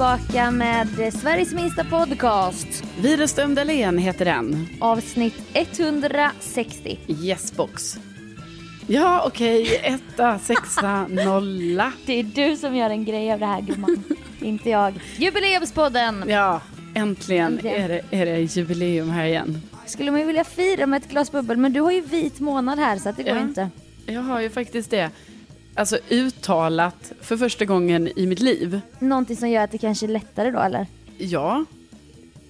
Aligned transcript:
tillbaka 0.00 0.50
med 0.50 1.12
Sveriges 1.14 1.54
minsta 1.54 1.84
podcast. 1.84 2.84
Widerström 3.00 3.54
Dahlén 3.54 3.98
heter 3.98 4.24
den. 4.24 4.68
Avsnitt 4.80 5.34
160. 5.52 6.98
Yesbox. 7.06 7.98
Ja, 8.86 9.22
okej. 9.26 9.80
Etta, 9.82 10.38
sexa, 10.38 11.06
nolla. 11.08 11.92
Det 12.06 12.12
är 12.12 12.22
du 12.22 12.56
som 12.56 12.76
gör 12.76 12.90
en 12.90 13.04
grej 13.04 13.32
av 13.32 13.38
det 13.38 13.46
här 13.46 13.60
gumman. 13.60 14.04
Inte 14.40 14.70
jag. 14.70 15.00
Jubileumspodden! 15.16 16.24
Ja, 16.28 16.60
äntligen, 16.94 17.52
Äntligen. 17.52 17.82
Är, 17.82 17.88
det, 17.88 18.02
är 18.10 18.26
det 18.26 18.40
jubileum 18.40 19.10
här 19.10 19.24
igen. 19.24 19.62
Skulle 19.86 20.10
man 20.10 20.20
ju 20.20 20.26
vilja 20.26 20.44
fira 20.44 20.86
med 20.86 21.02
ett 21.02 21.10
glas 21.10 21.32
bubbel 21.32 21.56
men 21.56 21.72
du 21.72 21.80
har 21.80 21.92
ju 21.92 22.00
vit 22.00 22.40
månad 22.40 22.78
här 22.78 22.98
så 22.98 23.08
att 23.08 23.16
det 23.16 23.22
går 23.22 23.36
Ja. 23.36 23.40
inte. 23.40 23.70
Jag 24.06 24.20
har 24.22 24.40
ju 24.40 24.50
faktiskt 24.50 24.90
det. 24.90 25.10
Alltså 25.80 25.98
uttalat 26.08 27.12
för 27.20 27.36
första 27.36 27.64
gången 27.64 28.08
i 28.16 28.26
mitt 28.26 28.40
liv. 28.40 28.80
Någonting 28.98 29.36
som 29.36 29.48
gör 29.50 29.64
att 29.64 29.70
det 29.70 29.78
kanske 29.78 30.06
är 30.06 30.08
lättare 30.08 30.50
då 30.50 30.60
eller? 30.60 30.86
Ja. 31.18 31.64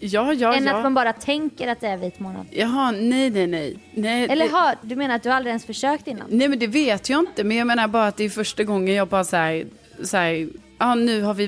Ja, 0.00 0.32
ja, 0.34 0.54
Än 0.54 0.68
att 0.68 0.74
ja. 0.74 0.82
man 0.82 0.94
bara 0.94 1.12
tänker 1.12 1.68
att 1.68 1.80
det 1.80 1.86
är 1.86 1.96
vit 1.96 2.20
månad. 2.20 2.46
Jaha, 2.50 2.90
nej, 2.90 3.30
nej, 3.30 3.46
nej. 3.46 3.78
nej 3.94 4.24
Eller 4.30 4.44
det, 4.48 4.52
har, 4.54 4.74
du 4.82 4.96
menar 4.96 5.14
att 5.14 5.22
du 5.22 5.30
aldrig 5.30 5.50
ens 5.50 5.64
försökt 5.64 6.06
innan? 6.06 6.26
Nej, 6.30 6.48
men 6.48 6.58
det 6.58 6.66
vet 6.66 7.08
jag 7.08 7.20
inte. 7.20 7.44
Men 7.44 7.56
jag 7.56 7.66
menar 7.66 7.88
bara 7.88 8.06
att 8.06 8.16
det 8.16 8.24
är 8.24 8.28
första 8.30 8.64
gången 8.64 8.94
jag 8.94 9.08
bara 9.08 9.24
så 9.24 9.36
här, 9.36 9.66
så 10.02 10.16
här 10.16 10.48
ja 10.78 10.94
nu 10.94 11.22
har 11.22 11.34
vi, 11.34 11.46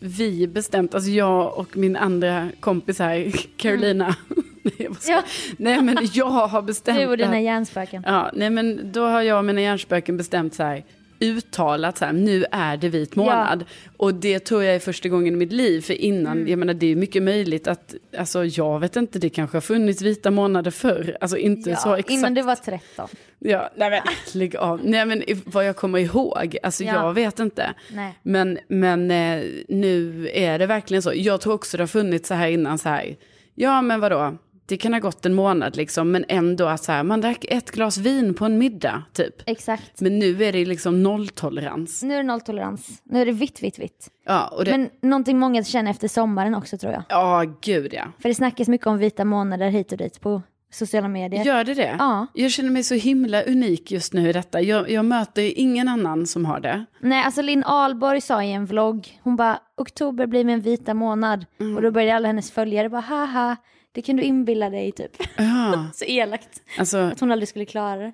vi 0.00 0.46
bestämt, 0.46 0.94
alltså 0.94 1.10
jag 1.10 1.58
och 1.58 1.76
min 1.76 1.96
andra 1.96 2.48
kompis 2.60 2.98
här, 2.98 3.32
Carolina. 3.56 4.16
Skojar. 4.76 4.96
Ja. 5.08 5.22
nej, 5.56 5.82
men 5.82 6.08
jag 6.12 6.26
har 6.30 6.62
bestämt. 6.72 6.98
Du 6.98 7.06
och 7.06 7.16
dina 7.16 7.36
att- 7.36 7.42
hjärnspöken. 7.42 8.02
Ja, 8.06 8.30
nej 8.34 8.50
men 8.50 8.92
då 8.92 9.06
har 9.06 9.22
jag 9.22 9.38
och 9.38 9.44
mina 9.44 9.60
hjärnspöken 9.60 10.16
bestämt 10.16 10.54
så 10.54 10.62
här, 10.62 10.84
uttalat 11.20 11.98
så 11.98 12.04
här, 12.04 12.12
nu 12.12 12.44
är 12.52 12.76
det 12.76 12.88
vit 12.88 13.16
månad. 13.16 13.64
Och 13.96 14.14
det 14.14 14.38
tror 14.38 14.64
jag 14.64 14.74
är 14.74 14.78
första 14.78 15.08
gången 15.08 15.34
i 15.34 15.36
mitt 15.36 15.52
liv, 15.52 15.80
för 15.80 15.94
innan, 15.94 16.36
Mm. 16.36 16.48
jag 16.48 16.58
menar 16.58 16.74
det 16.74 16.86
är 16.92 16.96
mycket 16.96 17.22
möjligt 17.22 17.68
att, 17.68 17.94
alltså 18.18 18.44
jag 18.44 18.80
vet 18.80 18.96
inte, 18.96 19.18
det 19.18 19.28
kanske 19.30 19.56
har 19.56 19.60
funnits 19.62 20.02
vita 20.02 20.30
månader 20.30 20.70
förr, 20.70 21.16
alltså 21.20 21.36
inte 21.36 21.76
så 21.76 21.94
exakt. 21.94 22.10
innan 22.10 22.34
du 22.34 22.42
var 22.42 22.54
13. 22.54 23.08
Ja, 23.38 23.70
nej 23.76 23.90
men 23.90 24.00
lägg 24.34 24.56
av. 24.56 24.80
Nej 24.84 25.06
men 25.06 25.22
vad 25.44 25.66
jag 25.66 25.76
kommer 25.76 25.98
ihåg, 25.98 26.56
alltså 26.62 26.84
Ja. 26.84 26.94
jag 27.06 27.12
vet 27.14 27.38
inte. 27.38 27.74
Nej. 27.92 28.18
Men, 28.22 28.58
men 28.68 29.10
eh, 29.10 29.44
nu 29.68 30.28
är 30.32 30.58
det 30.58 30.66
verkligen 30.66 31.02
så. 31.02 31.12
Jag 31.14 31.40
tror 31.40 31.54
också 31.54 31.76
det 31.76 31.82
har 31.82 31.88
funnits 31.88 32.28
så 32.28 32.34
här 32.34 32.48
innan 32.48 32.78
så 32.78 32.88
här, 32.88 33.16
ja 33.54 33.82
men 33.82 34.00
vadå, 34.00 34.36
det 34.68 34.76
kan 34.76 34.92
ha 34.92 35.00
gått 35.00 35.26
en 35.26 35.34
månad 35.34 35.76
liksom, 35.76 36.10
men 36.10 36.24
ändå 36.28 36.66
att 36.66 36.84
så 36.84 36.92
här, 36.92 37.02
man 37.02 37.20
drack 37.20 37.44
ett 37.48 37.70
glas 37.70 37.98
vin 37.98 38.34
på 38.34 38.44
en 38.44 38.58
middag 38.58 39.02
typ. 39.12 39.34
Exakt. 39.46 40.00
Men 40.00 40.18
nu 40.18 40.44
är 40.44 40.52
det 40.52 40.64
liksom 40.64 41.02
nolltolerans. 41.02 42.02
Nu 42.02 42.14
är 42.14 42.18
det 42.18 42.22
nolltolerans. 42.22 43.02
Nu 43.04 43.20
är 43.20 43.26
det 43.26 43.32
vitt, 43.32 43.62
vitt, 43.62 43.78
vitt. 43.78 44.08
Ja, 44.26 44.48
och 44.48 44.64
det, 44.64 44.70
Men 44.70 44.90
någonting 45.02 45.38
många 45.38 45.64
känner 45.64 45.90
efter 45.90 46.08
sommaren 46.08 46.54
också 46.54 46.78
tror 46.78 46.92
jag. 46.92 47.02
ja 47.08 47.44
gud 47.60 47.94
ja. 47.94 48.04
För 48.18 48.28
det 48.28 48.34
snackas 48.34 48.68
mycket 48.68 48.86
om 48.86 48.98
vita 48.98 49.24
månader 49.24 49.68
hit 49.70 49.92
och 49.92 49.98
dit 49.98 50.20
på 50.20 50.42
sociala 50.70 51.08
medier. 51.08 51.44
Gör 51.44 51.64
det 51.64 51.74
det? 51.74 51.96
Ja. 51.98 52.26
Jag 52.34 52.50
känner 52.50 52.70
mig 52.70 52.82
så 52.82 52.94
himla 52.94 53.42
unik 53.42 53.90
just 53.90 54.12
nu 54.12 54.28
i 54.28 54.32
detta. 54.32 54.60
Jag, 54.60 54.90
jag 54.90 55.04
möter 55.04 55.58
ingen 55.58 55.88
annan 55.88 56.26
som 56.26 56.44
har 56.44 56.60
det. 56.60 56.84
Nej, 57.00 57.24
alltså 57.24 57.42
Linn 57.42 57.64
Ahlborg 57.64 58.20
sa 58.20 58.42
i 58.42 58.52
en 58.52 58.66
vlogg, 58.66 59.20
hon 59.22 59.36
bara 59.36 59.58
oktober 59.76 60.26
blir 60.26 60.44
min 60.44 60.60
vita 60.60 60.94
månad. 60.94 61.46
Mm. 61.60 61.76
Och 61.76 61.82
då 61.82 61.90
började 61.90 62.16
alla 62.16 62.26
hennes 62.28 62.50
följare 62.50 62.88
bara 62.88 63.00
haha, 63.00 63.56
det 63.92 64.02
kan 64.02 64.16
du 64.16 64.22
inbilla 64.22 64.70
dig 64.70 64.92
typ. 64.92 65.16
Ja, 65.36 65.86
Så 65.94 66.04
elakt. 66.04 66.62
alltså 66.78 66.98
Att 66.98 67.20
hon 67.20 67.32
aldrig 67.32 67.48
skulle 67.48 67.64
klara 67.64 67.96
det. 67.96 68.12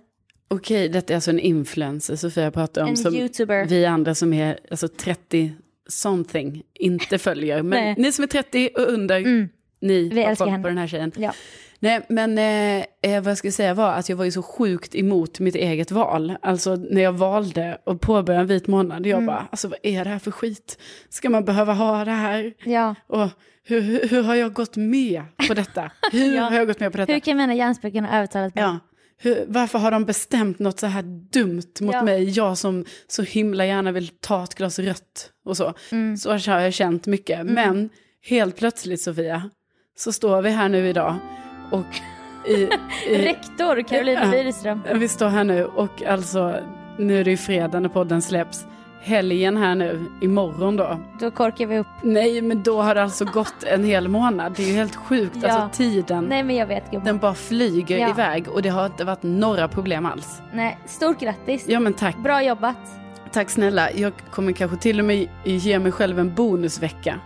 Okej, 0.49 0.89
detta 0.89 1.13
är 1.13 1.15
alltså 1.15 1.31
en 1.31 1.41
influencer 1.41 2.17
Sofia 2.17 2.51
pratar 2.51 2.83
om. 2.83 2.89
En 2.89 2.97
som 2.97 3.15
YouTuber. 3.15 3.65
Vi 3.65 3.87
andra 3.87 4.15
som 4.15 4.33
är 4.33 4.59
alltså 4.71 4.89
30 4.89 5.53
something 5.89 6.63
inte 6.75 7.19
följer. 7.19 7.63
Men. 7.63 7.79
Mm. 7.79 8.03
ni 8.03 8.13
som 8.13 8.23
är 8.23 8.29
30 8.29 8.71
och 8.75 8.83
under, 8.83 9.49
ni 9.81 10.09
Vi 10.09 10.23
har 10.23 10.35
koll 10.35 10.63
på 10.63 10.69
den 10.69 10.79
här 10.79 10.87
tjejen. 10.87 11.13
Ja. 11.17 11.33
Nej, 11.85 12.01
men 12.09 12.39
eh, 12.39 12.85
eh, 13.13 13.23
vad 13.23 13.31
jag 13.31 13.39
ska 13.39 13.51
säga 13.53 13.75
var 13.75 13.93
att 13.93 14.09
jag 14.09 14.17
var 14.17 14.25
ju 14.25 14.31
så 14.31 14.43
sjukt 14.43 14.95
emot 14.95 15.41
mitt 15.41 15.55
eget 15.55 15.91
val. 15.91 16.37
Alltså 16.43 16.77
när 16.77 17.03
jag 17.03 17.13
valde 17.13 17.79
att 17.87 18.01
påbörja 18.01 18.41
en 18.41 18.47
vit 18.47 18.67
månad. 18.67 19.07
Jag 19.07 19.13
Mm. 19.17 19.27
bara, 19.27 19.49
alltså 19.51 19.69
vad 19.69 19.79
är 19.83 20.05
det 20.05 20.11
här 20.11 20.19
för 20.19 20.31
skit? 20.31 20.79
Ska 21.09 21.31
man 21.31 21.45
behöva 21.45 21.73
ha 21.73 22.05
det 22.05 22.11
här? 22.11 22.53
ja. 22.65 22.95
Och 23.07 23.29
hur, 23.67 23.81
hur, 23.81 24.09
hur 24.09 24.23
har 24.23 24.35
jag 24.35 24.53
gått 24.53 24.77
med 24.77 25.23
på 25.49 25.55
detta? 25.55 25.91
Hur 26.13 26.35
Ja. 26.35 26.43
har 26.43 26.57
jag 26.57 26.67
gått 26.67 26.81
med 26.81 26.93
på 26.93 26.99
detta? 26.99 27.13
Hur 27.13 27.21
kan 27.21 27.37
mina 27.37 27.55
hjärnspöken 27.55 28.05
ha 28.05 28.17
övertalat 28.17 28.55
mig? 28.55 28.65
Ja. 28.65 28.79
Hur, 29.19 29.45
varför 29.49 29.79
har 29.79 29.91
de 29.91 30.05
bestämt 30.05 30.59
något 30.59 30.79
så 30.81 30.87
här 30.87 31.03
dumt 31.33 31.63
mot 31.81 31.95
Ja. 31.95 32.03
mig? 32.03 32.25
Jag 32.31 32.59
som 32.59 32.85
så 33.07 33.23
himla 33.23 33.67
gärna 33.67 33.93
vill 33.93 34.09
ta 34.09 34.45
ett 34.45 34.55
glas 34.55 34.79
rött 34.79 35.31
och 35.45 35.57
så. 35.57 35.75
Mm. 35.93 36.17
Så 36.17 36.31
har 36.31 36.61
jag 36.61 36.75
känt 36.75 37.07
mycket. 37.07 37.47
Men 37.47 37.89
helt 38.27 38.57
plötsligt 38.57 39.01
Sofia, 39.01 39.51
så 39.97 40.13
står 40.13 40.43
vi 40.43 40.51
här 40.51 40.69
nu 40.69 40.89
idag 40.89 41.17
och 41.71 41.87
i, 42.47 42.53
i, 42.53 42.69
Rektor 43.25 43.83
Carolina 43.83 44.21
Ja. 44.25 44.31
Widerström. 44.31 44.83
vi 44.95 45.09
står 45.09 45.29
här 45.29 45.45
nu 45.45 45.65
och 45.65 46.03
alltså 46.03 46.55
nu 46.99 47.21
är 47.21 47.25
det 47.25 47.31
ju 47.31 47.37
fredag 47.37 47.81
när 47.81 47.89
podden 47.89 48.23
släpps. 48.23 48.67
Helgen 49.03 49.57
här 49.57 49.75
nu, 49.75 50.05
imorgon 50.21 50.77
då. 50.77 51.01
Då 51.21 51.31
korkar 51.31 51.67
vi 51.67 51.79
upp. 51.79 51.87
Nej 52.03 52.43
men 52.43 52.63
då 52.63 52.83
har 52.83 52.95
det 52.95 53.03
alltså 53.03 53.25
gått 53.25 53.63
en 53.67 53.85
hel 53.85 54.09
månad. 54.09 54.53
Det 54.57 54.63
är 54.63 54.67
ju 54.67 54.73
helt 54.75 54.97
sjukt, 54.97 55.37
Ja. 55.43 55.49
alltså 55.53 55.79
tiden. 55.83 56.25
Nej 56.25 56.43
men 56.43 56.57
jag 56.57 56.67
vet 56.67 56.91
gumman. 56.91 57.07
Den 57.07 57.19
bara 57.19 57.35
flyger 57.35 57.99
Ja. 57.99 58.09
iväg 58.11 58.49
och 58.49 58.63
det 58.63 58.69
har 58.69 58.87
inte 58.87 59.05
varit 59.05 59.23
några 59.23 59.69
problem 59.69 60.07
alls. 60.07 60.43
Nej, 60.53 60.79
stort 60.87 61.21
grattis. 61.21 61.65
Ja 61.69 61.81
men 61.81 61.93
tack. 61.95 62.17
Bra 62.17 62.43
jobbat. 62.43 62.77
Tack 63.33 63.51
snälla. 63.51 63.93
Jag 63.93 64.13
kommer 64.31 64.53
kanske 64.53 64.77
till 64.77 64.99
och 64.99 65.05
med 65.05 65.29
ge 65.45 65.79
mig 65.79 65.93
själv 65.93 66.19
en 66.19 66.35
bonusvecka. 66.35 67.21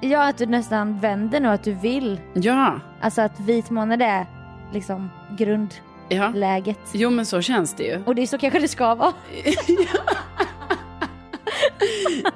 Ja, 0.00 0.28
att 0.28 0.38
du 0.38 0.46
nästan 0.46 1.00
vänder 1.00 1.40
nu, 1.40 1.48
att 1.48 1.62
du 1.64 1.72
vill. 1.72 2.20
Ja, 2.34 2.80
Alltså 3.00 3.22
att 3.22 3.40
vit 3.40 3.70
månad 3.70 4.02
är 4.02 4.26
liksom 4.72 5.10
grundläget. 5.38 6.78
ja. 6.78 6.90
Jo 6.92 7.10
men 7.10 7.26
så 7.26 7.40
känns 7.40 7.74
det 7.74 7.82
ju. 7.84 8.02
Och 8.06 8.14
det 8.14 8.22
är 8.22 8.26
så 8.26 8.38
kanske 8.38 8.58
det 8.58 8.68
ska 8.68 8.94
vara. 8.94 9.12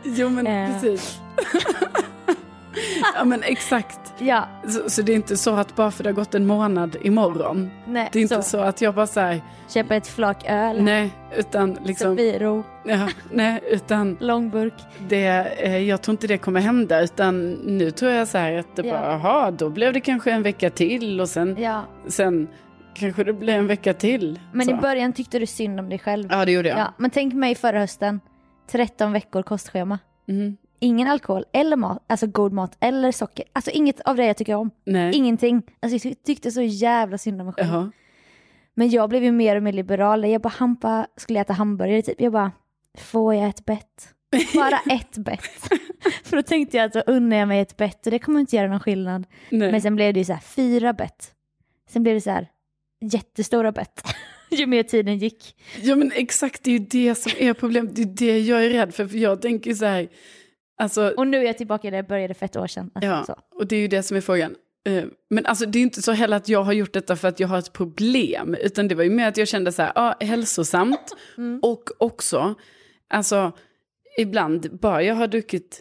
Jo 0.03 0.29
men 0.29 0.47
Eh. 0.47 0.73
precis. 0.73 1.21
ja 3.17 3.25
men 3.25 3.43
exakt. 3.43 4.01
Ja, 4.19 4.49
Så, 4.69 4.91
så 4.91 5.03
det 5.03 5.13
är 5.13 5.17
inte 5.17 5.37
så 5.37 5.55
att 5.55 5.77
bara 5.77 5.91
för 5.91 6.05
det 6.05 6.09
har 6.11 6.15
gått 6.15 6.35
en 6.35 6.47
månad 6.47 6.97
imorgon. 7.03 7.71
nej. 7.87 8.09
Det 8.13 8.19
är 8.19 8.23
inte 8.23 8.35
så. 8.35 8.43
så, 8.43 8.59
att 8.59 8.81
jag 8.81 8.95
bara 8.95 9.07
säger 9.07 9.41
Köper 9.69 9.95
ett 9.97 10.07
flak 10.07 10.45
öl. 10.49 10.83
nej, 10.83 11.11
utan 11.37 11.79
liksom, 11.85 12.11
Sofiero, 12.17 12.65
ja, 12.85 13.09
nej, 13.31 13.61
utan 13.71 14.17
långburk. 14.21 14.75
det, 15.09 15.27
eh, 15.59 15.79
jag 15.79 16.03
tror 16.03 16.13
inte 16.13 16.27
det 16.27 16.39
kommer 16.39 16.61
hända, 16.61 17.01
utan 17.01 17.51
nu 17.53 17.91
tror 17.91 18.13
jag 18.13 18.29
så 18.29 18.39
här 18.39 18.53
att 18.59 18.77
det 18.77 18.87
Ja. 18.87 18.93
bara, 18.93 19.13
jaha, 19.13 19.51
då 19.51 19.69
blev 19.71 19.93
det 19.93 20.01
kanske 20.01 20.31
en 20.33 20.43
vecka 20.43 20.71
till 20.71 21.21
och 21.21 21.29
sen, 21.29 21.57
Ja, 21.59 21.85
sen 22.09 22.49
kanske 22.95 23.25
det 23.25 23.33
blir 23.33 23.55
en 23.55 23.67
vecka 23.67 23.95
till. 23.95 24.41
men 24.53 24.67
så. 24.67 24.73
i 24.73 24.75
början 24.75 25.13
tyckte 25.13 25.39
du 25.39 25.47
synd 25.47 25.81
om 25.81 25.89
dig 25.89 25.99
själv. 25.99 26.29
Ja, 26.31 26.45
det 26.45 26.53
gjorde 26.53 26.69
jag. 26.69 26.79
Ja, 26.79 26.95
men 26.97 27.11
tänk 27.11 27.35
mig 27.35 27.55
förra 27.55 27.79
hösten. 27.81 28.21
13 28.71 29.13
veckor 29.13 29.43
kostschema. 29.43 29.99
Mm. 30.29 30.57
Ingen 30.81 31.09
alkohol 31.09 31.45
eller 31.53 31.77
mat, 31.77 32.05
alltså 32.07 32.27
god 32.27 32.53
mat 32.53 32.77
eller 32.81 33.13
socker. 33.13 33.45
Alltså 33.53 33.71
inget 33.71 34.01
av 34.01 34.17
det 34.17 34.27
jag 34.27 34.37
tycker 34.37 34.55
om. 34.55 34.71
Nej. 34.87 35.15
Ingenting. 35.15 35.63
Alltså 35.81 35.95
jag 35.95 36.03
ty- 36.03 36.15
tyckte 36.25 36.51
så 36.51 36.63
jävla 36.63 37.19
synd 37.19 37.41
om 37.41 37.47
mig 37.47 37.55
själv. 37.55 37.69
Jaha. 37.69 37.93
Men 38.75 38.91
jag 38.91 39.09
blev 39.09 39.25
ju 39.25 39.33
mer 39.33 39.57
och 39.57 39.63
mer 39.63 39.73
liberal. 39.73 40.25
Jag 40.31 40.43
bara, 40.43 40.49
Hampa 40.49 41.07
skulle 41.17 41.41
äta 41.41 41.53
hamburgare 41.53 42.03
typ. 42.03 42.21
Jag 42.21 42.33
bara, 42.33 42.53
får 42.99 43.35
jag 43.35 43.49
ett 43.49 43.65
bett? 43.65 44.15
Bara 44.55 44.81
ett 44.91 45.17
bett. 45.17 45.43
För 46.25 46.37
då 46.37 46.43
tänkte 46.43 46.77
jag 46.77 46.87
att 46.87 46.93
då 46.93 47.01
unnar 47.13 47.37
jag 47.37 47.49
mig 47.49 47.61
ett 47.61 47.77
bett 47.77 48.07
och 48.07 48.11
det 48.13 48.19
kommer 48.19 48.41
inte 48.41 48.57
göra 48.57 48.69
någon 48.69 48.81
skillnad. 48.81 49.27
Nej. 49.51 49.73
Men 49.73 49.83
sen 49.83 49.97
blev 49.97 50.15
det 50.15 50.21
ju 50.21 50.25
så 50.25 50.33
här 50.33 50.41
fyra 50.41 50.93
bett. 50.93 51.33
Sen 51.91 52.03
blev 52.03 52.15
det 52.15 52.21
så 52.21 52.31
här 52.31 52.49
jättestora 53.01 53.73
bett. 53.73 54.03
ju 54.51 54.67
mer 54.67 54.83
tiden 54.83 55.19
gick. 55.19 55.57
Ja 55.83 55.97
men 55.97 56.13
exakt, 56.15 56.63
det 56.65 56.71
är 56.71 56.79
ju 56.79 56.87
det 56.91 57.15
som 57.15 57.33
är 57.39 57.55
problemet. 57.55 57.97
Det 57.97 58.03
är 58.03 58.07
det 58.07 58.39
jag 58.41 58.65
är 58.65 58.71
rädd 58.71 58.95
för. 58.95 59.07
För 59.07 59.17
jag 59.19 59.43
tänker 59.43 59.75
så 59.75 59.85
här, 59.85 60.09
alltså, 60.81 61.15
Och 61.17 61.27
nu 61.27 61.39
är 61.39 61.43
jag 61.45 61.59
tillbaka 61.59 61.91
där 61.91 61.99
jag 61.99 62.07
började 62.07 62.35
för 62.35 62.47
ett 62.47 62.57
år 62.57 62.67
sedan. 62.67 62.91
Alltså, 62.95 63.09
ja, 63.11 63.25
så. 63.25 63.37
och 63.59 63.67
det 63.67 63.77
är 63.77 63.81
ju 63.81 63.89
det 63.89 64.03
som 64.03 64.17
är 64.17 64.21
frågan. 64.21 64.55
Eh, 64.87 65.05
Men 65.31 65.47
alltså 65.47 65.67
det 65.67 65.79
är 65.79 65.83
inte 65.83 66.03
så 66.03 66.13
heller 66.13 66.37
att 66.37 66.49
jag 66.49 66.63
har 66.63 66.73
gjort 66.73 66.93
detta 66.93 67.17
för 67.17 67.29
att 67.29 67.41
jag 67.41 67.49
har 67.49 67.59
ett 67.59 67.73
problem. 67.73 68.55
Utan 68.61 68.89
det 68.89 68.95
var 68.95 69.05
ju 69.05 69.11
mer 69.11 69.29
att 69.29 69.37
jag 69.37 69.49
kände 69.49 69.73
så 69.73 69.83
här, 69.83 69.93
ja, 69.95 70.17
hälsosamt. 70.21 71.17
Mm. 71.39 71.61
Och 71.63 71.91
också, 71.99 72.55
alltså 73.09 73.53
ibland, 74.19 74.79
bara 74.81 75.03
jag 75.03 75.15
har 75.15 75.27
druckit 75.27 75.81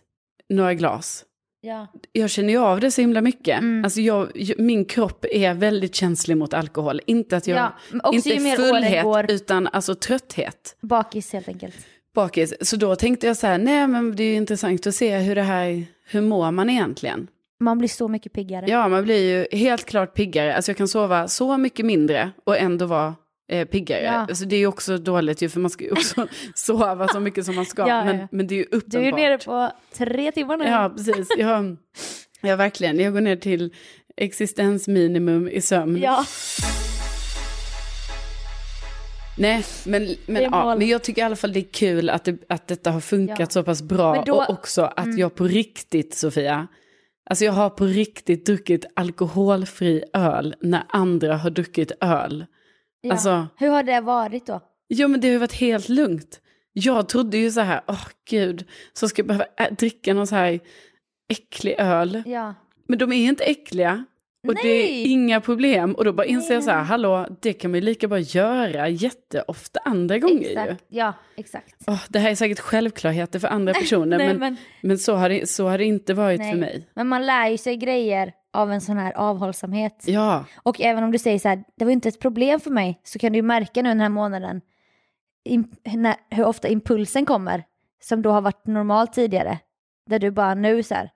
några 0.49 0.73
glas. 0.73 1.25
Ja. 1.61 1.87
Jag 2.11 2.29
känner 2.29 2.49
ju 2.49 2.59
av 2.59 2.79
det 2.79 2.91
så 2.91 3.01
himla 3.01 3.21
mycket. 3.21 3.59
Mm. 3.59 3.83
Alltså 3.85 4.01
jag, 4.01 4.31
min 4.57 4.85
kropp 4.85 5.25
är 5.31 5.53
väldigt 5.53 5.95
känslig 5.95 6.37
mot 6.37 6.53
alkohol. 6.53 7.01
Inte 7.05 7.37
att 7.37 7.47
jag, 7.47 7.71
Ja, 8.03 8.11
inte 8.13 8.55
fullhet, 8.57 9.03
går. 9.03 9.31
utan 9.31 9.67
alltså 9.67 9.95
trötthet. 9.95 10.77
Bakis 10.81 11.33
helt 11.33 11.47
enkelt. 11.47 11.75
Bakis. 12.21 12.53
Så 12.61 12.75
då 12.75 12.95
tänkte 12.95 13.27
jag 13.27 13.37
så 13.37 13.47
här, 13.47 13.57
nej 13.57 13.87
men 13.87 14.15
det 14.15 14.23
är 14.23 14.27
ju 14.27 14.33
intressant 14.35 14.87
att 14.87 14.95
se 14.95 15.17
hur 15.17 15.35
det 15.35 15.41
här, 15.41 15.85
hur 16.09 16.21
mår 16.21 16.51
man 16.51 16.69
egentligen? 16.69 17.27
Man 17.59 17.77
blir 17.77 17.89
så 17.89 18.07
mycket 18.07 18.33
piggare. 18.33 18.65
Ja, 18.67 18.87
man 18.87 19.03
blir 19.03 19.19
ju 19.51 19.57
helt 19.57 19.85
klart 19.85 20.13
piggare. 20.13 20.55
Alltså 20.55 20.71
jag 20.71 20.77
kan 20.77 20.87
sova 20.87 21.27
så 21.27 21.57
mycket 21.57 21.85
mindre 21.85 22.31
och 22.45 22.57
ändå 22.57 22.85
vara 22.85 23.15
eh, 23.51 23.65
piggare. 23.67 24.03
Ja. 24.03 24.11
Alltså, 24.11 24.45
det 24.45 24.55
är 24.55 24.59
ju 24.59 24.67
också 24.67 24.97
dåligt 24.97 25.41
ju 25.41 25.49
för 25.49 25.59
man 25.59 25.69
ska 25.71 25.83
ju 25.83 25.91
också 25.91 26.27
sova 26.55 27.07
så 27.07 27.19
mycket 27.19 27.45
som 27.45 27.55
man 27.55 27.65
ska. 27.65 27.87
Ja, 27.87 28.05
men, 28.05 28.19
ja. 28.19 28.27
men 28.31 28.47
det 28.47 28.55
är 28.55 28.57
ju 28.57 28.65
Du 28.71 28.77
uppenbart. 28.77 29.19
är 29.19 29.23
nere 29.23 29.37
på 29.37 29.71
tre 29.97 30.31
timmar 30.31 30.57
nu. 30.57 30.65
Ja, 30.65 30.93
precis. 30.97 31.27
Jag, 31.37 31.77
ja, 32.41 32.55
verkligen. 32.55 32.99
Jag 32.99 33.13
går 33.13 33.21
ner 33.21 33.35
till 33.35 33.73
existensminimum 34.17 35.49
i 35.49 35.61
sömn. 35.61 35.97
Ja. 35.97 36.25
Nej, 39.39 39.63
men, 39.85 40.07
men, 40.25 40.43
ja, 40.43 40.75
men 40.75 40.87
jag 40.87 41.03
tycker 41.03 41.21
i 41.21 41.25
alla 41.25 41.35
fall 41.35 41.53
det 41.53 41.59
är 41.59 41.71
kul 41.73 42.09
att, 42.09 42.23
det, 42.23 42.37
att 42.49 42.67
detta 42.67 42.91
har 42.91 42.99
funkat 42.99 43.39
Ja. 43.39 43.45
så 43.49 43.63
pass 43.63 43.81
bra. 43.81 44.23
Då- 44.25 44.33
Mm. 44.33 44.45
Och 44.47 44.49
också 44.49 44.81
att 44.81 45.17
jag 45.17 45.35
på 45.35 45.43
riktigt, 45.43 46.13
Sofia, 46.13 46.67
alltså 47.29 47.45
jag 47.45 47.51
har 47.53 47.69
på 47.69 47.85
riktigt 47.85 48.45
druckit 48.45 48.85
alkoholfri 48.95 50.03
öl 50.13 50.55
när 50.61 50.83
andra 50.89 51.37
har 51.37 51.49
druckit 51.49 51.91
öl. 52.01 52.45
Ja. 53.01 53.11
Alltså, 53.11 53.47
Hur 53.57 53.69
har 53.69 53.83
det 53.83 54.01
varit 54.01 54.45
då? 54.45 54.61
jo 54.89 55.07
men 55.07 55.21
det 55.21 55.31
har 55.31 55.39
varit 55.39 55.53
helt 55.53 55.89
lugnt. 55.89 56.41
Jag 56.73 57.09
trodde 57.09 57.37
ju 57.37 57.51
så 57.51 57.61
här, 57.61 57.81
åh 57.87 58.07
gud, 58.29 58.65
så 58.93 59.09
ska 59.09 59.19
jag 59.19 59.27
behöva 59.27 59.45
ä- 59.57 59.69
dricka 59.79 60.13
någon 60.13 60.27
så 60.27 60.35
här 60.35 60.59
äcklig 61.29 61.75
öl. 61.77 62.23
Ja. 62.25 62.55
Men 62.87 62.99
de 62.99 63.11
är 63.13 63.25
inte 63.29 63.43
äckliga. 63.43 64.05
Och 64.47 64.55
det 64.55 64.63
Nej. 64.63 65.01
är 65.01 65.07
inga 65.11 65.41
problem. 65.41 65.93
Och 65.93 66.05
då 66.05 66.13
bara 66.13 66.25
inser 66.25 66.53
jag 66.53 66.63
så 66.63 66.71
här, 66.71 66.83
hallå, 66.83 67.27
det 67.41 67.53
kan 67.53 67.71
man 67.71 67.79
ju 67.79 67.85
lika 67.85 68.07
bra 68.07 68.19
göra 68.19 68.89
jätteofta 68.89 69.79
andra 69.85 70.17
gånger 70.19 70.49
ju. 70.49 70.49
Exakt. 70.49 70.83
Ja, 70.87 71.13
exakt. 71.37 71.75
Åh, 71.87 72.03
det 72.09 72.19
här 72.19 72.31
är 72.31 72.35
säkert 72.35 72.59
självklarheter 72.59 73.39
för 73.39 73.47
andra 73.47 73.73
personer, 73.73 74.17
Nej, 74.17 74.27
men, 74.27 74.39
men... 74.39 74.57
men, 74.81 74.97
så, 74.97 75.15
har 75.15 75.29
det, 75.29 75.49
så 75.49 75.67
har 75.67 75.77
det 75.77 75.85
inte 75.85 76.13
varit 76.13 76.39
Nej. 76.39 76.51
för 76.51 76.59
mig. 76.59 76.87
men 76.93 77.07
man 77.07 77.25
lär 77.25 77.47
ju 77.49 77.57
sig 77.57 77.77
grejer 77.77 78.33
av 78.53 78.71
en 78.71 78.81
sån 78.81 78.97
här 78.97 79.13
avhållsamhet. 79.17 80.03
Ja, 80.07 80.45
Och 80.63 80.81
även 80.81 81.03
om 81.03 81.11
du 81.11 81.17
säger 81.17 81.39
så 81.39 81.47
här, 81.49 81.63
det 81.77 81.85
var 81.85 81.91
inte 81.91 82.09
ett 82.09 82.19
problem 82.19 82.59
för 82.59 82.71
mig, 82.71 82.99
så 83.03 83.19
kan 83.19 83.31
du 83.31 83.37
ju 83.37 83.43
märka 83.43 83.81
nu 83.81 83.89
den 83.89 83.99
här 83.99 84.09
månaden 84.09 84.61
im- 85.49 85.75
när, 85.97 86.15
hur 86.29 86.45
ofta 86.45 86.67
impulsen 86.67 87.25
kommer, 87.25 87.63
som 88.03 88.21
då 88.21 88.31
har 88.31 88.41
varit 88.41 88.67
normalt 88.67 89.13
tidigare. 89.13 89.59
Där 90.09 90.19
du 90.19 90.31
bara 90.31 90.53
nu 90.53 90.83
så 90.83 90.95
här, 90.95 91.09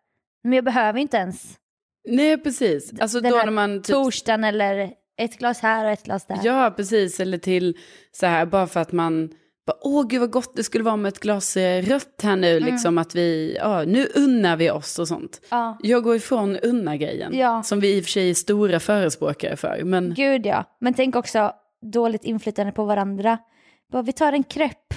men 0.44 0.54
jag 0.54 0.66
behöver 0.66 1.00
inte 1.00 1.18
ens 1.18 1.58
nej 2.06 2.38
precis. 2.38 2.94
Alltså 3.00 3.20
Den 3.20 3.32
då 3.32 3.38
när 3.38 3.52
man... 3.52 3.82
Typ, 3.82 3.96
torsdagen 3.96 4.44
eller 4.44 4.92
ett 5.18 5.38
glas 5.38 5.60
här 5.60 5.86
och 5.86 5.92
ett 5.92 6.04
glas 6.04 6.26
där. 6.26 6.40
ja, 6.44 6.74
precis. 6.76 7.20
Eller 7.20 7.38
till 7.38 7.78
så 8.12 8.26
här, 8.26 8.46
bara 8.46 8.68
för 8.68 8.80
att 8.80 8.92
man... 8.92 9.30
Bara, 9.68 9.78
Åh 9.82 10.08
gud 10.08 10.20
vad 10.20 10.32
gott 10.32 10.56
det 10.56 10.64
skulle 10.64 10.84
vara 10.84 10.96
med 10.96 11.10
ett 11.10 11.20
glas 11.20 11.58
eh, 11.58 11.84
rött 11.84 12.20
här 12.24 12.36
nu, 12.36 12.58
Mm. 12.58 12.72
liksom 12.74 12.98
att 12.98 13.16
vi, 13.16 13.56
ja, 13.60 13.84
nu 13.84 14.08
unnar 14.16 14.58
vi 14.58 14.72
oss 14.72 15.00
och 15.00 15.08
sånt. 15.08 15.42
Ja. 15.52 15.78
Jag 15.84 16.04
går 16.04 16.16
ifrån 16.16 16.58
unna-grejen, 16.58 17.32
Ja. 17.38 17.64
som 17.64 17.80
vi 17.80 17.98
i 17.98 18.00
och 18.02 18.04
för 18.04 18.12
sig 18.12 18.30
är 18.30 18.34
stora 18.34 18.80
förespråkare 18.80 19.56
för. 19.56 19.84
Men 19.84 20.14
Gud 20.14 20.46
ja. 20.46 20.64
Men 20.80 20.94
tänk 20.94 21.16
också 21.16 21.52
dåligt 21.94 22.24
inflytande 22.24 22.72
på 22.72 22.86
varandra. 22.86 23.38
Bara, 23.92 24.02
vi 24.02 24.14
tar 24.14 24.34
en 24.34 24.44
krepp. 24.44 24.94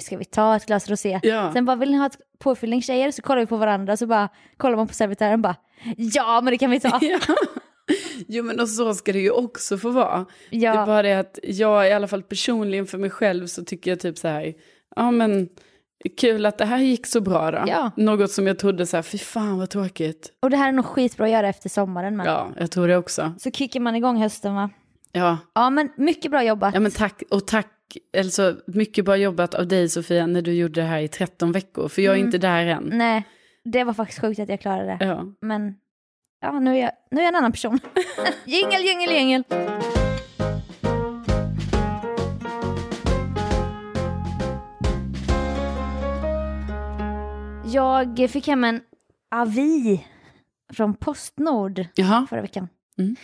Ska 0.00 0.16
vi 0.16 0.24
ta 0.24 0.56
ett 0.56 0.66
glas 0.66 0.88
rosé? 0.88 1.20
Ja. 1.22 1.52
Sen 1.52 1.64
bara, 1.64 1.76
vill 1.76 1.90
ni 1.90 1.96
ha 1.96 2.06
ett 2.06 2.18
påfyllning 2.38 2.82
tjejer? 2.82 3.10
Så 3.10 3.22
kollar 3.22 3.40
vi 3.40 3.46
på 3.46 3.56
varandra 3.56 3.96
så 3.96 4.06
bara 4.06 4.28
kollar 4.56 4.76
man 4.76 4.88
på 4.88 4.94
servitören 4.94 5.32
och 5.34 5.38
bara, 5.40 5.56
ja 5.96 6.40
men 6.40 6.50
det 6.52 6.58
kan 6.58 6.70
vi 6.70 6.80
ta. 6.80 6.98
Ja. 7.02 7.18
Jo 8.28 8.44
men 8.44 8.60
och 8.60 8.68
så 8.68 8.94
ska 8.94 9.12
det 9.12 9.18
ju 9.18 9.30
också 9.30 9.78
få 9.78 9.90
vara. 9.90 10.26
Det 10.50 10.56
är 10.56 10.60
Ja, 10.60 10.86
bara 10.86 11.02
det 11.02 11.12
att 11.18 11.38
jag 11.42 11.88
i 11.88 11.92
alla 11.92 12.08
fall 12.08 12.22
personligen 12.22 12.86
för 12.86 12.98
mig 12.98 13.10
själv 13.10 13.46
så 13.46 13.64
tycker 13.64 13.90
jag 13.90 14.00
typ 14.00 14.18
så 14.18 14.28
här, 14.28 14.54
ja 14.96 15.10
men 15.10 15.48
kul 16.20 16.46
att 16.46 16.58
det 16.58 16.64
här 16.64 16.78
gick 16.78 17.06
så 17.06 17.20
bra 17.20 17.50
då. 17.50 17.64
Ja. 17.66 17.90
Något 17.96 18.30
som 18.30 18.46
jag 18.46 18.58
trodde 18.58 18.86
så 18.86 18.96
här, 18.96 19.02
fy 19.02 19.18
fan 19.18 19.58
vad 19.58 19.70
tråkigt. 19.70 20.32
och 20.40 20.50
det 20.50 20.56
här 20.56 20.68
är 20.68 20.72
nog 20.72 20.84
skitbra 20.86 21.24
att 21.26 21.32
göra 21.32 21.48
efter 21.48 21.68
sommaren. 21.68 22.16
Men. 22.16 22.26
Ja, 22.26 22.48
jag 22.58 22.70
tror 22.70 22.88
det 22.88 22.96
också. 22.96 23.32
Så 23.38 23.50
kickar 23.50 23.80
man 23.80 23.96
igång 23.96 24.22
hösten 24.22 24.54
va? 24.54 24.70
Ja, 25.12 25.38
Ja 25.54 25.70
men 25.70 25.90
mycket 25.96 26.30
bra 26.30 26.44
jobbat. 26.44 26.74
ja 26.74 26.80
men 26.80 26.90
tack 26.92 27.22
och 27.30 27.46
tack. 27.46 27.66
Alltså 28.18 28.56
mycket 28.66 29.04
bra 29.04 29.16
jobbat 29.16 29.54
av 29.54 29.68
dig 29.68 29.88
Sofia 29.88 30.26
när 30.26 30.42
du 30.42 30.52
gjorde 30.52 30.80
det 30.80 30.86
här 30.86 31.00
i 31.00 31.08
13 31.08 31.52
veckor. 31.52 31.88
För 31.88 32.02
jag 32.02 32.12
är 32.12 32.16
Mm. 32.16 32.26
inte 32.28 32.38
där 32.38 32.66
än. 32.66 32.90
Nej, 32.92 33.24
det 33.64 33.84
var 33.84 33.92
faktiskt 33.94 34.20
sjukt 34.20 34.40
att 34.40 34.48
jag 34.48 34.60
klarade 34.60 34.86
det. 35.00 35.04
Ja. 35.06 35.24
Men 35.40 35.74
ja, 36.40 36.60
nu 36.60 36.70
är 36.70 36.80
jag, 36.80 36.90
nu 37.10 37.20
är 37.20 37.24
jag 37.24 37.28
en 37.28 37.36
annan 37.36 37.52
person. 37.52 37.78
jingel, 38.44 38.82
jingel, 38.82 39.10
jingel. 39.12 39.44
Jag 47.72 48.30
fick 48.30 48.46
hem 48.46 48.64
en 48.64 48.80
avi 49.30 50.06
från 50.72 50.94
Postnord 50.94 51.84
Jaha. 51.94 52.26
förra 52.30 52.42
veckan. 52.42 52.68
Mm. 52.98 53.16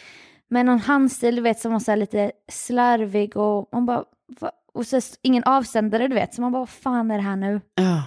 Med 0.49 0.67
någon 0.67 0.79
handstil 0.79 1.37
du 1.37 1.43
vet 1.43 1.59
som 1.61 1.73
var 1.73 1.79
så 1.81 1.95
lite 1.95 2.33
slarvig 2.49 3.37
och 3.37 3.69
man 3.73 3.87
bara, 3.87 4.05
va? 4.41 4.51
och 4.73 4.87
så 4.87 5.01
ingen 5.23 5.45
avsändare 5.45 6.09
du 6.09 6.15
vet. 6.15 6.35
Så 6.35 6.41
man 6.41 6.53
bara, 6.53 6.59
vad 6.59 6.69
fan 6.69 7.11
är 7.11 7.17
det 7.17 7.23
här 7.23 7.37
nu? 7.37 7.61
Ja. 7.75 8.03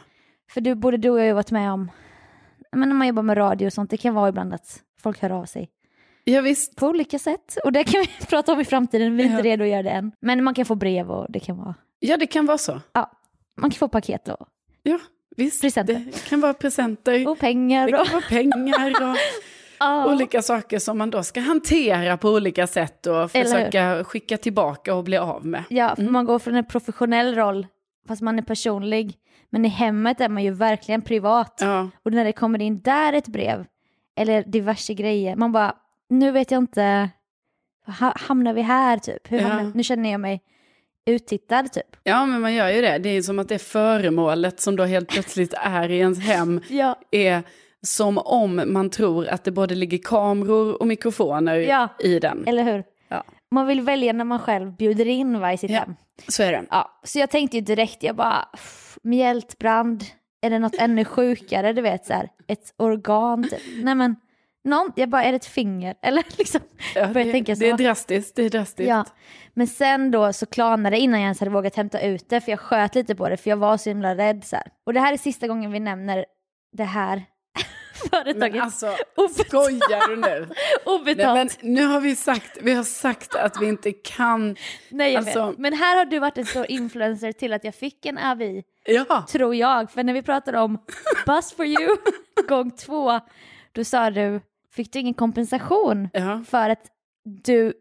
För 0.52 0.62
du, 0.62 0.76
både 0.76 0.98
du 0.98 1.10
och 1.10 1.20
jag 1.20 1.26
har 1.28 1.34
varit 1.34 1.52
med 1.52 1.72
om, 1.72 1.92
men 2.72 2.90
när 2.90 2.96
man 2.96 3.08
jobbar 3.08 3.24
med 3.24 3.38
radio 3.38 3.66
och 3.68 3.74
sånt, 3.74 3.90
det 3.90 3.98
kan 3.98 4.14
vara 4.14 4.30
ibland 4.30 4.54
att 4.54 4.82
folk 5.02 5.22
hör 5.22 5.30
av 5.30 5.46
sig 5.46 5.70
ja 6.24 6.42
visst. 6.42 6.76
på 6.76 6.88
olika 6.88 7.20
sätt. 7.20 7.58
Och 7.64 7.72
det 7.72 7.84
kan 7.84 8.02
vi 8.02 8.26
prata 8.30 8.54
om 8.54 8.60
i 8.60 8.66
framtiden, 8.66 9.16
vi 9.18 9.24
är 9.24 9.26
inte 9.28 9.38
Ja. 9.38 9.44
redo 9.54 9.64
att 9.64 9.70
göra 9.70 9.84
det 9.84 9.90
än. 9.90 10.12
Men 10.22 10.44
man 10.44 10.54
kan 10.54 10.66
få 10.66 10.76
brev 10.76 11.12
och 11.12 11.26
det 11.32 11.40
kan 11.40 11.58
vara, 11.58 11.76
Ja 12.00 12.18
det 12.18 12.28
kan 12.28 12.46
vara 12.46 12.58
så. 12.58 12.82
ja, 12.94 13.12
man 13.58 13.70
kan 13.72 13.78
få 13.78 13.88
paket 13.88 14.28
och, 14.30 14.48
Ja 14.84 15.00
visst. 15.38 15.62
Presenter. 15.62 15.94
Det 16.12 16.30
kan 16.30 16.42
vara 16.42 16.54
presenter. 16.54 17.28
och 17.28 17.40
pengar 17.40 17.88
Det 17.92 17.98
och, 17.98 18.06
kan 18.08 18.14
vara 18.14 18.26
pengar 18.30 18.90
och 19.12 19.18
ja. 19.80 20.12
olika 20.14 20.42
saker 20.42 20.80
som 20.80 20.98
man 20.98 21.10
då 21.10 21.24
ska 21.24 21.40
hantera 21.40 22.18
på 22.18 22.30
olika 22.30 22.68
sätt 22.68 23.06
och 23.08 23.32
försöka 23.32 24.04
skicka 24.04 24.38
tillbaka 24.38 24.96
och 24.96 25.04
bli 25.04 25.18
av 25.18 25.46
med. 25.46 25.64
Ja, 25.70 25.96
för 25.96 26.04
man 26.04 26.26
går 26.26 26.40
från 26.40 26.56
en 26.56 26.66
professionell 26.66 27.36
roll, 27.36 27.68
fast 28.08 28.22
man 28.22 28.40
är 28.40 28.44
personlig. 28.44 29.14
Men 29.50 29.66
i 29.66 29.68
hemmet 29.68 30.22
är 30.22 30.30
man 30.30 30.44
ju 30.44 30.52
verkligen 30.52 31.02
privat. 31.02 31.58
Ja, 31.62 31.90
Och 32.04 32.12
när 32.12 32.26
det 32.26 32.32
kommer 32.32 32.62
in 32.62 32.80
där 32.82 33.14
ett 33.14 33.28
brev, 33.28 33.66
eller 34.16 34.44
diverse 34.44 34.94
grejer, 34.94 35.36
man 35.36 35.52
bara, 35.52 35.76
nu 36.10 36.32
vet 36.32 36.52
jag 36.52 36.58
inte, 36.58 37.10
ha, 38.00 38.14
hamnar 38.16 38.54
vi 38.54 38.62
här 38.62 38.98
typ? 38.98 39.32
Hur 39.32 39.40
Ja. 39.40 39.64
nu 39.74 39.84
känner 39.84 40.12
jag 40.12 40.20
mig 40.22 40.42
uttittad 41.06 41.72
typ. 41.72 41.96
ja, 42.04 42.26
men 42.26 42.42
man 42.42 42.54
gör 42.54 42.70
ju 42.70 42.82
det. 42.82 42.98
Det 42.98 43.10
är 43.10 43.22
som 43.22 43.40
att 43.40 43.50
det 43.50 43.60
föremålet 43.60 44.60
som 44.60 44.76
då 44.76 44.84
helt 44.84 45.10
plötsligt 45.10 45.54
är 45.58 45.90
i 45.92 45.98
ens 45.98 46.20
hem 46.20 46.62
Ja. 46.70 46.96
är 47.12 47.44
som 47.88 48.18
om 48.18 48.62
man 48.66 48.90
tror 48.90 49.28
att 49.28 49.44
det 49.44 49.52
både 49.52 49.76
ligger 49.76 49.98
kameror 49.98 50.82
och 50.82 50.88
mikrofoner 50.88 51.56
Ja. 51.56 51.88
i 52.00 52.20
den. 52.20 52.48
Eller 52.48 52.64
hur? 52.64 52.84
Ja. 53.08 53.24
Man 53.52 53.68
vill 53.68 53.82
välja 53.82 54.14
när 54.14 54.24
man 54.26 54.40
själv 54.40 54.76
bjuder 54.76 55.08
in 55.08 55.40
va, 55.40 55.54
i 55.54 55.58
sitt 55.58 55.72
Ja. 55.72 55.80
hem. 55.80 55.96
Så 56.28 56.44
är 56.44 56.52
det. 56.52 56.66
Ja, 56.70 57.00
så 57.04 57.20
jag 57.20 57.30
tänkte 57.30 57.58
ju 57.58 57.62
direkt, 57.62 58.04
jag 58.04 58.16
bara, 58.16 58.48
"Pff, 58.52 58.98
mjältbrand, 59.04 60.04
är 60.42 60.50
det 60.50 60.60
något 60.60 60.76
ännu 60.76 61.06
sjukare, 61.06 61.74
du 61.74 61.82
vet 61.82 62.06
så 62.06 62.14
här, 62.14 62.30
ett 62.48 62.74
organ 62.78 63.44
typ. 63.44 63.60
Nej 63.84 63.96
men, 63.96 64.16
någon, 64.64 64.92
jag 64.96 65.10
bara, 65.10 65.24
är 65.24 65.32
det 65.32 65.36
ett 65.36 65.46
finger? 65.46 65.96
Eller 66.02 66.24
liksom, 66.38 66.62
Ja, 66.96 67.06
det, 67.08 67.32
tänka 67.32 67.56
så. 67.56 67.60
det 67.60 67.70
är 67.70 67.78
drastiskt. 67.78 68.36
Det 68.36 68.44
är 68.44 68.50
drastiskt. 68.50 68.90
Ja, 68.90 69.06
men 69.54 69.68
sen 69.68 70.12
då 70.12 70.34
så 70.34 70.46
klarnade 70.46 70.96
det 70.96 71.00
innan 71.00 71.20
jag 71.20 71.26
ens 71.26 71.40
hade 71.40 71.52
vågat 71.52 71.76
hämta 71.76 72.02
ut 72.02 72.30
det, 72.30 72.42
för 72.42 72.52
jag 72.52 72.60
sköt 72.60 72.96
lite 72.96 73.16
på 73.16 73.30
det, 73.30 73.38
för 73.38 73.50
jag 73.50 73.58
var 73.58 73.78
så 73.78 73.90
himla 73.90 74.16
rädd 74.16 74.44
så 74.46 74.56
här. 74.56 74.66
Och 74.86 74.94
det 74.94 75.00
här 75.00 75.14
är 75.14 75.18
sista 75.18 75.48
gången 75.48 75.72
vi 75.72 75.80
nämner 75.80 76.26
det 76.78 76.84
här 76.84 77.24
företaget. 78.10 78.38
Men 78.54 78.62
alltså, 78.62 78.96
Obetalt. 79.16 79.48
skojar 79.48 80.08
du 80.10 80.16
nu? 80.16 80.22
Nej, 80.50 80.58
Obetalt. 80.86 81.58
men 81.64 81.74
nu 81.74 81.86
har 81.86 82.02
vi 82.02 82.16
sagt, 82.16 82.58
vi 82.62 82.74
har 82.74 82.84
sagt 82.84 83.36
att 83.36 83.62
vi 83.62 83.68
inte 83.68 83.92
kan. 83.92 84.56
Nej, 84.90 85.14
jag 85.14 85.20
alltså- 85.26 85.46
vet. 85.50 85.58
Men 85.58 85.74
här 85.74 85.98
har 85.98 86.06
du 86.06 86.20
varit 86.20 86.38
en 86.38 86.46
stor 86.46 86.72
influencer 86.72 87.32
till 87.32 87.54
att 87.54 87.64
jag 87.64 87.76
fick 87.76 88.06
en 88.06 88.18
AVI, 88.18 88.64
Ja, 88.86 89.26
tror 89.30 89.56
jag. 89.56 89.92
För 89.92 90.04
när 90.04 90.14
vi 90.14 90.22
pratade 90.22 90.60
om 90.60 90.78
Buzz 91.26 91.54
for 91.54 91.66
you 91.66 91.98
gång 92.48 92.72
två, 92.72 93.20
då 93.72 93.84
sa 93.84 94.10
du, 94.10 94.42
fick 94.72 94.94
du 94.94 95.00
ingen 95.00 95.14
kompensation 95.14 96.10
ja, 96.14 96.44
för 96.48 96.70
att 96.70 96.86
du 97.24 97.74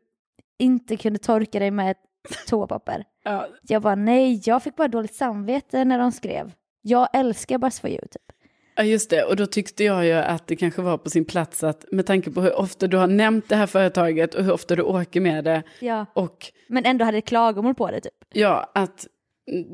inte 0.58 0.96
kunde 0.96 1.18
torka 1.18 1.58
dig 1.58 1.70
med 1.70 1.90
ett 1.90 1.98
toapapper? 2.46 3.04
ja. 3.25 3.48
Jag 3.62 3.82
bara 3.82 3.94
nej, 3.94 4.40
jag 4.44 4.62
fick 4.62 4.76
bara 4.76 4.88
dåligt 4.88 5.14
samvete 5.14 5.84
när 5.84 5.98
de 5.98 6.12
skrev. 6.12 6.52
Jag 6.82 7.08
älskar 7.12 7.58
Buzz 7.58 7.80
for 7.80 7.90
you 7.90 8.00
typ. 8.00 8.22
Ja 8.80 8.85
just 8.85 9.11
det, 9.11 9.25
och 9.25 9.37
då 9.37 9.47
tyckte 9.47 9.85
jag 9.85 10.06
ju 10.06 10.12
att 10.12 10.47
det 10.47 10.56
kanske 10.56 10.82
var 10.82 10.99
på 10.99 11.11
sin 11.11 11.25
plats 11.25 11.64
att 11.64 11.85
med 11.92 12.06
tanke 12.06 12.30
på 12.30 12.40
hur 12.40 12.58
ofta 12.58 12.87
du 12.87 12.97
har 12.97 13.06
nämnt 13.06 13.49
det 13.49 13.56
här 13.56 13.66
företaget 13.66 14.35
och 14.35 14.44
hur 14.44 14.52
ofta 14.52 14.76
du 14.76 14.82
åker 14.82 15.20
med 15.20 15.44
det 15.44 15.62
Ja. 15.80 16.06
och 16.14 16.47
Men 16.68 16.85
ändå 16.85 17.04
hade 17.04 17.20
klagomål 17.20 17.75
på 17.75 17.90
det 17.90 18.00
typ. 18.00 18.12
ja, 18.35 18.70
att 18.75 19.06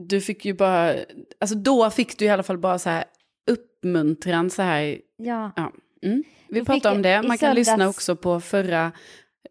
du 0.08 0.20
fick 0.20 0.44
ju 0.44 0.54
bara, 0.54 0.94
alltså 1.40 1.56
då 1.56 1.90
fick 1.90 2.18
du 2.18 2.24
i 2.24 2.28
alla 2.28 2.42
fall 2.42 2.58
bara 2.58 2.78
så 2.78 2.90
här 2.90 3.04
uppmuntran 3.50 4.50
så 4.50 4.62
här, 4.62 4.98
Ja. 5.16 5.52
ja. 5.56 5.72
Mm. 6.02 6.22
Vi 6.48 6.58
Då 6.58 6.64
pratar 6.64 6.92
om 6.92 7.02
det, 7.02 7.22
man 7.22 7.38
kan 7.38 7.54
lyssna 7.54 7.72
söndags- 7.72 7.88
också 7.96 8.16
på 8.16 8.40
förra 8.40 8.92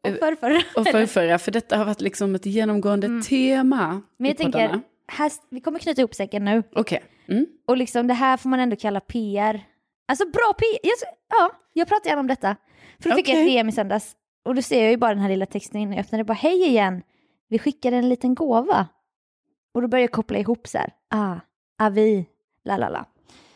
Och 0.03 0.10
förrförra. 0.19 0.62
och 0.75 0.88
förrförra, 0.88 1.39
för 1.39 1.51
detta 1.51 1.77
har 1.77 1.86
varit 1.86 2.01
liksom 2.01 2.36
ett 2.36 2.45
genomgående 2.45 3.22
tema. 3.29 3.83
Mm. 3.86 4.01
Men 4.17 4.25
i 4.25 4.29
jag 4.29 4.38
tänker, 4.38 4.79
här, 5.07 5.31
vi 5.50 5.62
kommer 5.62 5.79
knyta 5.79 6.01
ihop 6.01 6.15
säcken 6.15 6.45
nu. 6.45 6.63
Okej, 6.75 7.03
mm. 7.27 7.46
Och 7.65 7.77
liksom 7.77 8.08
det 8.08 8.13
här 8.13 8.38
får 8.38 8.50
man 8.50 8.60
ändå 8.60 8.75
kalla 8.75 9.00
PR. 9.00 9.63
Alltså 10.08 10.25
bra 10.25 10.53
PR. 10.58 10.80
Jag, 10.84 10.96
ja, 11.30 11.51
jag 11.74 11.88
pratar 11.88 12.10
gärna 12.10 12.20
om 12.20 12.27
detta. 12.27 12.56
För 13.00 13.10
då 13.10 13.15
fick 13.15 13.30
jag 13.30 13.39
ett. 13.39 13.48
DM 13.48 13.70
i 13.70 13.72
söndags. 13.72 14.15
Och 14.46 14.56
då 14.56 14.62
ser 14.62 14.82
jag 14.82 14.92
ju 14.92 14.98
bara 14.98 15.13
den 15.13 15.24
här 15.24 15.30
lilla 15.30 15.46
texten 15.46 15.82
innan 15.82 15.94
jag 15.94 16.00
öppnar 16.00 16.18
det. 16.18 16.24
Bara 16.24 16.34
hej 16.34 16.68
igen. 16.68 17.03
vi 17.48 17.60
skickar 17.60 17.92
en 17.92 18.10
liten 18.10 18.36
gåva. 18.36 18.88
Och 19.74 19.82
då 19.82 19.88
börjar 19.88 20.03
jag 20.03 20.12
koppla 20.12 20.39
ihop 20.39 20.68
så 20.68 20.77
här, 20.77 20.94
ah, 21.10 21.36
avi, 21.77 22.25
la 22.63 22.77
la 22.77 22.89
la. 22.89 23.06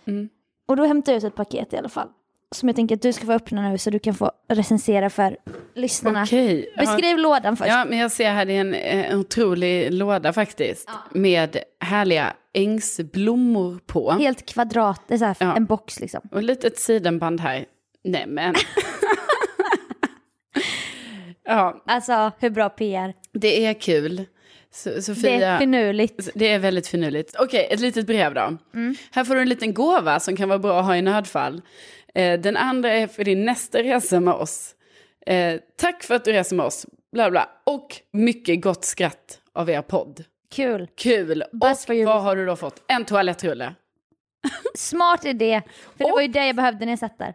Mm. 0.05 0.29
Och 0.65 0.75
då 0.75 0.85
hämtar 0.85 1.11
jag 1.11 1.17
ut 1.17 1.23
ett 1.23 1.35
paket 1.35 1.73
i 1.73 1.77
alla 1.77 1.89
fall. 1.89 2.09
Som 2.55 2.69
jag 2.69 2.75
tänker 2.75 2.95
att 2.95 3.01
du 3.01 3.13
ska 3.13 3.25
få 3.25 3.31
öppna 3.33 3.69
nu 3.69 3.77
så 3.77 3.89
du 3.89 3.99
kan 3.99 4.13
få 4.13 4.31
recensera 4.49 5.09
för 5.09 5.37
lyssnarna. 5.75 6.25
Ja. 6.31 6.61
Beskriv 6.77 7.17
lådan 7.17 7.57
först. 7.57 7.67
Ja, 7.69 7.85
men 7.89 7.97
jag 7.97 8.11
ser 8.11 8.31
här, 8.31 8.45
det 8.45 8.53
är 8.53 8.61
en, 8.61 8.73
eh, 8.73 9.11
en 9.11 9.19
otrolig 9.19 9.93
låda 9.93 10.33
faktiskt. 10.33 10.89
Med 11.11 11.57
härliga 11.79 12.33
ängsblommor 12.53 13.79
på. 13.85 14.11
Helt 14.11 14.45
kvadrat, 14.45 15.01
det 15.07 15.13
är 15.13 15.17
så 15.17 15.25
här, 15.25 15.35
Ja. 15.39 15.55
en 15.55 15.65
box 15.65 15.99
liksom. 15.99 16.21
Och 16.31 16.37
ett 16.37 16.43
litet 16.43 16.79
sidenband 16.79 17.39
här. 17.41 17.65
Nej 18.03 18.25
men. 18.27 18.55
ja, 21.45 21.83
Alltså 21.85 22.31
hur 22.39 22.49
bra 22.49 22.69
PR. 22.69 23.13
det 23.33 23.65
är 23.65 23.73
kul. 23.73 24.25
So- 24.73 24.95
Det 24.95 25.01
Sofia. 25.01 25.47
är 25.47 25.57
finurligt. 25.59 26.29
Det 26.35 26.47
är 26.47 26.59
väldigt 26.59 26.87
finurligt. 26.87 27.35
Okej, 27.39 27.67
ett 27.71 27.79
litet 27.79 28.07
brev 28.07 28.33
då. 28.33 28.57
Här 29.11 29.23
får 29.23 29.35
du 29.35 29.41
en 29.41 29.49
liten 29.49 29.73
gåva 29.73 30.19
som 30.19 30.35
kan 30.37 30.49
vara 30.49 30.59
bra 30.59 30.79
att 30.79 30.85
ha 30.85 30.95
i 30.95 31.01
nödfall. 31.01 31.61
Eh, 32.17 32.39
den 32.39 32.57
andra 32.57 32.89
är 32.91 33.07
för 33.07 33.23
din 33.23 33.45
nästa 33.45 33.83
resa 33.83 34.19
med 34.19 34.33
oss. 34.33 34.75
Eh, 35.25 35.59
tack 35.77 36.03
för 36.03 36.15
att 36.15 36.25
du 36.25 36.31
reser 36.31 36.55
med 36.55 36.65
oss. 36.65 36.85
Bla 37.11 37.31
bla. 37.31 37.49
Och 37.63 37.95
mycket 38.13 38.61
gott 38.61 38.85
skratt 38.85 39.41
av 39.53 39.69
er 39.69 39.81
podd. 39.81 40.23
Kul. 40.51 40.87
Kul. 40.97 41.43
For 41.61 41.99
Och 42.01 42.05
vad 42.05 42.21
har 42.23 42.35
du 42.35 42.45
då 42.45 42.55
fått? 42.55 42.83
En 42.87 43.05
toalettrulle. 43.05 43.75
Smart 44.75 45.25
idé. 45.25 45.61
För 45.97 45.97
det 45.97 46.03
Och- 46.05 46.11
var 46.11 46.21
ju 46.21 46.27
det 46.27 46.45
jag 46.47 46.55
behövde 46.55 46.85
när 46.85 46.91
jag 46.91 46.99
satt 46.99 47.17
där. 47.17 47.33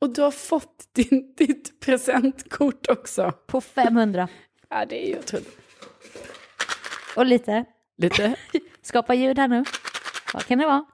Och 0.00 0.14
du 0.14 0.22
har 0.22 0.30
fått 0.30 0.84
din, 0.94 1.34
ditt 1.38 1.80
presentkort 1.80 2.86
också. 2.90 3.32
På 3.46 3.60
500. 3.60 4.28
Ja, 4.70 4.84
det 4.88 5.04
är 5.04 5.08
ju 5.08 5.18
otroligt. 5.18 5.58
Och 7.16 7.26
lite. 7.26 7.64
Lite 7.98 8.34
Skapa 8.82 9.14
ljud 9.14 9.38
här 9.38 9.48
nu. 9.48 9.64
Vad 10.34 10.46
kan 10.46 10.58
det 10.58 10.66
vara? 10.66 10.84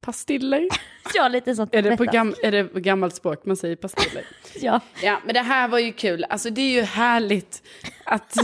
Pastiller. 0.00 0.68
Ja, 1.14 1.28
lite 1.28 1.54
sånt. 1.54 1.74
Är 1.74 1.82
det, 1.82 1.96
på 1.96 2.04
gam, 2.04 2.34
är 2.42 2.52
det 2.52 2.64
på 2.64 2.80
gammalt 2.80 3.14
språk 3.14 3.44
man 3.46 3.56
säger 3.56 3.76
pastiller? 3.76 4.24
Ja. 4.60 4.80
Ja, 5.02 5.20
men 5.24 5.34
det 5.34 5.40
här 5.40 5.68
var 5.68 5.78
ju 5.78 5.92
kul. 5.92 6.24
Alltså 6.24 6.50
det 6.50 6.60
är 6.60 6.70
ju 6.70 6.82
härligt 6.82 7.62
att, 8.04 8.34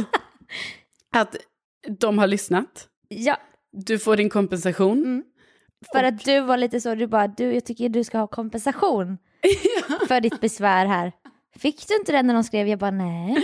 att 1.17 1.37
de 1.99 2.19
har 2.19 2.27
lyssnat. 2.27 2.89
ja, 3.09 3.37
Du 3.73 3.99
får 3.99 4.17
din 4.17 4.31
kompensation. 4.31 4.99
Mm. 5.05 5.25
för 5.93 6.03
att 6.05 6.25
du 6.25 6.41
var 6.41 6.57
lite 6.57 6.81
så, 6.81 6.95
du 6.95 7.07
bara, 7.07 7.29
du, 7.29 7.55
jag 7.55 7.65
tycker 7.65 7.89
du 7.89 8.05
ska 8.05 8.19
ha 8.19 8.27
kompensation 8.27 9.19
för 10.09 10.21
ditt 10.21 10.41
besvär 10.41 10.87
här. 10.87 11.13
Fick 11.59 11.89
du 11.89 11.97
inte 11.97 12.13
den 12.13 12.27
när 12.27 12.35
de 12.35 12.45
skrev? 12.45 12.69
Jag 12.69 12.79
bara, 12.79 12.91
nej. 12.91 13.37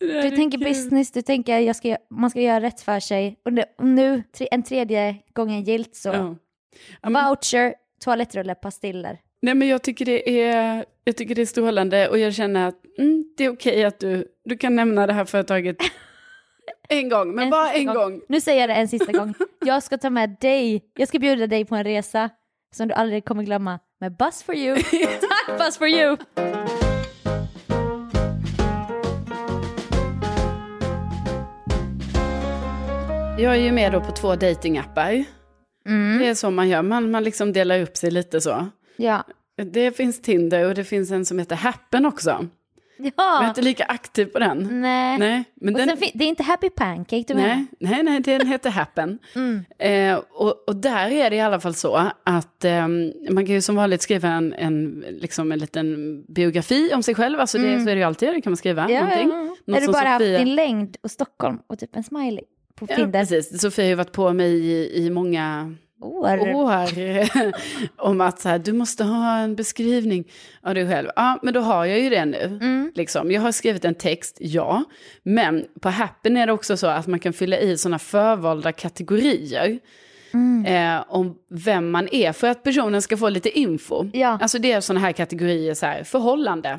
Du 0.00 0.30
tänker 0.30 0.58
business, 0.58 1.12
du 1.12 1.22
tänker 1.22 1.58
jag 1.58 1.76
ska, 1.76 1.96
man 2.10 2.30
ska 2.30 2.40
göra 2.40 2.60
rätt 2.60 2.80
för 2.80 3.00
sig. 3.00 3.40
Och 3.44 3.52
nu, 3.52 3.64
och 3.78 3.84
nu 3.86 4.22
en 4.50 4.62
tredje 4.62 5.16
gången 5.34 5.64
gilt 5.64 5.96
så. 5.96 6.08
Ja. 6.08 6.36
Men, 7.02 7.12
Voucher, 7.12 7.74
toalettrulle, 8.04 8.54
pastiller. 8.54 9.18
nej, 9.42 9.54
men 9.54 9.68
jag 9.68 9.82
tycker, 9.82 10.04
det 10.04 10.42
är, 10.42 10.84
jag 11.04 11.16
tycker 11.16 11.34
det 11.34 11.42
är 11.42 11.46
strålande 11.46 12.08
och 12.08 12.18
jag 12.18 12.34
känner 12.34 12.68
att 12.68 12.74
mm, 12.98 13.24
det 13.36 13.44
är 13.44 13.52
okej 13.52 13.84
att 13.84 13.98
du, 14.00 14.26
du 14.44 14.56
kan 14.56 14.76
nämna 14.76 15.06
det 15.06 15.12
här 15.12 15.24
företaget 15.24 15.76
en 16.88 17.08
gång, 17.08 17.34
men 17.34 17.44
En 17.44 17.50
bara 17.50 17.72
en 17.72 17.86
gång. 17.86 18.20
Nu 18.28 18.40
säger 18.40 18.60
jag 18.60 18.68
det 18.70 18.74
en 18.74 18.88
sista 18.88 19.12
gång. 19.12 19.34
Jag 19.64 19.82
ska 19.82 19.98
ta 19.98 20.10
med 20.10 20.36
dig, 20.40 20.82
jag 20.98 21.08
ska 21.08 21.18
bjuda 21.18 21.46
dig 21.46 21.64
på 21.64 21.74
en 21.74 21.84
resa 21.84 22.30
som 22.74 22.88
du 22.88 22.94
aldrig 22.94 23.24
kommer 23.24 23.42
glömma 23.42 23.78
med 24.00 24.16
Bus 24.16 24.42
for 24.42 24.54
you. 24.54 24.76
Tack 25.46 25.58
Bus 25.58 25.78
for 25.78 25.88
you! 25.88 26.16
Jag 33.38 33.54
är 33.56 33.60
ju 33.60 33.72
med 33.72 33.92
då 33.92 34.00
på 34.00 34.12
två 34.12 34.36
datingappar. 34.36 35.24
Mm. 35.88 36.18
Det 36.18 36.26
är 36.28 36.34
så 36.34 36.50
man 36.50 36.68
gör, 36.68 36.82
man, 36.82 37.10
man 37.10 37.24
liksom 37.24 37.52
delar 37.52 37.80
upp 37.82 37.96
sig 37.96 38.10
lite 38.10 38.40
så. 38.40 38.66
Ja. 38.96 39.24
Det 39.72 39.96
finns 39.96 40.22
Tinder 40.22 40.64
och 40.68 40.74
det 40.74 40.84
finns 40.84 41.10
en 41.10 41.24
som 41.24 41.38
heter 41.38 41.56
Happen 41.56 42.06
också. 42.06 42.46
Jag 43.00 43.06
är 43.06 43.12
Ja. 43.16 43.48
inte 43.48 43.62
lika 43.62 43.84
aktiv 43.84 44.24
på 44.26 44.38
den. 44.38 44.80
Nej. 44.80 45.18
Nej, 45.18 45.44
men 45.54 45.74
den, 45.74 45.88
det 46.14 46.24
är 46.24 46.28
inte 46.28 46.42
Happy 46.42 46.70
Pancake 46.70 47.24
du 47.28 47.34
menar? 47.34 47.48
nej, 47.80 48.02
nej, 48.02 48.02
nej, 48.04 48.20
den 48.20 48.46
heter 48.46 48.70
Happen. 48.70 49.18
Mm. 49.34 49.64
Eh, 49.78 50.20
och, 50.32 50.64
och 50.68 50.76
där 50.76 51.10
är 51.10 51.30
det 51.30 51.36
i 51.36 51.40
alla 51.40 51.60
fall 51.60 51.74
så 51.74 52.10
att 52.24 52.64
ehm, 52.64 53.12
man 53.30 53.46
kan 53.46 53.54
ju 53.54 53.60
som 53.60 53.76
vanligt 53.76 54.02
skriva 54.02 54.28
en, 54.28 54.52
en, 54.52 55.04
liksom 55.10 55.52
en 55.52 55.58
liten 55.58 56.22
biografi 56.28 56.90
om 56.94 57.02
sig 57.02 57.14
själv. 57.14 57.40
Alltså 57.40 57.58
det, 57.58 57.80
så 57.80 57.90
är 57.90 57.94
det 57.94 57.98
ju 58.00 58.02
alltid, 58.02 58.28
det 58.28 58.40
kan 58.40 58.50
man 58.50 58.56
skriva 58.56 58.82
Mm. 58.84 58.94
Ja, 58.94 59.00
någonting. 59.02 59.28
ja, 59.28 59.36
ja. 59.36 59.56
Något 59.72 59.76
Är 59.82 59.86
du 59.86 59.92
bara 59.92 60.08
haft 60.08 60.24
Sofia- 60.24 60.38
din 60.38 60.54
längd 60.54 60.96
och 61.02 61.10
Stockholm 61.10 61.58
och 61.66 61.78
typ 61.78 61.96
en 61.96 62.04
smiley 62.04 62.44
på 62.78 62.86
Ja, 62.88 62.96
Tinder? 62.96 63.20
precis. 63.20 63.60
Sofia 63.60 63.84
har 63.84 63.88
ju 63.88 63.94
varit 63.94 64.12
på 64.12 64.32
mig 64.32 64.52
i, 64.52 65.04
i 65.06 65.10
många 65.10 65.74
År. 66.00 66.54
år 66.54 66.84
om 67.96 68.20
att 68.20 68.40
så 68.40 68.48
här, 68.48 68.58
du 68.58 68.72
måste 68.72 69.04
ha 69.04 69.36
en 69.38 69.56
beskrivning 69.56 70.24
av 70.62 70.74
dig 70.74 70.88
själv. 70.88 71.08
Ja, 71.16 71.38
men 71.42 71.54
då 71.54 71.60
har 71.60 71.84
jag 71.84 72.00
ju 72.00 72.10
det 72.10 72.24
nu. 72.24 72.58
Mm. 72.60 72.92
Liksom. 72.94 73.30
Jag 73.30 73.40
har 73.40 73.52
skrivit 73.52 73.84
en 73.84 73.94
text, 73.94 74.36
ja. 74.40 74.84
Men 75.22 75.64
på 75.80 75.88
Happen 75.88 76.36
är 76.36 76.46
det 76.46 76.52
också 76.52 76.76
så 76.76 76.86
att 76.86 77.06
man 77.06 77.18
kan 77.20 77.32
fylla 77.32 77.58
i 77.58 77.76
sådana 77.76 77.98
förvalda 77.98 78.72
kategorier. 78.72 79.78
Mm. 80.34 80.66
Eh, 80.96 81.04
om 81.08 81.34
vem 81.50 81.90
man 81.90 82.08
är, 82.12 82.32
för 82.32 82.48
att 82.48 82.62
personen 82.62 83.02
ska 83.02 83.16
få 83.16 83.28
lite 83.28 83.58
info. 83.58 84.06
Ja. 84.12 84.38
Alltså 84.42 84.58
det 84.58 84.72
är 84.72 84.80
sådana 84.80 85.00
här 85.00 85.12
kategorier, 85.12 85.74
så 85.74 85.86
här, 85.86 86.04
förhållande. 86.04 86.78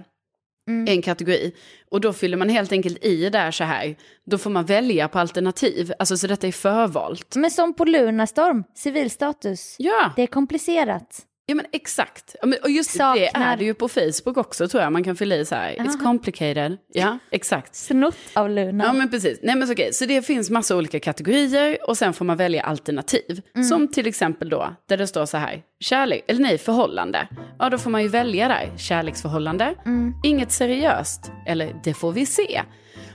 Mm. 0.69 0.87
En 0.87 1.01
kategori. 1.01 1.51
Och 1.91 2.01
då 2.01 2.13
fyller 2.13 2.37
man 2.37 2.49
helt 2.49 2.71
enkelt 2.71 3.05
i 3.05 3.29
där 3.29 3.51
så 3.51 3.63
här. 3.63 3.95
Då 4.25 4.37
får 4.37 4.49
man 4.49 4.65
välja 4.65 5.07
på 5.07 5.19
alternativ. 5.19 5.93
Alltså 5.99 6.17
så 6.17 6.27
detta 6.27 6.47
är 6.47 6.51
förvalt. 6.51 7.35
Men 7.35 7.51
som 7.51 7.73
på 7.73 7.85
Lunarstorm, 7.85 8.63
civilstatus. 8.75 9.75
Ja. 9.79 10.13
Det 10.15 10.21
är 10.21 10.27
komplicerat. 10.27 11.25
Ja 11.49 11.55
men 11.55 11.65
exakt. 11.71 12.35
Och 12.63 12.69
just 12.69 12.93
det 12.93 12.97
Saknar- 12.99 13.53
är 13.53 13.57
det 13.57 13.65
ju 13.65 13.73
på 13.73 13.87
Facebook 13.87 14.37
också 14.37 14.67
tror 14.67 14.83
jag. 14.83 14.93
Man 14.93 15.03
kan 15.03 15.15
fylla 15.15 15.35
i 15.35 15.45
så 15.45 15.55
här, 15.55 15.75
it's 15.75 16.03
complicated. 16.03 16.77
Ja, 16.93 17.17
exakt. 17.31 17.75
Snott 17.75 18.15
av 18.33 18.49
Luna. 18.49 18.83
Ja 18.83 18.93
men 18.93 19.09
precis. 19.09 19.39
Nej 19.43 19.55
men 19.55 19.67
så 19.67 19.73
okej, 19.73 19.93
så 19.93 20.05
det 20.05 20.21
finns 20.21 20.49
massa 20.49 20.75
olika 20.77 20.99
kategorier 20.99 21.77
och 21.89 21.97
sen 21.97 22.13
får 22.13 22.25
man 22.25 22.37
välja 22.37 22.63
alternativ. 22.63 23.41
Som 23.69 23.87
till 23.87 24.07
exempel 24.07 24.49
då, 24.49 24.75
där 24.87 24.97
det 24.97 25.07
står 25.07 25.25
så 25.25 25.37
här, 25.37 25.61
kärlek, 25.79 26.23
eller 26.27 26.41
nej, 26.41 26.57
förhållande. 26.57 27.27
Ja 27.59 27.69
då 27.69 27.77
får 27.77 27.89
man 27.89 28.01
ju 28.01 28.07
välja 28.07 28.47
där, 28.47 28.69
kärleksförhållande, 28.77 29.75
inget 30.23 30.51
seriöst, 30.51 31.31
eller 31.47 31.75
det 31.83 31.93
får 31.93 32.11
vi 32.11 32.25
se. 32.25 32.61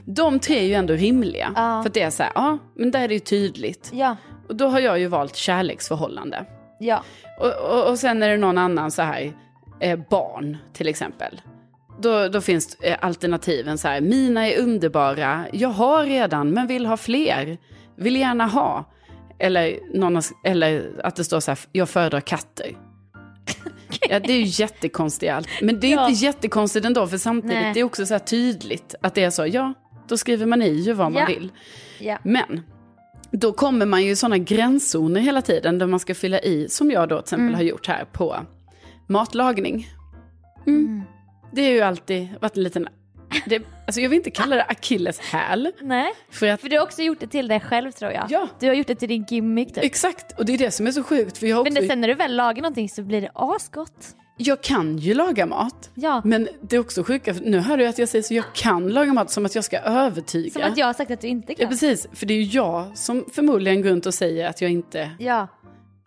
De 0.06 0.40
tre 0.40 0.58
är 0.58 0.62
ju 0.64 0.74
ändå 0.74 0.94
rimliga. 0.94 1.52
Ja. 1.56 1.82
För 1.82 1.88
att 1.88 1.94
det 1.94 2.02
är 2.02 2.10
så 2.10 2.22
här, 2.22 2.32
ja 2.34 2.58
men 2.76 2.90
där 2.90 3.00
är 3.00 3.08
det 3.08 3.14
ju 3.14 3.20
tydligt. 3.20 3.90
Ja, 3.92 4.16
Och 4.48 4.56
då 4.56 4.66
har 4.66 4.80
jag 4.80 4.98
ju 4.98 5.06
valt 5.06 5.36
kärleksförhållande. 5.36 6.46
Ja. 6.78 7.02
Och, 7.40 7.52
och, 7.70 7.90
och 7.90 7.98
sen 7.98 8.22
är 8.22 8.28
det 8.30 8.36
någon 8.36 8.58
annan 8.58 8.90
så 8.90 9.02
här, 9.02 9.32
eh, 9.80 9.98
barn 10.10 10.56
till 10.72 10.88
exempel. 10.88 11.40
Då, 12.00 12.28
då 12.28 12.40
finns 12.40 12.74
eh, 12.74 12.96
alternativen 13.00 13.78
så 13.78 13.88
här, 13.88 14.00
mina 14.00 14.48
är 14.48 14.58
underbara, 14.58 15.46
jag 15.52 15.68
har 15.68 16.04
redan 16.04 16.50
men 16.50 16.66
vill 16.66 16.86
ha 16.86 16.96
fler, 16.96 17.58
vill 17.96 18.16
gärna 18.16 18.46
ha. 18.46 18.84
Eller, 19.38 19.78
någon, 19.94 20.22
eller 20.44 20.90
att 21.04 21.16
det 21.16 21.24
står 21.24 21.40
så 21.40 21.50
här, 21.50 21.58
jag 21.72 21.88
föredrar 21.88 22.20
katter. 22.20 22.76
Ja, 24.08 24.20
det 24.20 24.32
är 24.32 24.36
ju 24.38 24.44
jättekonstigt 24.64 25.32
allt. 25.32 25.48
Men 25.62 25.80
det 25.80 25.86
är 25.86 25.96
Ja. 25.96 26.08
inte 26.08 26.24
jättekonstigt 26.24 26.86
ändå, 26.86 27.06
för 27.06 27.18
samtidigt 27.18 27.56
Nej. 27.62 27.74
det 27.74 27.80
är 27.80 27.84
också 27.84 28.06
så 28.06 28.14
här 28.14 28.18
tydligt 28.18 28.94
att 29.02 29.14
det 29.14 29.24
är 29.24 29.30
så, 29.30 29.46
ja, 29.46 29.74
då 30.08 30.16
skriver 30.16 30.46
man 30.46 30.62
i 30.62 30.70
ju 30.72 30.92
vad 30.92 31.12
man 31.12 31.20
Ja. 31.20 31.26
vill. 31.26 31.52
ja. 31.98 32.18
Men 32.22 32.62
då 33.38 33.52
kommer 33.52 33.86
man 33.86 34.04
ju 34.04 34.10
i 34.10 34.16
sådana 34.16 34.38
gränszoner 34.38 35.20
hela 35.20 35.42
tiden 35.42 35.78
där 35.78 35.86
man 35.86 36.00
ska 36.00 36.14
fylla 36.14 36.40
i, 36.40 36.68
som 36.68 36.90
jag 36.90 37.08
då 37.08 37.16
till 37.16 37.22
exempel 37.24 37.44
Mm. 37.44 37.54
har 37.54 37.62
gjort 37.62 37.86
här 37.86 38.04
på 38.04 38.36
matlagning. 39.08 39.88
Mm. 40.66 41.02
Det 41.52 41.62
är 41.62 41.70
ju 41.72 41.80
alltid 41.80 42.28
varit 42.40 42.56
en 42.56 42.62
liten, 42.62 42.88
det, 43.46 43.62
alltså 43.86 44.00
jag 44.00 44.08
vill 44.08 44.16
inte 44.16 44.30
kalla 44.30 44.56
det 44.56 44.62
akilles 44.64 45.18
häl. 45.20 45.72
Nej, 45.80 46.12
För 46.30 46.46
att, 46.46 46.60
för 46.60 46.68
du 46.68 46.76
har 46.78 46.84
också 46.84 47.02
gjort 47.02 47.20
det 47.20 47.26
till 47.26 47.48
dig 47.48 47.60
själv 47.60 47.92
tror 47.92 48.12
jag. 48.12 48.26
Ja. 48.30 48.48
Du 48.60 48.66
har 48.66 48.74
gjort 48.74 48.86
det 48.86 48.94
till 48.94 49.08
din 49.08 49.24
gimmick 49.28 49.74
typ. 49.74 49.84
exakt, 49.84 50.38
och 50.38 50.44
det 50.44 50.54
är 50.54 50.58
det 50.58 50.70
som 50.70 50.86
är 50.86 50.90
så 50.90 51.02
sjukt. 51.02 51.38
För 51.38 51.46
jag, 51.46 51.56
har 51.56 51.64
Men 51.64 51.72
också, 51.72 51.82
det, 51.82 51.88
sen 51.88 52.00
när 52.00 52.08
du 52.08 52.14
väl 52.14 52.36
lagar 52.36 52.62
någonting 52.62 52.88
så 52.88 53.02
blir 53.02 53.20
det 53.20 53.30
asgott. 53.34 54.16
Jag 54.36 54.62
kan 54.62 54.98
ju 54.98 55.14
laga 55.14 55.46
mat. 55.46 55.90
Ja, 55.94 56.22
Men 56.24 56.48
det 56.60 56.76
är 56.76 56.80
också 56.80 57.02
sjuka, 57.04 57.34
nu 57.42 57.58
hör 57.58 57.76
du 57.76 57.86
att 57.86 57.98
jag 57.98 58.08
säger 58.08 58.22
så 58.22 58.34
jag 58.34 58.44
kan 58.54 58.88
laga 58.88 59.12
mat 59.12 59.30
som 59.30 59.46
att 59.46 59.54
jag 59.54 59.64
ska 59.64 59.78
övertyga. 59.78 60.50
som 60.52 60.62
att 60.62 60.76
jag 60.78 60.86
har 60.86 60.92
sagt 60.92 61.10
att 61.10 61.20
du 61.20 61.28
inte 61.28 61.52
Ja 61.52 61.58
kan. 61.58 61.68
precis, 61.68 62.06
för 62.12 62.26
det 62.26 62.34
är 62.34 62.38
ju 62.38 62.44
jag 62.58 62.98
som 62.98 63.24
förmodligen 63.32 63.82
går 63.82 63.90
runt 63.90 64.06
och 64.06 64.14
säger 64.14 64.48
att 64.48 64.60
jag 64.62 64.70
inte 64.70 65.10
Ja, 65.18 65.48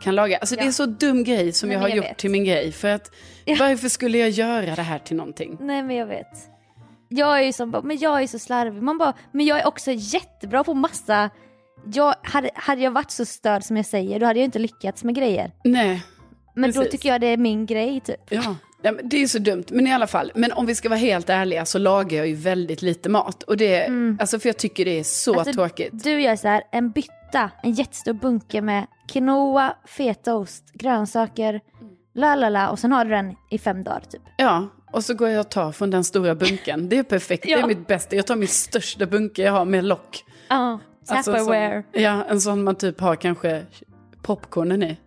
kan 0.02 0.16
laga. 0.16 0.38
Alltså 0.38 0.56
det 0.56 0.62
är 0.62 0.66
Ja. 0.66 0.72
så 0.72 0.86
dum 0.86 1.24
grej 1.24 1.52
som 1.52 1.70
Nej, 1.70 1.74
jag 1.76 1.82
har 1.82 1.90
jag 1.90 1.98
gjort 1.98 2.06
vet. 2.06 2.18
till 2.18 2.30
min 2.32 2.44
grej. 2.46 2.72
För 2.72 2.88
att 2.88 3.12
Ja. 3.46 3.56
varför 3.60 3.90
skulle 3.90 4.18
jag 4.18 4.30
göra 4.30 4.76
det 4.76 4.82
här 4.82 5.00
till 5.00 5.16
någonting? 5.18 5.58
nej 5.62 5.84
men 5.84 5.96
jag 5.96 6.06
vet. 6.08 6.28
Jag 7.10 7.40
är 7.40 7.44
ju 7.44 7.54
som 7.54 7.82
men 7.84 7.98
jag 7.98 8.24
är 8.24 8.28
så 8.28 8.40
slarvig. 8.40 8.82
Man 8.84 8.98
bara, 8.98 9.14
men 9.32 9.46
jag 9.46 9.60
är 9.60 9.68
också 9.68 9.92
jättebra 9.94 10.64
på 10.64 10.74
massa. 10.74 11.30
Jag, 11.94 12.16
hade, 12.24 12.50
hade 12.56 12.82
jag 12.82 12.92
varit 12.92 13.12
så 13.12 13.26
störd 13.26 13.64
som 13.64 13.78
jag 13.78 13.86
säger, 13.86 14.20
då 14.20 14.26
hade 14.26 14.40
jag 14.40 14.46
inte 14.46 14.60
lyckats 14.60 15.04
med 15.04 15.16
grejer. 15.16 15.52
Nej, 15.64 16.04
Men 16.58 16.72
då 16.72 16.76
Precis. 16.80 16.92
tycker 16.92 17.10
jag 17.10 17.22
det 17.22 17.28
är 17.28 17.38
min 17.38 17.66
grej 17.66 18.00
typ. 18.00 18.22
ja. 18.30 18.56
Ja, 18.82 18.94
det 19.04 19.18
är 19.24 19.28
så 19.28 19.40
dumt, 19.40 19.64
men 19.70 19.88
i 19.88 19.94
alla 19.94 20.08
fall. 20.08 20.32
Men 20.36 20.52
om 20.52 20.66
vi 20.66 20.76
ska 20.76 20.90
vara 20.90 21.00
helt 21.00 21.30
ärliga 21.30 21.66
så 21.66 21.78
lagar 21.78 22.18
jag 22.18 22.28
ju 22.28 22.36
väldigt 22.36 22.82
lite 22.82 23.10
mat. 23.10 23.44
Och 23.44 23.58
det, 23.58 23.88
alltså 24.20 24.40
för 24.40 24.50
jag 24.50 24.58
tycker 24.58 24.86
det 24.86 25.00
är 25.00 25.04
så 25.04 25.40
Alltså, 25.40 25.54
tråkigt. 25.54 25.90
Du 26.04 26.22
gör 26.22 26.36
så 26.36 26.48
här, 26.48 26.64
en 26.72 26.92
bytta, 26.92 27.52
en 27.64 27.72
jättestor 27.72 28.14
bunke 28.14 28.62
med 28.62 28.86
quinoa, 29.08 29.74
fetaost, 29.86 30.64
grönsaker, 30.74 31.62
la 32.16 32.36
la 32.36 32.50
la 32.50 32.70
och 32.70 32.80
sen 32.80 32.92
har 32.92 33.06
du 33.06 33.12
den 33.12 33.36
i 33.52 33.58
fem 33.58 33.84
dagar 33.84 34.00
typ. 34.10 34.22
Ja, 34.38 34.68
och 34.92 35.04
så 35.04 35.14
går 35.14 35.30
jag 35.30 35.40
och 35.40 35.50
tar 35.50 35.72
från 35.72 35.90
den 35.92 36.04
stora 36.04 36.36
bunken. 36.36 36.90
Det 36.90 36.98
är 36.98 37.04
perfekt, 37.04 37.44
det 37.44 37.54
är 37.54 37.58
Ja. 37.60 37.68
mitt 37.68 37.88
bästa. 37.88 38.16
Jag 38.16 38.28
tar 38.28 38.36
min 38.36 38.48
största 38.48 39.06
bunke 39.06 39.42
jag 39.42 39.52
har 39.52 39.66
med 39.66 39.84
lock. 39.86 40.24
Ja, 40.50 40.80
Alltså, 41.10 41.32
Tupperware. 41.34 41.84
ja, 41.92 42.24
en 42.30 42.42
sån 42.42 42.64
man 42.64 42.76
typ 42.76 43.00
har 43.02 43.16
kanske 43.16 43.66
popcornen 44.22 44.84
i. 44.84 44.98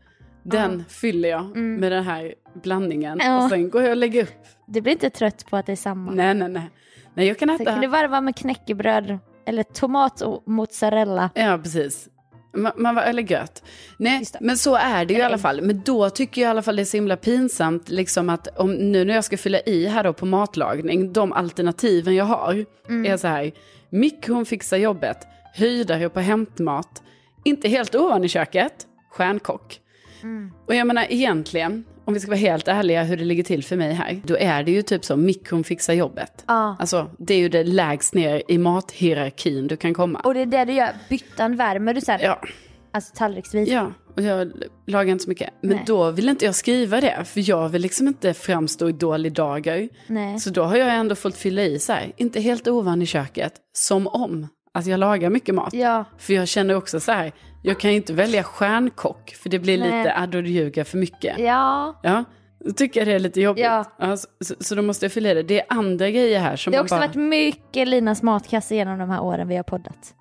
Den 0.51 0.85
fyller 0.89 1.29
jag 1.29 1.57
med 1.57 1.93
den 1.93 2.05
här 2.05 2.35
blandningen. 2.63 3.21
Mm. 3.21 3.45
Och 3.45 3.51
sen 3.51 3.71
går 3.71 3.83
jag 3.83 3.91
och 3.91 3.97
lägger 3.97 4.23
upp. 4.23 4.47
Du 4.67 4.81
blir 4.81 4.93
inte 4.93 5.11
trött 5.11 5.47
på 5.51 5.57
att 5.57 5.67
det 5.67 5.73
är 5.73 5.77
samma. 5.77 6.11
Nej, 6.11 6.35
nej, 6.35 6.49
nej. 6.49 6.71
Nej, 7.15 7.27
jag 7.29 7.39
kan 7.39 7.57
Sen 7.57 7.67
kan 7.67 7.81
du 7.81 7.87
äta... 7.87 7.93
varva 7.93 8.21
med 8.21 8.37
knäckebröd 8.37 9.19
eller 9.47 9.63
tomat 9.63 10.21
och 10.21 10.43
mozzarella. 10.49 11.31
Ja, 11.35 11.61
precis. 11.63 12.09
Man, 12.57 12.73
man 12.77 12.95
var, 12.95 13.03
eller 13.03 13.23
gött. 13.23 13.63
Nej, 13.97 14.25
men 14.41 14.57
så 14.57 14.77
är 14.77 15.05
det 15.05 15.15
ju 15.15 15.21
i 15.21 15.23
alla 15.23 15.39
fall. 15.39 15.63
Men 15.63 15.83
då 15.85 16.11
tycker 16.11 16.41
jag 16.43 16.49
i 16.49 16.51
alla 16.51 16.63
fall 16.63 16.77
det 16.77 16.83
är 16.83 16.85
så 16.85 16.97
himla 16.97 17.17
pinsamt, 17.17 17.89
liksom 17.89 18.29
att 18.29 18.59
om, 18.59 18.73
nu 18.73 19.05
när 19.05 19.15
jag 19.15 19.25
ska 19.25 19.37
fylla 19.37 19.61
i 19.61 19.87
här 19.87 20.05
då 20.05 20.13
på 20.13 20.27
matlagning, 20.27 21.13
de 21.13 21.33
alternativen 21.33 22.15
jag 22.15 22.25
har 22.25 22.65
Mm. 22.89 23.13
är 23.13 23.17
så 23.17 23.27
här, 23.29 23.53
mikron 23.91 24.47
fixar 24.47 24.77
jobbet, 24.77 25.27
höjdare 25.55 26.09
på 26.09 26.21
hämtmat, 26.21 27.03
inte 27.45 27.69
helt 27.69 27.95
ovan 27.95 28.25
i 28.25 28.29
köket, 28.29 28.87
stjärnkock. 29.11 29.81
Mm. 30.23 30.53
Och 30.67 30.75
jag 30.75 30.87
menar 30.87 31.07
egentligen, 31.11 31.85
om 32.05 32.15
vi 32.15 32.21
ska 32.21 32.31
vara 32.31 32.39
helt 32.39 32.69
ärliga 32.69 33.03
hur 33.03 33.17
det 33.17 33.25
ligger 33.25 33.43
till 33.43 33.65
för 33.65 33.77
mig 33.77 33.93
här, 33.93 34.21
då 34.25 34.37
är 34.37 34.63
det 34.63 34.71
ju 34.71 34.83
typ 34.83 35.05
så, 35.05 35.17
mikron 35.17 35.65
fixar 35.65 35.95
jobbet. 35.95 36.45
Ja. 36.47 36.77
Alltså, 36.79 37.11
det 37.19 37.35
är 37.35 37.39
ju 37.39 37.49
det 37.49 37.65
lägst 37.65 38.15
ner 38.15 38.43
i 38.49 38.59
mathierarkin 38.59 39.67
du 39.67 39.77
kan 39.77 39.95
komma. 39.95 40.21
Och 40.21 40.35
det 40.35 40.41
är 40.41 40.47
det 40.47 40.65
du 40.65 40.73
gör, 40.73 40.91
byttan 41.09 41.57
värmer 41.57 41.95
du 41.95 42.01
här, 42.09 42.21
Ja. 42.23 42.41
alltså 42.93 43.13
tallriksvis. 43.17 43.69
Ja, 43.69 43.93
och 44.17 44.23
jag 44.23 44.53
lagar 44.87 45.13
inte 45.13 45.25
så 45.25 45.31
mycket. 45.31 45.51
Men 45.61 45.71
Nej. 45.77 45.85
då 45.87 46.11
vill 46.11 46.29
inte 46.29 46.45
jag 46.45 46.55
skriva 46.55 47.01
det, 47.01 47.25
för 47.25 47.49
jag 47.51 47.69
vill 47.69 47.83
liksom 47.83 48.09
inte 48.09 48.35
framstå 48.35 48.89
i 48.89 48.93
dålig 48.93 49.33
dagar. 49.33 49.89
Nej. 50.07 50.41
Så 50.41 50.51
då 50.51 50.63
har 50.63 50.77
jag 50.77 50.95
ändå 50.95 51.15
fått 51.15 51.37
fylla 51.37 51.63
i 51.63 51.79
så 51.79 51.93
här, 51.93 52.13
inte 52.17 52.41
helt 52.41 52.69
ovan 52.69 53.03
i 53.03 53.07
köket, 53.07 53.53
som 53.73 54.07
om 54.07 54.49
att 54.75 54.87
jag 54.87 55.01
lagar 55.01 55.31
mycket 55.31 55.55
mat. 55.55 55.73
Ja, 55.73 56.05
För 56.19 56.33
jag 56.35 56.49
känner 56.49 56.75
också 56.75 57.01
så 57.01 57.13
här, 57.13 57.33
jag 57.63 57.81
kan 57.81 57.91
ju 57.91 57.97
inte 57.97 58.13
välja 58.13 58.43
stjärnkock, 58.43 59.35
för 59.43 59.49
det 59.49 59.59
blir 59.59 59.79
Nej. 59.79 59.99
lite, 59.99 60.15
ah, 60.17 60.27
då 60.27 60.41
ljuger 60.41 60.85
för 60.85 60.99
mycket. 60.99 61.39
ja. 61.39 62.01
Ja, 62.03 62.25
då 62.65 62.73
tycker 62.73 63.01
jag 63.01 63.07
det 63.07 63.13
är 63.13 63.19
lite 63.19 63.41
jobbigt. 63.41 63.65
Ja. 63.65 63.85
så, 64.17 64.27
så, 64.45 64.55
så 64.61 64.75
då 64.75 64.83
måste 64.83 65.05
jag 65.05 65.13
fylla 65.13 65.31
i 65.31 65.35
det. 65.35 65.43
Det 65.43 65.61
är 65.61 65.67
andra 65.69 66.11
grejer 66.11 66.41
här 66.41 66.57
som 66.57 66.71
Det 66.71 66.77
har 66.77 66.83
också 66.85 66.95
bara... 66.95 67.07
varit 67.07 67.15
mycket 67.17 67.89
Linas 67.89 68.23
matkasse 68.23 68.75
genom 68.75 68.99
de 68.99 69.11
här 69.11 69.23
åren 69.23 69.49
vi 69.49 69.57
har 69.57 69.63
poddat. 69.63 70.15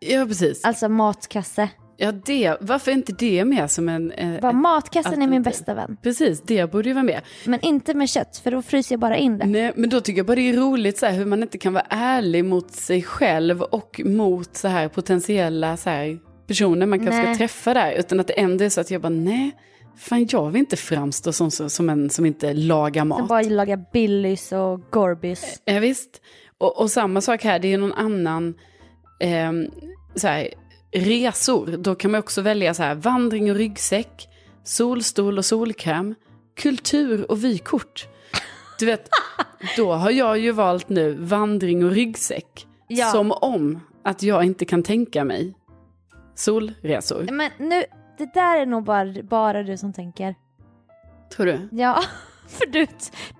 Ja, 0.00 0.26
precis. 0.26 0.64
Alltså 0.64 0.88
matkasse. 0.88 1.68
Ja, 1.96 2.12
det, 2.12 2.56
varför 2.60 2.90
är 2.90 2.94
inte 2.94 3.12
det 3.12 3.44
med 3.44 3.70
som 3.70 3.88
en... 3.88 4.12
Eh, 4.12 4.40
Bara, 4.40 4.52
matkassen 4.52 5.22
är 5.22 5.26
min 5.26 5.42
bästa 5.42 5.74
vän. 5.74 5.96
Precis, 6.02 6.42
det 6.46 6.70
borde 6.72 6.88
ju 6.88 6.94
vara 6.94 7.04
med. 7.04 7.20
Men 7.44 7.60
inte 7.60 7.94
med 7.94 8.08
kött, 8.08 8.40
för 8.44 8.50
då 8.50 8.62
fryser 8.62 8.92
jag 8.92 9.00
bara 9.00 9.16
in 9.16 9.38
det. 9.38 9.46
Nej, 9.46 9.72
men 9.76 9.90
då 9.90 10.00
tycker 10.00 10.18
jag 10.18 10.26
bara 10.26 10.34
det 10.34 10.48
är 10.50 10.56
roligt 10.56 10.98
så 10.98 11.06
här, 11.06 11.12
hur 11.12 11.24
man 11.24 11.42
inte 11.42 11.58
kan 11.58 11.72
vara 11.72 11.86
ärlig 11.88 12.44
mot 12.44 12.72
sig 12.72 13.02
själv 13.02 13.62
och 13.62 14.00
mot 14.04 14.56
så 14.56 14.68
här 14.68 14.88
potentiella 14.88 15.76
så 15.76 15.90
här, 15.90 16.18
personer 16.46 16.86
man 16.86 16.98
kanske 17.06 17.22
ska 17.24 17.34
träffa 17.36 17.74
där. 17.74 17.92
Utan 17.92 18.20
att 18.20 18.26
det 18.26 18.40
ändå 18.40 18.64
är 18.64 18.68
så 18.68 18.80
att 18.80 18.90
jag 18.90 19.02
bara, 19.02 19.08
nej, 19.08 19.50
fan 19.96 20.26
jag 20.30 20.50
vill 20.50 20.60
inte 20.60 20.76
framstå 20.76 21.32
som, 21.32 21.50
som, 21.50 21.70
som 21.70 21.88
en 21.88 22.10
som 22.10 22.26
inte 22.26 22.52
lagar 22.54 23.04
mat. 23.04 23.28
bara 23.28 23.42
laga 23.42 23.76
Billys 23.92 24.52
och 24.52 24.80
Gorbys. 24.90 25.62
Ja, 25.64 25.78
visst. 25.78 26.20
Och, 26.58 26.80
och 26.80 26.90
samma 26.90 27.20
sak 27.20 27.44
här, 27.44 27.58
det 27.58 27.72
är 27.72 27.78
någon 27.78 27.92
annan 27.92 28.54
ehm, 29.20 29.66
så 30.14 30.28
här, 30.28 30.48
resor. 31.00 31.66
Då 31.66 31.94
kan 31.94 32.10
man 32.10 32.18
också 32.20 32.42
välja 32.42 32.74
så 32.74 32.82
här, 32.82 32.94
vandring 32.94 33.50
och 33.50 33.56
ryggsäck, 33.56 34.28
solstol 34.64 35.38
och 35.38 35.44
solkräm, 35.44 36.14
kultur 36.54 37.30
och 37.30 37.44
vykort. 37.44 38.08
Du 38.78 38.86
vet, 38.86 39.08
då 39.76 39.92
har 39.92 40.10
jag 40.10 40.38
ju 40.38 40.52
valt 40.52 40.88
nu 40.88 41.14
vandring 41.14 41.84
och 41.84 41.90
ryggsäck. 41.90 42.66
Ja. 42.88 43.06
Som 43.06 43.32
om 43.32 43.80
att 44.02 44.22
jag 44.22 44.44
inte 44.44 44.64
kan 44.64 44.82
tänka 44.82 45.24
mig 45.24 45.54
solresor. 46.34 47.26
Men 47.32 47.50
nu, 47.58 47.84
det 48.18 48.34
där 48.34 48.60
är 48.60 48.66
nog 48.66 48.84
bara, 48.84 49.22
bara 49.22 49.62
du 49.62 49.76
som 49.76 49.92
tänker. 49.92 50.34
Tror 51.36 51.46
du? 51.46 51.68
Ja, 51.72 52.02
för 52.48 52.66
du, 52.66 52.86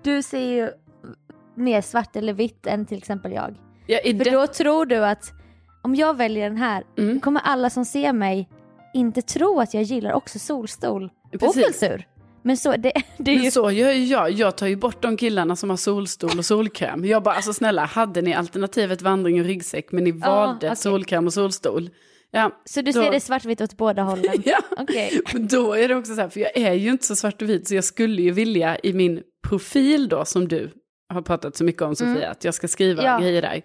du 0.03 0.23
ser 0.23 0.53
ju 0.53 0.69
mer 1.55 1.81
svart 1.81 2.15
eller 2.15 2.33
vitt 2.33 2.67
än 2.67 2.85
till 2.85 2.97
exempel 2.97 3.31
jag. 3.31 3.55
Ja, 3.87 3.99
För 4.03 4.13
det, 4.13 4.31
då 4.31 4.47
tror 4.47 4.85
du 4.85 5.05
att 5.05 5.33
om 5.87 5.95
jag 5.95 6.17
väljer 6.17 6.49
den 6.49 6.57
här, 6.57 6.83
Mm. 6.97 7.19
kommer 7.19 7.41
alla 7.43 7.69
som 7.69 7.85
ser 7.85 8.13
mig 8.13 8.49
inte 8.93 9.21
tro 9.21 9.59
att 9.59 9.73
jag 9.73 9.83
gillar 9.83 10.11
också 10.13 10.39
solstol 10.39 11.09
och 11.33 11.39
Precis. 11.39 11.65
kultur. 11.79 12.07
Men 12.43 12.57
så, 12.57 12.71
det, 12.77 12.91
det 13.17 13.31
är 13.31 13.35
ju... 13.35 13.41
Men 13.41 13.51
så 13.51 13.71
gör 13.71 13.91
ju 13.91 14.05
jag. 14.05 14.31
Jag 14.31 14.55
tar 14.57 14.67
ju 14.67 14.75
bort 14.75 15.01
de 15.01 15.17
killarna 15.17 15.55
som 15.55 15.69
har 15.69 15.77
solstol 15.77 16.37
och 16.39 16.45
solkräm. 16.45 17.05
Jag 17.05 17.23
bara, 17.23 17.35
alltså 17.35 17.53
snälla, 17.53 17.85
hade 17.85 18.21
ni 18.21 18.33
alternativet 18.33 19.01
vandring 19.01 19.39
och 19.39 19.45
ryggsäck 19.45 19.91
men 19.91 20.03
ni 20.03 20.11
valde 20.11 20.67
okej. 20.67 20.75
solkräm 20.77 21.25
och 21.27 21.33
solstol? 21.33 21.89
Ja, 22.31 22.61
Så 22.65 22.81
du 22.81 22.91
då- 22.91 23.03
ser 23.03 23.11
det 23.11 23.19
svartvitt 23.19 23.61
åt 23.61 23.77
båda 23.77 24.01
hållen? 24.03 24.33
Ja, 24.45 24.59
Okej. 24.77 25.21
men 25.33 25.47
då 25.47 25.73
är 25.73 25.87
det 25.87 25.95
också 25.95 26.15
så 26.15 26.21
här, 26.21 26.29
för 26.29 26.39
jag 26.39 26.57
är 26.57 26.73
ju 26.73 26.89
inte 26.89 27.05
så 27.05 27.15
svart 27.15 27.41
och 27.41 27.49
vit 27.49 27.67
så 27.67 27.75
jag 27.75 27.83
skulle 27.83 28.21
ju 28.21 28.31
vilja 28.31 28.77
i 28.83 28.93
min 28.93 29.21
profil 29.47 30.09
då 30.09 30.25
som 30.25 30.47
du 30.47 30.69
har 31.13 31.21
pratat 31.21 31.55
så 31.55 31.63
mycket 31.63 31.81
om 31.81 31.95
Sofia, 31.95 32.29
att 32.29 32.43
jag 32.43 32.53
ska 32.53 32.67
skriva 32.67 33.01
Mm. 33.01 33.13
Ja. 33.13 33.19
grejer 33.19 33.41
där. 33.41 33.61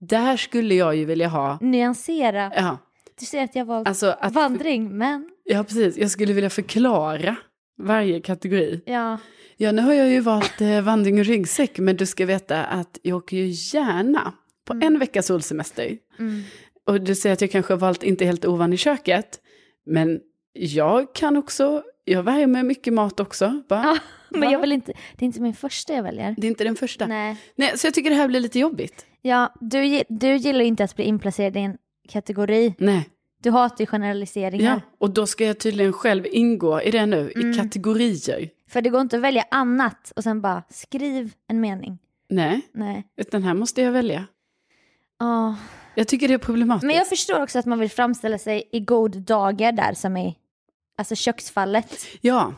Där 0.00 0.36
skulle 0.36 0.74
jag 0.74 0.96
ju 0.96 1.04
vilja 1.04 1.28
ha, 1.28 1.58
Nyansera. 1.60 2.52
ja, 2.56 2.78
Du 3.20 3.26
ser 3.26 3.44
att 3.44 3.54
jag 3.54 3.64
valt 3.64 3.88
alltså 3.88 4.16
att, 4.20 4.32
vandring, 4.32 4.96
men 4.98 5.30
ja 5.44 5.64
precis, 5.64 5.96
jag 5.98 6.10
skulle 6.10 6.32
vilja 6.32 6.50
förklara 6.50 7.36
varje 7.78 8.20
kategori. 8.20 8.82
ja. 8.86 9.18
Ja, 9.56 9.72
nu 9.72 9.82
har 9.82 9.92
jag 9.92 10.10
ju 10.10 10.20
valt 10.20 10.60
eh, 10.60 10.80
vandring 10.80 11.18
och 11.18 11.24
ryggsäck, 11.24 11.78
men 11.78 11.96
du 11.96 12.06
ska 12.06 12.26
veta 12.26 12.64
att 12.64 12.98
jag 13.02 13.16
åker 13.16 13.36
ju 13.36 13.46
gärna 13.78 14.32
på 14.64 14.72
en 14.82 14.98
veckas 14.98 15.26
solsemester. 15.26 15.96
Mm. 16.18 16.42
Och 16.86 17.00
du 17.00 17.14
säger 17.14 17.32
att 17.32 17.40
jag 17.40 17.50
kanske 17.50 17.72
har 17.72 17.78
valt 17.78 18.02
inte 18.02 18.24
helt 18.24 18.44
ovan 18.44 18.72
i 18.72 18.76
köket, 18.76 19.40
men 19.86 20.20
jag 20.52 21.14
kan 21.14 21.36
också, 21.36 21.82
jag 22.04 22.22
värmer 22.22 22.62
mycket 22.62 22.92
mat 22.92 23.20
också. 23.20 23.62
Bara, 23.68 23.82
Ja, 23.82 23.98
men 24.38 24.50
jag 24.50 24.60
vill 24.60 24.72
inte, 24.72 24.92
det 25.16 25.24
är 25.24 25.26
inte 25.26 25.40
min 25.40 25.54
första 25.54 25.94
jag 25.94 26.02
väljer. 26.02 26.34
Det 26.38 26.46
är 26.46 26.48
inte 26.48 26.64
den 26.64 26.76
första. 26.76 27.06
Nej. 27.06 27.36
Nej. 27.56 27.78
så 27.78 27.86
jag 27.86 27.94
tycker 27.94 28.10
det 28.10 28.16
här 28.16 28.28
blir 28.28 28.40
lite 28.40 28.58
jobbigt. 28.58 29.06
Ja, 29.22 29.54
du, 29.60 30.02
du 30.08 30.36
gillar 30.36 30.60
inte 30.64 30.84
att 30.84 30.96
bli 30.96 31.04
inplacerad 31.04 31.56
i 31.56 31.60
en 31.60 31.78
kategori. 32.08 32.74
Nej. 32.78 33.08
Du 33.42 33.50
hatar 33.50 33.80
ju 33.80 33.86
generaliseringar. 33.86 34.74
Ja, 34.74 34.80
och 34.98 35.10
då 35.10 35.26
ska 35.26 35.44
jag 35.44 35.58
tydligen 35.58 35.92
själv 35.92 36.26
ingå 36.26 36.80
i 36.82 36.90
det 36.90 37.06
nu, 37.06 37.32
Mm. 37.36 37.50
i 37.50 37.54
kategorier. 37.54 38.50
För 38.68 38.82
det 38.82 38.90
går 38.90 39.00
inte 39.00 39.16
att 39.16 39.22
välja 39.22 39.44
annat 39.50 40.12
och 40.16 40.22
sen 40.22 40.40
bara 40.40 40.62
skriv 40.70 41.32
en 41.48 41.60
mening. 41.60 41.98
Nej, 42.28 42.60
Nej. 42.72 43.04
utan 43.16 43.42
här 43.42 43.54
måste 43.54 43.82
jag 43.82 43.92
välja. 43.92 44.26
Ja. 45.18 45.56
Jag 45.94 46.08
tycker 46.08 46.28
det 46.28 46.34
är 46.34 46.38
problematiskt. 46.38 46.86
Men 46.86 46.96
jag 46.96 47.08
förstår 47.08 47.42
också 47.42 47.58
att 47.58 47.66
man 47.66 47.78
vill 47.78 47.90
framställa 47.90 48.38
sig 48.38 48.68
i 48.72 48.80
god 48.80 49.16
dagar 49.22 49.72
där 49.72 49.94
som 49.94 50.16
i 50.16 50.36
alltså 50.98 51.14
köksfallet. 51.14 52.06
Ja, 52.20 52.54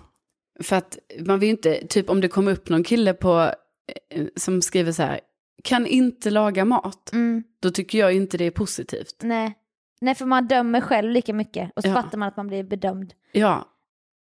för 0.60 0.76
att 0.76 0.98
man 1.26 1.38
vill 1.38 1.46
ju 1.46 1.50
inte, 1.50 1.86
typ 1.86 2.10
om 2.10 2.20
det 2.20 2.28
kommer 2.28 2.52
upp 2.52 2.68
någon 2.68 2.84
kille 2.84 3.14
på, 3.14 3.52
eh, 4.10 4.24
som 4.36 4.62
skriver 4.62 4.92
så 4.92 5.02
här, 5.02 5.20
kan 5.62 5.86
inte 5.86 6.30
laga 6.30 6.64
mat, 6.64 7.10
Mm. 7.12 7.42
då 7.60 7.70
tycker 7.70 7.98
jag 7.98 8.12
inte 8.14 8.36
det 8.38 8.44
är 8.44 8.50
positivt. 8.50 9.16
Nej. 9.22 9.54
Nej, 10.00 10.14
för 10.14 10.26
man 10.26 10.46
dömer 10.48 10.80
själv 10.80 11.10
lika 11.10 11.32
mycket 11.34 11.70
och 11.76 11.82
så 11.82 11.88
Ja. 11.88 11.94
fattar 11.94 12.18
man 12.18 12.28
att 12.28 12.36
man 12.36 12.46
blir 12.48 12.62
bedömd. 12.64 13.14
Ja, 13.32 13.68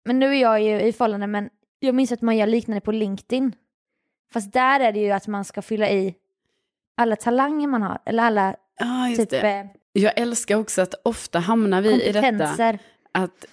Men 0.04 0.18
nu 0.18 0.26
är 0.36 0.40
jag 0.40 0.62
ju 0.62 0.80
i 0.80 0.92
förhållande, 0.92 1.26
men 1.26 1.48
jag 1.80 1.94
minns 1.94 2.12
att 2.12 2.22
man 2.22 2.36
gör 2.36 2.46
liknande 2.46 2.80
på 2.80 2.92
LinkedIn. 2.92 3.52
Fast 4.32 4.52
där 4.52 4.80
är 4.80 4.92
det 4.92 5.00
ju 5.00 5.10
att 5.10 5.26
man 5.26 5.44
ska 5.44 5.62
fylla 5.62 5.90
i 5.90 6.14
alla 6.96 7.16
talanger 7.16 7.66
man 7.68 7.82
har, 7.82 7.98
eller 8.06 8.22
alla 8.22 8.54
just 9.08 9.20
typ 9.20 9.30
det. 9.30 9.40
eh, 9.50 9.66
Jag 9.92 10.12
älskar 10.18 10.56
också 10.56 10.82
att 10.82 10.94
ofta 11.04 11.38
hamnar 11.38 11.80
vi 11.82 12.02
i 12.08 12.12
detta, 12.12 12.78
att 13.12 13.46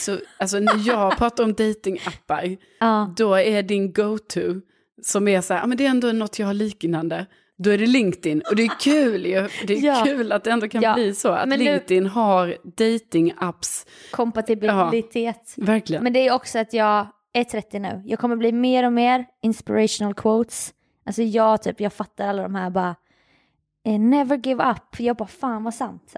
så, 0.00 0.18
alltså 0.38 0.58
när 0.58 0.88
jag 0.88 1.16
pratar 1.16 1.44
om 1.44 1.52
datingappar, 1.54 2.56
Ja. 2.80 3.14
då 3.16 3.34
är 3.34 3.62
din 3.62 3.92
go-to, 3.92 4.60
som 5.02 5.28
är 5.28 5.40
så 5.40 5.54
här, 5.54 5.60
"Ja, 5.60 5.66
men 5.66 5.76
det 5.78 5.86
är 5.86 5.90
ändå 5.90 6.12
något 6.12 6.38
jag 6.38 6.46
har 6.46 6.54
liknande. 6.54 7.26
Då 7.58 7.70
är 7.70 7.78
det 7.78 7.86
LinkedIn 7.86 8.42
och 8.50 8.56
det 8.56 8.62
är 8.62 8.80
kul 8.80 9.26
ju. 9.26 9.48
Det 9.66 9.72
är 9.74 9.82
Ja. 9.86 10.02
kul 10.04 10.32
att 10.32 10.44
det 10.44 10.50
ändå 10.50 10.68
kan 10.68 10.82
Ja. 10.82 10.94
bli 10.94 11.14
så. 11.14 11.28
Att 11.28 11.48
Men 11.48 11.58
nu- 11.58 11.64
LinkedIn 11.64 12.06
har 12.06 12.56
datingapps, 12.76 13.86
Kompatibilitet. 14.10 15.54
verkligen. 15.56 16.02
Men 16.04 16.12
det 16.12 16.26
är 16.28 16.32
också 16.34 16.58
att 16.58 16.72
jag 16.72 17.06
är 17.32 17.44
30 17.44 17.78
nu. 17.78 18.02
Jag 18.06 18.18
kommer 18.18 18.36
bli 18.36 18.52
mer 18.52 18.86
och 18.86 18.92
mer 18.92 19.24
inspirational 19.42 20.14
quotes. 20.14 20.74
Alltså 21.06 21.22
jag 21.22 21.62
typ, 21.62 21.80
jag 21.80 21.92
fattar 21.92 22.28
alla 22.28 22.42
de 22.42 22.54
här 22.54 22.70
bara 22.70 22.96
eh, 23.86 23.98
never 24.00 24.36
give 24.46 24.64
up. 24.70 25.00
Jag 25.00 25.16
bara 25.16 25.28
fan 25.28 25.64
vad 25.64 25.74
sant. 25.74 26.14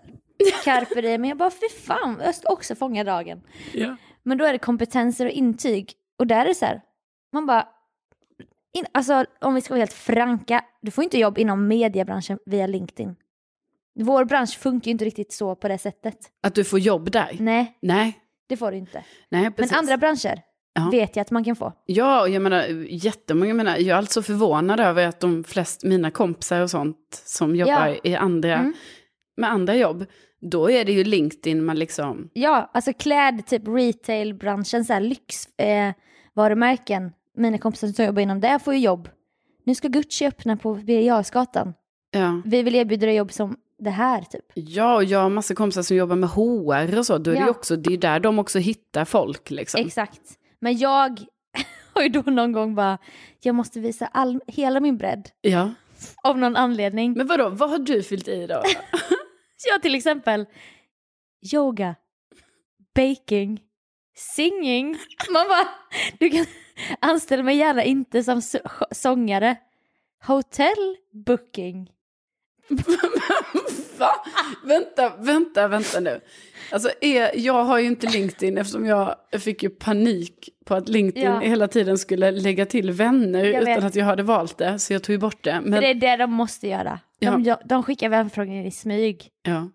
Carpe 0.65 1.01
diem. 1.01 1.21
Men 1.21 1.29
jag 1.29 1.39
bara 1.39 1.51
fy 1.51 1.69
fan, 1.87 2.21
jag 2.25 2.35
ska 2.35 2.53
också 2.53 2.75
fånga 2.75 3.05
dagen. 3.05 3.41
Ja. 3.73 3.97
Men 4.23 4.39
då 4.39 4.45
är 4.45 4.53
det 4.53 4.59
kompetenser 4.59 5.25
och 5.27 5.31
intyg. 5.33 5.93
Och 6.19 6.27
där 6.27 6.41
är 6.41 6.49
det 6.49 6.55
så 6.55 6.65
här, 6.67 6.81
man 7.33 7.47
bara 7.47 7.69
In, 8.75 8.85
alltså 8.93 9.25
om 9.41 9.55
vi 9.55 9.61
ska 9.61 9.75
vara 9.75 9.81
helt 9.81 9.93
franka, 9.93 10.65
du 10.83 10.91
får 10.91 11.05
inte 11.05 11.19
jobb 11.19 11.39
inom 11.39 11.69
mediebranschen 11.69 12.39
via 12.47 12.67
LinkedIn. 12.67 13.17
Vår 14.01 14.25
bransch 14.25 14.59
funkar 14.59 14.85
ju 14.87 14.91
inte 14.93 15.05
riktigt 15.05 15.33
så 15.33 15.55
på 15.57 15.69
det 15.69 15.79
sättet. 15.79 16.17
Att 16.43 16.55
du 16.55 16.65
får 16.65 16.79
jobb 16.79 17.11
där? 17.11 17.37
Nej, 17.41 17.79
Nej. 17.83 18.19
det 18.49 18.57
får 18.57 18.71
du 18.71 18.77
inte. 18.77 19.05
Nej, 19.29 19.51
precis. 19.51 19.71
Men 19.73 19.79
andra 19.79 19.97
branscher 19.97 20.43
Ja. 20.77 20.89
vet 20.93 21.17
jag 21.17 21.21
att 21.23 21.31
man 21.31 21.45
kan 21.45 21.57
få. 21.57 21.73
Ja, 21.87 22.29
jag 22.29 22.43
menar 22.43 22.65
jättemånga, 22.89 23.49
jag, 23.49 23.57
menar, 23.57 23.77
jag 23.77 23.87
är 23.89 23.95
alltså 23.95 24.23
förvånad 24.23 24.81
över 24.81 25.07
att 25.07 25.21
de 25.21 25.45
flesta, 25.45 25.89
mina 25.89 26.11
kompisar 26.11 26.61
och 26.61 26.71
sånt 26.71 27.23
som 27.25 27.57
jobbar 27.57 27.87
Ja. 27.89 27.97
i 28.05 28.15
andra, 28.17 28.55
Mm. 28.55 28.73
med 29.37 29.51
andra 29.51 29.75
jobb, 29.77 30.05
då 30.41 30.71
är 30.71 30.85
det 30.85 30.93
ju 30.93 31.05
LinkedIn 31.05 31.65
man 31.65 31.79
liksom, 31.79 32.31
Ja, 32.33 32.71
alltså 32.75 32.93
kläd, 32.93 33.47
typ 33.47 33.63
retailbranschen, 33.69 34.85
så 34.85 34.93
här 34.93 35.01
lyxvarumärken. 35.01 35.89
Eh, 35.89 35.95
varumärken. 36.35 37.13
Mina 37.37 37.59
kompisar 37.59 37.89
som 37.89 38.05
jobbar 38.05 38.23
inom 38.23 38.41
det 38.41 38.59
får 38.59 38.75
ju 38.75 38.81
jobb. 38.81 39.09
Nu 39.65 39.75
ska 39.75 39.89
Gucci 39.89 40.27
öppna 40.27 40.57
på 40.57 40.75
Birger 40.75 41.25
ja. 42.11 42.43
Vi 42.45 42.63
vill 42.63 42.75
erbjuda 42.75 43.07
dig 43.07 43.15
jobb 43.15 43.33
som 43.33 43.57
det 43.79 43.91
här 43.91 44.23
typ. 44.23 44.45
Ja, 44.55 44.95
och 44.95 45.05
jag 45.05 45.19
har 45.19 45.31
massa 45.31 45.55
kompisar 45.55 45.83
som 45.83 45.97
jobbar 45.97 46.17
med 46.17 46.29
HR 46.31 46.99
och 46.99 47.07
så, 47.07 47.19
då 47.19 47.31
är 47.31 47.35
det 47.35 47.41
Ja. 47.41 47.47
ju 47.47 47.51
också, 47.51 47.77
det 47.77 47.93
är 47.95 47.99
där 47.99 48.21
de 48.21 48.39
också 48.39 48.59
hittar 48.59 49.05
folk 49.05 49.51
liksom. 49.51 49.81
Exakt. 49.81 50.21
Men 50.61 50.79
jag 50.79 51.21
har 51.95 52.03
ju 52.03 52.09
då 52.09 52.23
någon 52.31 52.53
gång 52.53 52.75
bara, 52.75 52.99
jag 53.41 53.55
måste 53.55 53.81
visa 53.81 54.07
all, 54.07 54.41
hela 54.47 54.81
min 54.81 54.97
bredd. 54.99 55.29
Ja. 55.41 55.71
Av 56.23 56.39
någon 56.39 56.57
anledning. 56.57 57.13
Men 57.13 57.27
vadå, 57.27 57.49
vad 57.49 57.71
har 57.71 57.79
du 57.79 58.03
fyllt 58.03 58.29
i 58.29 58.47
då? 58.47 58.63
Jag 59.71 59.83
till 59.83 59.95
exempel 59.95 60.47
yoga, 61.53 61.95
baking, 62.95 63.61
singing. 64.17 64.97
Man 65.33 65.47
bara, 65.49 65.69
du 66.19 66.31
kan 66.31 66.47
anställa 67.01 67.43
mig 67.43 67.57
gärna 67.57 67.85
inte 67.85 68.23
som 68.23 68.43
så- 68.43 68.59
sångare. 68.91 69.57
Hotel 70.27 70.97
booking. 71.27 71.91
Va? 73.99 74.11
Vänta, 74.65 75.13
vänta, 75.19 75.69
vänta 75.69 76.01
nu. 76.01 76.21
Alltså, 76.71 76.91
är, 77.01 77.31
jag 77.39 77.65
har 77.65 77.79
ju 77.79 77.87
inte 77.87 78.07
LinkedIn 78.07 78.59
eftersom 78.59 78.87
jag 78.87 79.15
fick 79.39 79.63
ju 79.63 79.71
panik 79.71 80.49
på 80.65 80.75
att 80.75 80.89
LinkedIn 80.89 81.25
Ja. 81.31 81.39
hela 81.41 81.69
tiden 81.69 81.99
skulle 81.99 82.31
lägga 82.31 82.67
till 82.67 82.91
vänner 82.91 83.45
utan 83.45 83.85
att 83.85 83.95
jag 83.95 84.05
hade 84.05 84.23
valt 84.23 84.59
det. 84.59 84.79
Så 84.79 84.93
jag 84.93 85.03
tog 85.03 85.13
ju 85.13 85.19
bort 85.19 85.45
det. 85.45 85.53
För 85.63 85.69
Men, 85.71 85.81
det 85.81 85.91
är 85.91 85.95
det 85.95 86.17
de 86.17 86.33
måste 86.33 86.69
göra. 86.69 87.01
De, 87.21 87.43
Ja. 87.43 87.61
de 87.65 87.83
skickar 87.83 88.09
vänförfrågningar 88.09 88.65
i 88.67 88.71
smyg. 88.71 89.29
ja. 89.43 89.69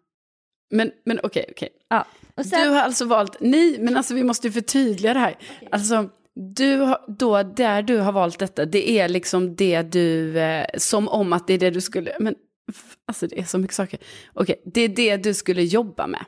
men, 0.72 0.92
men 1.06 1.20
okej, 1.24 1.46
okej. 1.52 1.70
Ja. 1.90 2.06
Och 2.36 2.46
sen, 2.46 2.62
Du 2.64 2.70
har 2.70 2.82
alltså 2.82 3.06
valt, 3.06 3.38
nej, 3.40 3.76
men 3.80 3.98
alltså 3.98 4.14
vi 4.14 4.24
måste 4.24 4.48
ju 4.48 4.54
förtydliga 4.54 5.14
det 5.14 5.20
här. 5.20 5.36
Alltså, 5.72 6.10
du 6.42 6.96
då, 7.08 7.44
där 7.44 7.82
du 7.82 7.98
har 7.98 8.12
valt 8.12 8.40
detta, 8.40 8.66
det 8.66 8.90
är 8.90 9.10
liksom 9.10 9.56
det 9.56 9.82
du, 9.82 10.40
eh, 10.40 10.66
som 10.78 11.08
om 11.08 11.34
att 11.34 11.48
det 11.48 11.54
är 11.54 11.58
det 11.58 11.70
du 11.70 11.82
skulle, 11.82 12.16
men 12.20 12.36
alltså 13.08 13.28
det 13.28 13.40
är 13.40 13.44
så 13.44 13.58
mycket 13.58 13.76
saker. 13.76 14.00
Okej, 14.34 14.62
det 14.66 14.82
är 14.82 14.90
det 14.90 15.18
du 15.18 15.34
skulle 15.34 15.64
jobba 15.64 16.08
med. 16.08 16.26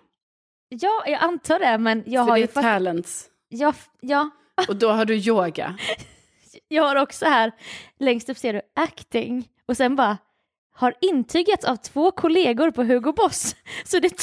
ja, 0.70 1.04
jag 1.08 1.24
antar 1.24 1.60
det, 1.60 1.78
men 1.78 2.04
jag 2.06 2.26
För 2.26 2.30
har 2.32 2.38
det 2.38 2.42
ju 2.42 2.48
fakt- 2.48 2.62
talents. 2.64 3.26
ja, 3.50 3.74
ja, 4.02 4.30
Och 4.68 4.76
då 4.76 4.90
har 4.92 5.06
du 5.06 5.16
yoga. 5.16 5.78
jag 6.68 6.84
har 6.84 6.96
också 6.96 7.26
här, 7.26 7.52
längst 8.00 8.30
upp 8.30 8.38
ser 8.38 8.54
du 8.54 8.62
acting. 8.76 9.48
Och 9.66 9.78
sen 9.78 9.96
bara, 9.96 10.18
har 10.74 10.94
intygats 11.02 11.66
av 11.66 11.76
två 11.76 12.12
kollegor 12.12 12.72
på 12.72 12.84
Hugo 12.84 13.14
Boss. 13.14 13.56
Så 13.86 14.00
det, 14.00 14.14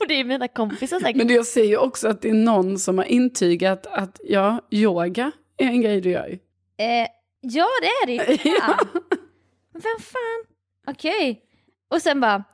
och 0.00 0.08
det 0.08 0.14
är 0.14 0.24
mina 0.24 0.48
kompisar 0.48 1.00
säkert. 1.00 1.16
Men 1.16 1.28
jag 1.28 1.46
ser 1.46 1.64
ju 1.64 1.76
också 1.76 2.08
att 2.08 2.22
det 2.22 2.30
är 2.30 2.34
någon 2.34 2.78
som 2.78 2.98
har 2.98 3.04
intygat 3.04 3.86
att 3.86 4.20
ja, 4.24 4.60
yoga 4.70 5.32
är 5.56 5.66
en 5.66 5.80
grej 5.80 6.00
du 6.00 6.10
gör. 6.10 6.38
Eh, 6.76 7.06
ja, 7.40 7.68
det 7.80 7.86
är 7.86 8.06
det 8.06 8.12
ju. 8.12 8.38
Men 9.72 9.82
Vem 9.82 10.00
fan? 10.00 10.44
Okej. 10.86 11.42
Och 11.90 12.02
sen 12.02 12.20
bara, 12.20 12.44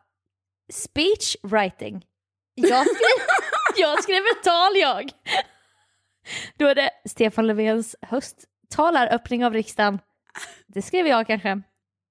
speech 0.73 1.37
writing. 1.43 2.07
Jag 2.55 2.87
skrev, 2.87 3.27
jag 3.77 4.03
skrev 4.03 4.23
ett 4.37 4.43
tal 4.45 4.77
jag. 4.77 5.11
Då 6.57 6.67
är 6.67 6.75
det 6.75 6.91
Stefan 7.05 7.47
Löfvens 7.47 7.97
hösttalaröppning 8.01 9.45
av 9.45 9.53
riksdagen. 9.53 9.99
Det 10.67 10.83
skrev 10.83 11.07
jag 11.07 11.27
kanske. 11.27 11.63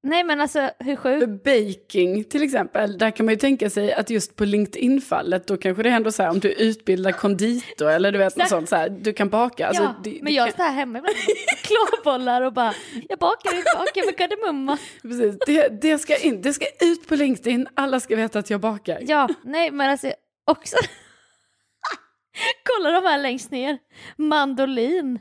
Nej 0.03 0.23
men 0.23 0.41
alltså 0.41 0.69
hur 0.79 0.95
sjukt? 0.95 1.43
baking 1.43 2.23
till 2.23 2.43
exempel, 2.43 2.97
där 2.97 3.11
kan 3.11 3.25
man 3.25 3.33
ju 3.33 3.39
tänka 3.39 3.69
sig 3.69 3.93
att 3.93 4.09
just 4.09 4.35
på 4.35 4.45
LinkedIn-fallet, 4.45 5.47
då 5.47 5.57
kanske 5.57 5.83
det 5.83 5.89
ändå 5.89 6.11
så 6.11 6.23
här 6.23 6.29
om 6.29 6.39
du 6.39 6.51
utbildar 6.51 7.11
konditor 7.11 7.89
eller 7.89 8.11
du 8.11 8.17
vet 8.17 8.35
något 8.35 8.49
sånt 8.49 8.69
så 8.69 8.75
här, 8.75 8.89
du 8.89 9.13
kan 9.13 9.29
baka. 9.29 9.67
Alltså, 9.67 9.83
ja, 9.83 9.95
det, 10.03 10.19
men 10.21 10.33
jag 10.33 10.45
kan, 10.45 10.53
står 10.53 10.63
här 10.63 10.71
hemma 10.71 10.97
ibland 10.97 11.15
och 11.15 11.67
klåbollar 11.67 12.41
och 12.41 12.53
bara, 12.53 12.73
jag 13.09 13.19
bakar 13.19 13.57
inte 13.57 13.71
bakar 13.77 14.05
med 14.05 14.17
kardemumma. 14.17 14.77
precis, 15.01 15.37
det, 15.45 15.81
det, 15.81 15.97
ska 15.97 16.17
in, 16.17 16.41
det 16.41 16.53
ska 16.53 16.65
ut 16.81 17.07
på 17.07 17.15
LinkedIn, 17.15 17.67
alla 17.73 17.99
ska 17.99 18.15
veta 18.15 18.39
att 18.39 18.49
jag 18.49 18.61
bakar. 18.61 18.99
Ja, 19.01 19.29
nej 19.43 19.71
men 19.71 19.89
alltså 19.89 20.13
också. 20.45 20.77
Kolla 22.63 22.91
de 22.91 23.07
här 23.07 23.17
längst 23.17 23.51
ner. 23.51 23.77
Mandolin. 24.17 25.19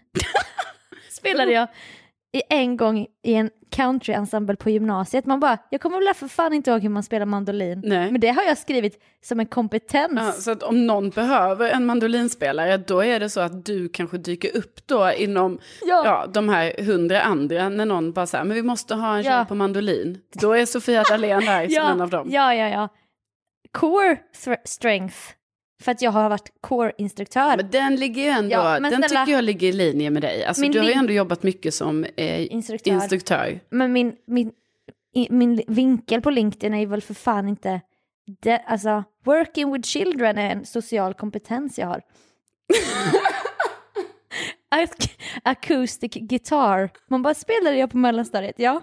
Spelade 1.11 1.53
jag 1.53 1.69
en 2.49 2.77
gång 2.77 3.07
i 3.23 3.35
en 3.35 3.51
country-ensemble 3.71 4.57
på 4.57 4.71
gymnasiet. 4.71 5.27
Man 5.27 5.41
bara, 5.41 5.59
jag 5.71 5.81
kommer 5.81 6.05
väl 6.05 6.15
för 6.15 6.29
fan 6.29 6.53
inte 6.53 6.71
ihåg 6.71 6.83
hur 6.83 6.89
man 6.89 7.03
spelar 7.03 7.27
mandolin. 7.27 7.83
Nej. 7.85 8.13
Men 8.13 8.21
det 8.21 8.29
har 8.29 8.43
jag 8.43 8.59
skrivit 8.59 9.03
som 9.25 9.41
en 9.41 9.47
kompetens. 9.47 10.13
Ja, 10.17 10.33
så 10.33 10.51
att 10.51 10.63
om 10.63 10.87
någon 10.87 11.11
behöver 11.11 11.71
en 11.71 11.87
mandolinspelare, 11.87 12.77
då 12.77 13.05
är 13.05 13.21
det 13.21 13.31
så 13.31 13.41
att 13.41 13.65
du 13.65 13.89
kanske 13.89 14.19
dyker 14.19 14.57
upp 14.57 14.87
då 14.87 15.13
inom 15.13 15.59
Ja. 15.83 16.03
ja. 16.05 16.27
de 16.27 16.49
här 16.49 16.73
hundra 16.85 17.23
andra, 17.23 17.69
när 17.69 17.87
någon 17.87 18.13
bara 18.13 18.27
säger 18.27 18.45
men 18.45 18.55
vi 18.55 18.63
måste 18.63 18.95
ha 18.95 19.17
en 19.17 19.23
tjej 19.25 19.33
Ja. 19.33 19.45
på 19.49 19.55
mandolin. 19.55 20.19
Då 20.41 20.53
är 20.53 20.67
Sofia 20.67 21.03
Dalén 21.03 21.41
där 21.45 21.69
som 21.69 21.87
en 21.93 22.01
av 22.01 22.11
dem. 22.11 22.29
ja, 22.31 22.55
ja, 22.55 22.69
ja. 22.69 22.89
Core 23.73 24.17
strength. 24.65 25.17
För 25.83 25.93
att 25.93 26.03
jag 26.03 26.11
har 26.11 26.29
varit 26.29 26.53
core-instruktör. 26.61 27.57
Men 27.57 27.71
den 27.71 27.97
ligger 27.97 28.23
ju 28.23 28.29
ändå, 28.29 28.51
Ja, 28.51 28.79
men 28.81 28.91
den 28.91 29.03
snälla- 29.03 29.25
tycker 29.25 29.33
jag 29.33 29.45
ligger 29.45 29.69
i 29.69 29.73
linje 29.73 30.11
med 30.11 30.23
dig. 30.23 30.45
Alltså, 30.45 30.69
du 30.69 30.79
har 30.79 30.87
ju 30.87 30.93
ändå 30.93 31.13
jobbat 31.13 31.43
mycket 31.43 31.75
som 31.75 32.05
eh, 32.17 32.53
Instruktör. 32.53 32.91
instruktör. 32.93 33.61
Men 33.71 33.93
min, 33.93 34.17
min, 34.27 34.53
min 35.31 35.63
vinkel 35.69 36.21
på 36.23 36.31
LinkedIn 36.31 36.75
är 36.75 36.79
ju 36.79 36.87
väl 36.87 37.03
för 37.03 37.15
fan 37.15 37.49
inte... 37.49 37.81
Det, 38.41 38.59
alltså, 38.59 39.05
working 39.25 39.73
with 39.73 39.87
children 39.89 40.39
är 40.39 40.51
en 40.51 40.67
social 40.67 41.15
kompetens 41.15 41.79
jag 41.79 41.87
har. 41.87 42.01
Ac- 44.71 45.11
Acoustic 45.43 46.13
guitar. 46.15 46.91
Man 47.09 47.23
bara 47.23 47.35
spelade 47.35 47.77
jag 47.77 47.91
på 47.91 47.97
mellanstadiet, 47.97 48.55
ja. 48.59 48.81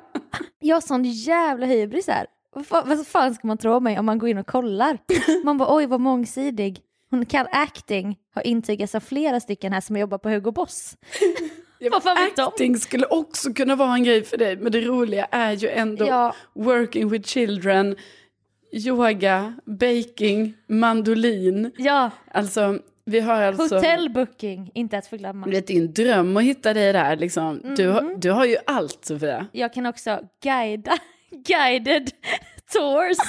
Jag 0.60 0.76
har 0.76 0.82
sån 0.82 1.04
jävla 1.04 1.66
hybris 1.66 2.08
här. 2.08 2.28
Vad 2.56 2.66
fa- 2.66 2.84
Vad 2.88 3.08
fan 3.08 3.34
ska 3.36 3.48
man 3.48 3.58
tro 3.58 3.74
om 3.74 3.84
mig 3.84 4.00
om 4.00 4.06
man 4.06 4.18
går 4.20 4.30
in 4.30 4.38
och 4.38 4.48
kollar? 4.48 4.98
Man 5.44 5.58
bara 5.58 5.76
oj 5.76 5.86
vad 5.86 6.00
mångsidig. 6.02 6.80
Hon 7.10 7.26
kan 7.26 7.48
acting, 7.52 8.18
har 8.36 8.48
intygats 8.48 8.96
av 8.96 9.00
flera 9.00 9.40
stycken 9.40 9.74
här 9.74 9.82
som 9.82 9.98
jobbar 9.98 10.18
på 10.18 10.30
Hugo 10.30 10.52
Boss. 10.52 10.98
De? 11.80 11.92
Acting 12.44 12.78
skulle 12.78 13.06
också 13.06 13.54
kunna 13.54 13.76
vara 13.76 13.94
en 13.94 14.04
grej 14.04 14.24
för 14.24 14.38
dig, 14.38 14.58
men 14.58 14.72
det 14.72 14.82
roliga 14.82 15.26
är 15.32 15.52
ju 15.54 15.70
ändå 15.70 16.06
Ja. 16.08 16.36
working 16.56 17.10
with 17.10 17.28
children, 17.30 17.96
yoga, 18.72 19.54
baking, 19.66 20.54
mandolin. 20.70 21.72
Ja, 21.78 22.10
Alltså, 22.32 22.80
vi 23.06 23.20
har 23.20 23.42
alltså... 23.42 23.76
hotellbooking, 23.76 24.72
inte 24.74 24.98
att 24.98 25.08
förglömma. 25.08 25.46
Du 25.46 25.52
vet, 25.52 25.68
din 25.68 25.94
dröm 25.94 26.38
att 26.38 26.44
hitta 26.44 26.74
dig 26.74 26.94
där 26.94 27.16
liksom. 27.16 27.76
Du, 27.78 27.88
har, 27.88 28.02
Mm. 28.02 28.20
du 28.20 28.32
har 28.32 28.46
ju 28.46 28.58
allt 28.68 29.06
Sofia. 29.06 29.48
Jag 29.52 29.74
kan 29.74 29.86
också 29.86 30.20
guida, 30.44 30.98
guided 31.48 32.12
tours. 32.74 33.18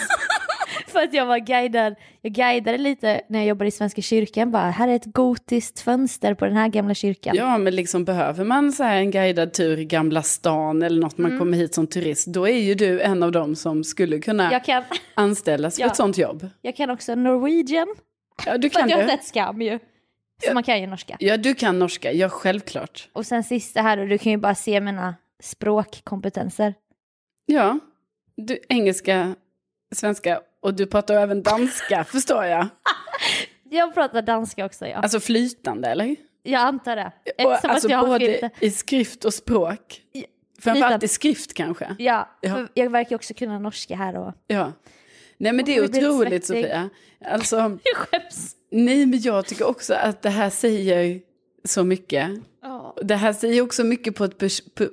För 0.96 1.02
att 1.02 1.14
jag 1.14 1.26
var 1.26 1.38
guidad, 1.38 1.94
jag 2.22 2.32
guidade 2.32 2.78
lite 2.78 3.20
när 3.28 3.38
jag 3.38 3.48
jobbade 3.48 3.68
i 3.68 3.70
Svenska 3.70 4.02
kyrkan, 4.02 4.50
bara 4.50 4.70
här 4.70 4.88
är 4.88 4.96
ett 4.96 5.04
gotiskt 5.04 5.80
fönster 5.80 6.35
på 6.35 6.44
den 6.44 6.56
här 6.56 6.68
gamla 6.68 6.94
kyrkan. 6.94 7.37
Ja, 7.37 7.59
men 7.59 7.74
liksom 7.76 8.04
behöver 8.04 8.44
man 8.44 8.72
så 8.72 8.85
en 8.85 9.11
guidad 9.11 9.52
tur 9.52 9.78
i 9.78 9.85
Gamla 9.85 10.22
stan 10.22 10.82
eller 10.82 11.00
något 11.00 11.18
man 11.18 11.38
kommer 11.38 11.56
hit 11.59 11.74
som 11.74 11.87
turist, 11.87 12.26
då 12.26 12.48
är 12.48 12.59
ju 12.59 12.74
du 12.74 13.00
en 13.00 13.22
av 13.22 13.32
dem 13.32 13.56
som 13.56 13.85
skulle 13.85 14.18
kunna 14.18 14.48
Mm. 14.48 14.61
Kan, 14.61 14.82
anställas 15.14 15.74
för 15.76 15.82
Ja. 15.82 15.87
ett 15.88 15.96
sånt 15.96 16.18
jobb. 16.18 16.48
jag 16.62 16.76
kan 16.76 16.90
också 16.90 17.14
Norwegian, 17.14 17.88
Ja, 18.46 18.59
du 18.59 18.70
för 18.70 18.74
kan 18.78 18.85
att 18.85 18.90
jag 18.90 18.98
har 18.98 19.09
sett 19.09 19.24
Skam 19.24 19.62
ju. 19.62 19.78
Så 20.46 20.54
man 20.54 20.62
kan 20.62 20.80
ju 20.80 20.87
norska. 20.87 21.16
Ja, 21.20 21.37
du 21.37 21.54
kan 21.54 21.78
norska, 21.78 22.12
ja 22.12 22.28
självklart. 22.28 23.09
Och 23.12 23.26
sen 23.26 23.44
sista 23.44 23.82
här, 23.82 23.98
och 23.98 24.09
du 24.09 24.18
kan 24.18 24.32
ju 24.32 24.38
bara 24.38 24.54
se 24.54 24.80
mina 24.80 25.14
språkkompetenser. 25.42 26.74
Ja, 27.46 27.78
du, 28.37 28.59
engelska, 28.68 29.35
svenska 29.94 30.40
och 30.66 30.74
du 30.74 30.87
pratar 30.87 31.14
även 31.14 31.42
danska, 31.42 32.05
förstår 32.09 32.44
jag. 32.44 32.66
Jag 33.70 33.94
pratar 33.94 34.22
danska 34.22 34.66
också, 34.66 34.87
ja. 34.87 34.96
Alltså 34.96 35.20
flytande, 35.20 35.88
eller? 35.88 36.16
Jag 36.42 36.61
antar 36.61 36.96
det. 36.96 37.12
Och, 37.44 37.52
Eftersom 37.52 37.70
alltså 37.70 37.88
att 37.88 37.90
jag 37.92 38.14
skrivit 38.14 38.40
både 38.40 38.50
det. 38.61 38.66
i 38.66 38.70
skrift 38.70 39.24
och 39.24 39.35
språk. 39.35 40.00
Framförallt 40.61 41.02
i 41.02 41.09
skrift 41.09 41.55
kanske. 41.55 41.96
Ja, 41.98 42.29
Ja. 42.40 42.66
jag 42.74 42.90
verkar 42.90 43.16
också 43.16 43.35
kunna 43.35 43.59
norska 43.59 43.96
här 43.96 44.16
och... 44.16 44.33
Ja. 44.46 44.72
Nej 45.38 45.52
men 45.52 45.64
det 45.64 45.76
är 45.76 45.85
otroligt. 45.85 46.46
Sofia. 46.46 46.90
Alltså, 47.24 47.57
Jag 47.83 47.96
skäms. 47.96 48.57
nej 48.70 49.07
men 49.07 49.20
jag 49.20 49.46
tycker 49.46 49.66
också 49.66 49.94
att 49.94 50.22
det 50.22 50.31
här 50.31 50.50
säger 50.50 51.20
så 51.64 51.85
mycket. 51.85 52.31
Ja. 52.62 52.96
det 53.02 53.14
här 53.16 53.33
säger 53.33 53.62
också 53.62 53.85
mycket 53.85 54.14
på 54.16 54.24
ett 54.24 54.38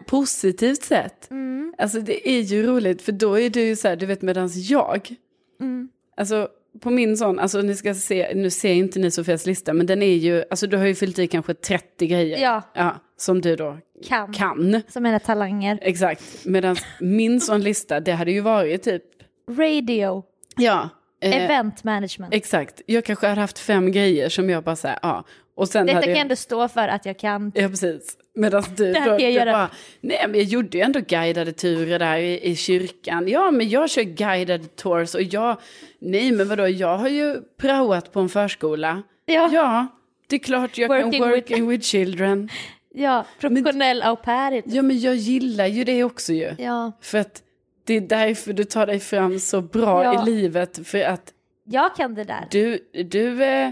positivt 0.06 0.84
sätt. 0.84 1.32
Mm. 1.32 1.74
Alltså 1.78 2.00
det 2.00 2.30
är 2.30 2.42
ju 2.42 2.64
roligt 2.68 3.02
för 3.02 3.12
då 3.12 3.40
är 3.40 3.50
du 3.50 3.62
ju 3.62 3.76
så 3.76 3.88
här, 3.88 3.96
du 3.96 4.06
vet 4.06 4.22
medans 4.22 4.56
jag, 4.56 5.16
Mm. 5.64 5.90
alltså 6.18 6.48
på 6.82 6.90
min 6.90 7.18
sån, 7.18 7.40
alltså 7.40 7.62
ni 7.62 7.76
ska 7.76 7.94
se, 7.94 8.32
nu 8.36 8.50
ser 8.50 8.74
inte 8.74 9.00
ni 9.00 9.12
Sofias 9.12 9.46
lista, 9.46 9.74
men 9.74 9.86
den 9.86 10.02
är 10.02 10.16
ju, 10.16 10.44
alltså 10.50 10.68
du 10.68 10.78
har 10.78 10.86
ju 10.86 10.96
fyllt 10.96 11.20
i 11.20 11.28
kanske 11.28 11.54
30 11.54 12.08
grejer. 12.08 12.62
Ja. 12.76 12.96
som 13.18 13.42
du 13.42 13.56
då 13.56 13.78
Kan. 14.08 14.34
kan. 14.34 14.82
Som 14.88 15.04
mina 15.04 15.20
talanger. 15.20 15.80
Exakt, 15.82 16.46
medan 16.46 16.76
min 17.00 17.42
sån 17.42 17.62
lista, 17.62 18.00
det 18.00 18.12
hade 18.12 18.32
ju 18.32 18.40
varit 18.42 18.84
typ, 18.84 19.04
Radio. 19.50 20.24
ja. 20.58 20.90
eh, 21.22 21.44
Event 21.46 21.84
management. 21.84 22.34
Exakt, 22.34 22.82
jag 22.86 23.06
kanske 23.06 23.28
hade 23.28 23.42
haft 23.42 23.60
fem 23.60 23.92
grejer 23.92 24.30
som 24.30 24.50
jag 24.50 24.64
bara 24.64 24.76
säger, 24.76 25.00
ja. 25.02 25.24
Och 25.56 25.68
sen 25.68 25.86
Detta 25.86 25.96
hade 25.96 26.06
kan 26.08 26.12
jag 26.14 26.22
ändå 26.22 26.36
stå 26.36 26.68
för 26.68 26.88
att 26.88 27.06
jag 27.06 27.20
kan. 27.20 27.52
Ja, 27.56 27.68
precis. 27.70 28.18
Medan 28.36 28.64
du, 28.78 28.94
då, 28.94 29.18
du 29.18 29.24
göra. 29.30 29.52
bara, 29.52 29.70
nej 30.02 30.26
men 30.28 30.36
jag 30.40 30.44
gjorde 30.44 30.78
ju 30.78 30.84
ändå 30.84 31.00
guidade 31.08 31.52
turer 31.52 32.00
där 32.00 32.18
i, 32.18 32.40
i 32.52 32.56
kyrkan. 32.56 33.28
Ja, 33.28 33.52
men 33.52 33.70
jag 33.70 33.90
kör 33.90 34.02
guided 34.04 34.76
tours 34.76 35.16
och 35.16 35.22
jag, 35.22 35.58
nej 36.00 36.32
men 36.32 36.48
vadå, 36.50 36.68
jag 36.68 36.98
har 36.98 37.10
ju 37.10 37.42
praoat 37.58 38.12
på 38.14 38.20
en 38.20 38.30
förskola. 38.30 39.04
Ja, 39.26 39.34
ja. 39.34 39.50
Ja, 39.54 39.88
det 40.28 40.36
är 40.36 40.40
klart 40.40 40.78
jag 40.78 40.88
Working 40.88 41.12
kan 41.22 41.30
with- 41.30 41.36
working 41.36 41.68
with 41.68 41.84
children. 41.86 42.50
professionell 43.40 44.02
au 44.02 44.16
pair. 44.16 44.62
Ja, 44.66 44.82
men 44.82 45.00
jag 45.00 45.16
gillar 45.16 45.68
ju 45.68 45.84
det 45.84 46.04
också 46.04 46.34
ju. 46.34 46.56
Ja. 46.58 46.92
För 47.02 47.18
att 47.18 47.42
det 47.86 47.94
är 47.94 48.02
därför 48.02 48.54
du 48.54 48.64
tar 48.64 48.86
dig 48.88 49.00
fram 49.00 49.40
så 49.40 49.62
bra 49.62 50.04
Ja. 50.04 50.22
i 50.24 50.32
livet. 50.32 50.88
För 50.88 51.02
att 51.04 51.34
Jag 51.66 51.96
kan 51.96 52.16
det 52.16 52.24
där. 52.24 52.48
du, 52.52 52.80
du, 53.04 53.44
eh, 53.44 53.70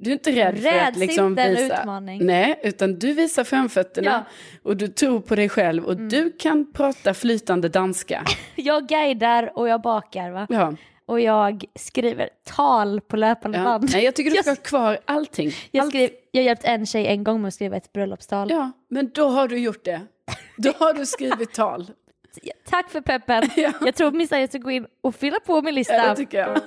du 0.00 0.10
är 0.10 0.12
inte 0.14 0.30
rädd 0.30 0.58
för 0.62 0.68
att 0.68 0.88
Räds 0.88 0.98
liksom 0.98 1.26
inte 1.26 1.42
en 1.42 1.54
visa. 1.56 1.80
utmaning. 1.80 2.26
Nej, 2.26 2.60
utan 2.62 2.98
du 2.98 3.12
visar 3.12 3.44
framfötterna 3.44 4.10
Ja. 4.10 4.14
Mm. 4.14 4.24
och 4.62 4.76
du 4.76 4.88
tror 4.88 5.20
på 5.20 5.34
dig 5.36 5.48
själv 5.48 5.84
och 5.84 5.96
du 5.96 6.32
kan 6.38 6.72
prata 6.72 7.14
flytande 7.14 7.68
danska. 7.68 8.24
Jag 8.56 8.86
guidar 8.88 9.58
och 9.58 9.68
jag 9.68 9.80
bakar 9.82 10.30
va? 10.30 10.46
Ja. 10.50 10.74
Och 11.06 11.20
jag 11.20 11.64
skriver 11.78 12.28
tal 12.44 13.00
på 13.00 13.16
löpande 13.16 13.58
Ja. 13.58 13.64
band. 13.64 13.90
Nej, 13.92 14.04
jag 14.04 14.14
tycker 14.14 14.30
du 14.30 14.36
ska 14.36 14.50
ha 14.50 14.56
kvar 14.56 14.98
allting. 15.04 15.50
Jag, 15.70 15.82
Allt- 15.82 15.90
skrev, 15.90 16.10
jag 16.30 16.44
hjälpte 16.44 16.66
en 16.68 16.86
tjej 16.86 17.06
en 17.06 17.24
gång 17.24 17.40
med 17.42 17.48
att 17.48 17.54
skriva 17.54 17.76
ett 17.76 17.92
bröllopstal. 17.92 18.50
Ja, 18.50 18.72
men 18.90 19.10
då 19.14 19.28
har 19.28 19.48
du 19.48 19.58
gjort 19.58 19.84
det. 19.84 20.00
Då 20.56 20.72
har 20.78 20.94
du 20.94 21.06
skrivit 21.06 21.52
tal. 21.54 21.86
Tack 22.70 22.90
för 22.90 23.00
peppen. 23.00 23.42
Ja. 23.56 23.72
Jag 23.80 23.94
tror 23.94 24.10
minst 24.10 24.32
jag 24.32 24.48
ska 24.48 24.58
gå 24.58 24.70
in 24.70 24.86
och 25.00 25.14
fylla 25.14 25.40
på 25.46 25.62
min 25.62 25.74
lista. 25.74 25.94
Ja, 25.94 26.08
det 26.10 26.16
tycker 26.16 26.38
jag. 26.38 26.58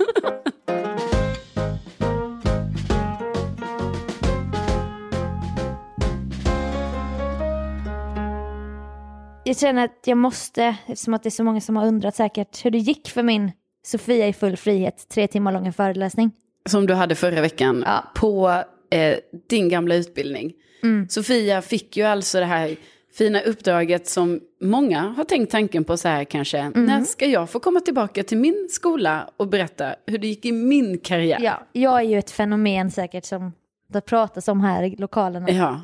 Jag 9.45 9.57
känner 9.57 9.85
att 9.85 9.99
jag 10.05 10.17
måste, 10.17 10.75
eftersom 10.87 11.13
att 11.13 11.23
det 11.23 11.29
är 11.29 11.31
så 11.31 11.43
många 11.43 11.61
som 11.61 11.75
har 11.75 11.87
undrat 11.87 12.15
säkert 12.15 12.65
hur 12.65 12.71
det 12.71 12.77
gick 12.77 13.09
för 13.09 13.23
min 13.23 13.51
Sofia 13.85 14.27
i 14.27 14.33
full 14.33 14.57
frihet, 14.57 15.05
tre 15.09 15.27
timmar 15.27 15.51
långa 15.51 15.71
föreläsning. 15.73 16.31
Som 16.69 16.85
du 16.87 16.93
hade 16.93 17.15
förra 17.15 17.41
veckan 17.41 17.83
Ja. 17.87 18.03
på 18.15 18.63
eh, 18.91 19.17
din 19.49 19.69
gamla 19.69 19.95
utbildning. 19.95 20.53
Mm. 20.83 21.09
Sofia 21.09 21.61
fick 21.61 21.97
ju 21.97 22.03
alltså 22.03 22.39
det 22.39 22.45
här 22.45 22.75
fina 23.17 23.41
uppdraget 23.41 24.07
som 24.07 24.39
många 24.61 25.01
har 25.01 25.23
tänkt 25.23 25.51
tanken 25.51 25.83
på 25.83 25.97
så 25.97 26.07
här 26.07 26.23
kanske. 26.23 26.57
Mm. 26.59 26.85
När 26.85 27.03
ska 27.03 27.25
jag 27.25 27.49
få 27.49 27.59
komma 27.59 27.79
tillbaka 27.79 28.23
till 28.23 28.37
min 28.37 28.67
skola 28.71 29.29
och 29.37 29.47
berätta 29.47 29.95
hur 30.07 30.17
det 30.17 30.27
gick 30.27 30.45
i 30.45 30.51
min 30.51 30.97
karriär? 30.99 31.37
Ja, 31.41 31.67
jag 31.71 31.99
är 31.99 32.03
ju 32.03 32.17
ett 32.19 32.31
fenomen 32.31 32.91
säkert 32.91 33.25
som 33.25 33.51
det 33.87 34.01
pratas 34.01 34.47
om 34.47 34.61
här 34.61 34.83
i 34.83 34.95
lokalerna. 34.95 35.49
ja 35.49 35.81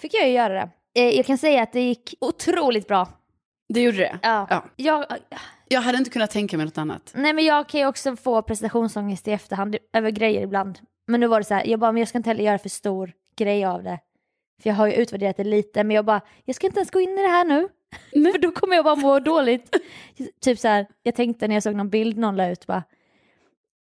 Fick 0.00 0.14
jag 0.14 0.28
ju 0.28 0.34
göra 0.34 0.54
det. 0.54 0.68
Eh, 0.94 1.10
Jag 1.16 1.26
kan 1.26 1.38
säga 1.38 1.62
att 1.62 1.72
det 1.72 1.80
gick 1.80 2.14
otroligt 2.20 2.88
bra. 2.88 3.08
det 3.68 3.82
gjorde 3.82 3.96
det. 3.98 4.18
Ja. 4.22 4.46
Ja. 4.50 4.64
Jag, 4.76 5.04
Jag 5.68 5.80
hade 5.80 5.98
inte 5.98 6.10
kunnat 6.10 6.30
tänka 6.30 6.56
mig 6.56 6.66
något 6.66 6.78
annat. 6.78 7.12
nej 7.14 7.32
men 7.32 7.44
jag 7.44 7.68
kan 7.68 7.80
ju 7.80 7.86
också 7.86 8.16
få 8.16 8.42
prestationsångest 8.42 9.28
i 9.28 9.32
efterhand 9.32 9.76
över 9.92 10.10
grejer 10.10 10.42
ibland. 10.42 10.78
Men 11.06 11.20
nu 11.20 11.26
var 11.26 11.40
det 11.40 11.44
så 11.44 11.54
här, 11.54 11.66
jag 11.66 11.80
bara, 11.80 11.92
men 11.92 12.00
jag 12.00 12.08
ska 12.08 12.18
inte 12.18 12.30
heller 12.30 12.44
göra 12.44 12.58
för 12.58 12.68
stor 12.68 13.12
grej 13.36 13.64
av 13.64 13.82
det. 13.82 13.98
För 14.62 14.70
jag 14.70 14.74
har 14.76 14.86
ju 14.86 14.92
utvärderat 14.92 15.36
det 15.36 15.44
lite, 15.44 15.84
men 15.84 15.96
jag 15.96 16.04
bara, 16.04 16.20
jag 16.44 16.56
ska 16.56 16.66
inte 16.66 16.78
ens 16.78 16.90
gå 16.90 17.00
in 17.00 17.18
i 17.18 17.22
det 17.22 17.28
här 17.28 17.44
nu. 17.44 17.68
Nej. 18.12 18.32
för 18.32 18.38
då 18.38 18.50
kommer 18.52 18.76
jag 18.76 18.84
bara 18.84 18.96
må 18.96 19.18
dåligt. 19.20 19.76
typ 20.40 20.58
så 20.58 20.68
här, 20.68 20.86
jag 21.02 21.14
tänkte 21.14 21.48
när 21.48 21.54
jag 21.56 21.62
såg 21.62 21.74
någon 21.74 21.90
bild 21.90 22.18
någon 22.18 22.36
la 22.36 22.48
ut 22.50 22.66
bara, 22.66 22.82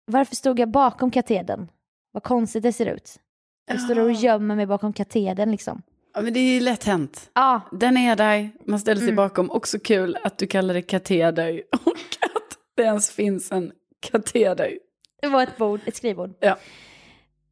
varför 0.06 0.36
stod 0.36 0.60
jag 0.60 0.70
bakom 0.72 1.12
katedern? 1.12 1.68
Vad 2.12 2.24
konstigt 2.24 2.64
det 2.64 2.74
ser 2.74 2.86
ut. 2.86 3.20
Jag 3.68 3.82
står 3.82 4.00
och 4.00 4.12
Ja. 4.12 4.20
gömmer 4.20 4.56
mig 4.56 4.66
bakom 4.66 4.94
katedern 4.94 5.52
liksom. 5.52 5.82
Ja, 6.16 6.22
men 6.22 6.34
det 6.34 6.40
är 6.40 6.62
lätt 6.62 6.84
hänt. 6.84 7.30
Ja, 7.34 7.62
Den 7.72 7.98
är 7.98 8.16
där, 8.16 8.52
man 8.66 8.80
ställer 8.80 9.00
sig 9.00 9.10
Mm. 9.10 9.16
bakom. 9.16 9.52
Också 9.52 9.80
kul 9.80 10.18
att 10.24 10.38
du 10.38 10.48
kallar 10.48 10.74
det 10.74 10.82
kateder 10.82 11.62
och 11.86 11.98
att 12.22 12.58
det 12.76 12.84
ens 12.84 13.12
finns 13.12 13.52
en 13.52 13.72
kateder. 14.12 14.72
det 15.22 15.28
var 15.28 15.44
ett 15.44 15.58
bord, 15.58 15.80
ett 15.86 15.96
skrivbord. 15.96 16.34
Ja. 16.40 16.58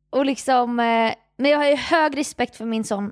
Och 0.10 0.26
liksom, 0.26 0.80
eh, 0.80 1.14
men 1.38 1.52
jag 1.52 1.58
har 1.58 1.66
ju 1.68 1.76
hög 1.76 2.18
respekt 2.18 2.56
för 2.56 2.66
min 2.66 2.84
sån 2.84 3.12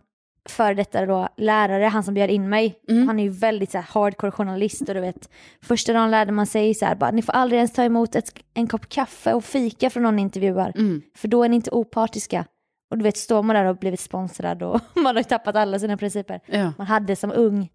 före 0.49 0.73
detta 0.73 1.05
då, 1.05 1.27
lärare, 1.37 1.83
han 1.85 2.03
som 2.03 2.13
bjöd 2.13 2.29
in 2.29 2.49
mig. 2.49 2.75
Mm. 2.89 3.07
Han 3.07 3.19
är 3.19 3.23
ju 3.23 3.29
väldigt 3.29 3.71
så 3.71 3.77
här, 3.77 3.85
hardcore 3.89 4.31
journalist 4.31 4.81
och 4.81 4.95
du 4.95 5.01
vet, 5.01 5.29
första 5.63 5.93
dagen 5.93 6.11
lärde 6.11 6.31
man 6.31 6.45
sig 6.47 6.73
så 6.73 6.85
här, 6.85 6.95
bara, 6.95 7.11
ni 7.11 7.21
får 7.21 7.33
aldrig 7.33 7.57
ens 7.57 7.73
ta 7.73 7.83
emot 7.83 8.15
ett, 8.15 8.33
en 8.53 8.67
kopp 8.67 8.89
kaffe 8.89 9.33
och 9.33 9.43
fika 9.45 9.89
från 9.89 10.03
någon 10.03 10.15
ni 10.15 10.21
intervjuar, 10.21 10.71
Mm. 10.75 11.01
för 11.15 11.27
då 11.27 11.43
är 11.43 11.49
ni 11.49 11.55
inte 11.55 11.71
opartiska. 11.71 12.45
Och 12.91 12.97
du 12.97 13.03
vet, 13.03 13.17
står 13.17 13.43
man 13.43 13.55
där 13.55 13.65
och 13.65 13.77
blivit 13.77 13.99
sponsrad 13.99 14.63
och 14.63 14.79
man 14.95 15.15
har 15.15 15.23
tappat 15.23 15.55
alla 15.55 15.79
sina 15.79 15.97
principer 15.97 16.39
Ja. 16.45 16.73
man 16.77 16.87
hade 16.87 17.15
som 17.15 17.31
ung 17.31 17.69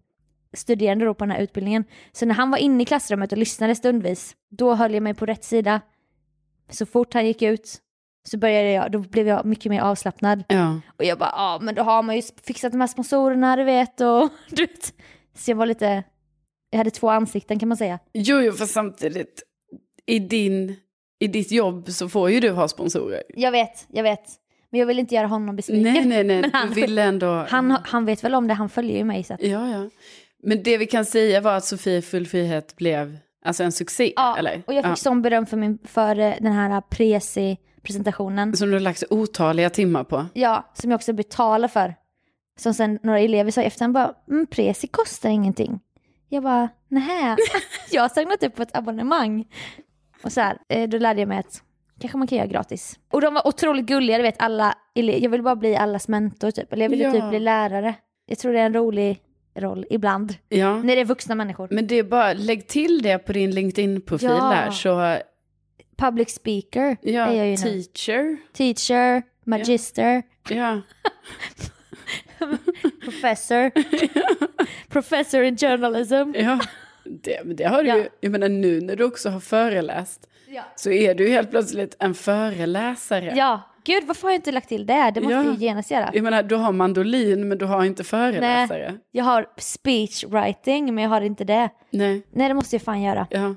studerande 0.53 1.05
då 1.05 1.13
på 1.13 1.25
den 1.25 1.31
här 1.31 1.41
utbildningen. 1.41 1.83
Så 2.11 2.25
när 2.25 2.35
han 2.35 2.51
var 2.51 2.57
inne 2.57 2.83
i 2.83 2.85
klassrummet 2.85 3.31
och 3.31 3.37
lyssnade 3.37 3.75
stundvis, 3.75 4.35
då 4.49 4.73
höll 4.75 4.93
jag 4.93 5.03
mig 5.03 5.13
på 5.13 5.25
rätt 5.25 5.43
sida. 5.43 5.81
Så 6.69 6.85
fort 6.85 7.13
han 7.13 7.25
gick 7.25 7.41
ut 7.41 7.77
så 8.27 8.37
började 8.37 8.71
jag, 8.71 8.91
då 8.91 8.99
blev 8.99 9.27
jag 9.27 9.45
mycket 9.45 9.69
mer 9.69 9.81
avslappnad. 9.81 10.43
ja. 10.47 10.79
Och 10.97 11.03
jag 11.05 11.17
bara, 11.19 11.29
ja 11.33 11.59
men 11.61 11.75
då 11.75 11.81
har 11.83 12.03
man 12.03 12.15
ju 12.15 12.21
fixat 12.43 12.71
de 12.71 12.79
här 12.81 12.87
sponsorerna 12.87 13.55
du 13.55 13.63
vet 13.63 14.01
och 14.01 14.29
du 14.49 14.65
vet. 14.65 14.93
Så 15.35 15.51
jag 15.51 15.55
var 15.55 15.65
lite, 15.65 16.03
jag 16.69 16.77
hade 16.77 16.91
två 16.91 17.09
ansikten 17.09 17.59
kan 17.59 17.69
man 17.69 17.77
säga. 17.77 17.99
Jo, 18.13 18.39
jo, 18.41 18.51
för 18.51 18.65
samtidigt, 18.65 19.43
i, 20.05 20.19
din, 20.19 20.75
i 21.19 21.27
ditt 21.27 21.51
jobb 21.51 21.89
så 21.89 22.09
får 22.09 22.29
ju 22.31 22.39
du 22.39 22.51
ha 22.51 22.67
sponsorer. 22.67 23.23
Jag 23.29 23.51
vet, 23.51 23.87
jag 23.91 24.03
vet. 24.03 24.23
Men 24.71 24.79
jag 24.79 24.87
vill 24.87 24.99
inte 24.99 25.15
göra 25.15 25.27
honom 25.27 25.55
besviken. 25.55 25.83
Nej, 25.93 26.05
nej, 26.05 26.23
nej, 26.23 26.41
Men 26.41 26.51
han- 26.53 26.67
du 26.69 26.73
ville 26.81 27.03
ändå... 27.03 27.45
Han, 27.49 27.77
han 27.83 28.05
vet 28.05 28.23
väl 28.23 28.35
om 28.35 28.47
det, 28.47 28.53
han 28.53 28.69
följer 28.69 28.97
ju 28.97 29.03
mig. 29.03 29.23
Så 29.23 29.33
att, 29.33 29.41
Ja, 29.43 29.69
ja. 29.69 29.89
Men 30.43 30.63
det 30.63 30.77
vi 30.77 30.85
kan 30.85 31.05
säga 31.05 31.41
var 31.41 31.53
att 31.57 31.65
Sofie 31.65 32.01
Full 32.01 32.27
Frihet 32.27 32.75
blev 32.75 33.17
alltså 33.45 33.63
en 33.63 33.71
succé, 33.71 34.13
ja, 34.15 34.37
eller? 34.37 34.63
och 34.67 34.73
jag 34.73 34.83
fick 34.83 34.91
Ja. 34.91 34.95
sån 34.95 35.21
beröm 35.21 35.45
för, 35.45 35.57
min, 35.57 35.79
för 35.83 36.19
eh, 36.19 36.33
den 36.39 36.53
här 36.53 36.81
Prezi-presentationen. 36.81 38.57
Som 38.57 38.67
du 38.67 38.73
har 38.75 38.79
lagt 38.79 39.03
otaliga 39.09 39.69
timmar 39.69 40.03
på. 40.03 40.25
Ja, 40.33 40.71
som 40.73 40.91
jag 40.91 40.97
också 40.97 41.13
betalar 41.13 41.67
för. 41.67 41.95
Som 42.59 42.73
sen 42.73 42.99
några 43.03 43.19
elever 43.19 43.51
sa 43.51 43.61
i 43.61 43.65
efterhand 43.65 43.93
bara, 43.93 44.13
mm, 44.29 44.47
Prezi 44.47 44.87
kostar 44.87 45.29
ingenting. 45.29 45.79
Jag 46.29 46.43
bara, 46.43 46.69
nähä, 46.87 47.37
jag 47.91 48.01
har 48.01 48.09
signat 48.09 48.43
upp 48.43 48.55
på 48.55 48.61
ett 48.61 48.77
abonnemang. 48.77 49.45
Och 50.23 50.31
så 50.31 50.41
här, 50.41 50.57
eh, 50.69 50.89
då 50.89 50.97
lärde 50.97 51.19
jag 51.21 51.27
mig 51.29 51.37
att 51.37 51.61
kanske 51.99 52.17
man 52.17 52.27
kan 52.27 52.37
göra 52.37 52.47
gratis. 52.47 52.99
Och 53.11 53.21
de 53.21 53.33
var 53.33 53.47
otroligt 53.47 53.85
gulliga, 53.85 54.17
du 54.17 54.23
vet 54.23 54.35
alla, 54.39 54.75
jag 54.93 55.29
vill 55.29 55.43
bara 55.43 55.55
bli 55.55 55.75
allas 55.75 56.07
mentor 56.07 56.51
typ. 56.51 56.73
Eller 56.73 56.85
jag 56.85 56.89
ville 56.89 57.03
Ja. 57.03 57.11
typ 57.11 57.29
bli 57.29 57.39
lärare. 57.39 57.93
Jag 58.25 58.39
tror 58.39 58.53
det 58.53 58.59
är 58.59 58.65
en 58.65 58.73
rolig 58.73 59.19
roll 59.55 59.85
ibland. 59.89 60.35
Ja. 60.49 60.77
När 60.83 60.95
det 60.95 61.01
är 61.01 61.05
vuxna 61.05 61.35
människor. 61.35 61.67
Men 61.71 61.87
det 61.87 61.95
är 61.95 62.03
bara, 62.03 62.33
lägg 62.33 62.67
till 62.67 63.01
det 63.01 63.17
på 63.17 63.33
din 63.33 63.51
LinkedIn-profil 63.51 64.29
Ja. 64.29 64.49
där. 64.49 64.71
Så, 64.71 65.17
Public 65.97 66.29
speaker 66.35 66.97
ja, 67.01 67.25
är 67.27 67.33
jag 67.33 67.45
ju 67.45 67.51
nu. 67.51 67.57
teacher. 67.57 68.37
Teacher, 68.53 69.23
magister, 69.43 70.23
Ja. 70.49 70.81
professor. 73.03 73.71
professor 74.89 75.43
in 75.43 75.57
journalism. 75.57 76.31
ja. 76.35 76.59
Det, 77.05 77.41
men 77.45 77.55
det 77.55 77.63
har 77.63 77.83
du 77.83 77.89
ju, 77.89 78.07
jag 78.19 78.31
menar 78.31 78.49
nu 78.49 78.81
när 78.81 78.95
du 78.95 79.03
också 79.03 79.29
har 79.29 79.39
föreläst. 79.39 80.27
Ja. 80.49 80.63
Så 80.75 80.91
är 80.91 81.15
du 81.15 81.29
helt 81.29 81.51
plötsligt 81.51 81.95
en 81.99 82.13
föreläsare. 82.13 83.33
Ja, 83.35 83.61
gud 83.83 84.03
varför 84.07 84.21
har 84.23 84.29
jag 84.29 84.37
inte 84.37 84.51
lagt 84.51 84.69
till 84.69 84.85
det? 84.85 85.11
Det 85.15 85.21
måste 85.21 85.33
Ja. 85.35 85.43
jag 85.43 85.53
ju 85.53 85.59
genast 85.65 85.91
göra. 85.91 86.09
Jag 86.13 86.23
menar, 86.23 86.43
du 86.43 86.55
har 86.55 86.71
mandolin 86.71 87.47
men 87.47 87.57
du 87.57 87.65
har 87.65 87.83
inte 87.85 88.03
föreläsare. 88.03 88.97
Jag 89.11 89.23
har 89.23 89.45
speech 89.57 90.23
writing 90.27 90.95
men 90.95 91.03
jag 91.03 91.09
har 91.11 91.21
inte 91.21 91.43
det. 91.43 91.69
Nej. 91.91 92.21
Nej 92.31 92.47
det 92.47 92.53
måste 92.53 92.75
jag 92.75 92.81
fan 92.83 93.01
göra. 93.01 93.27
Ja. 93.29 93.47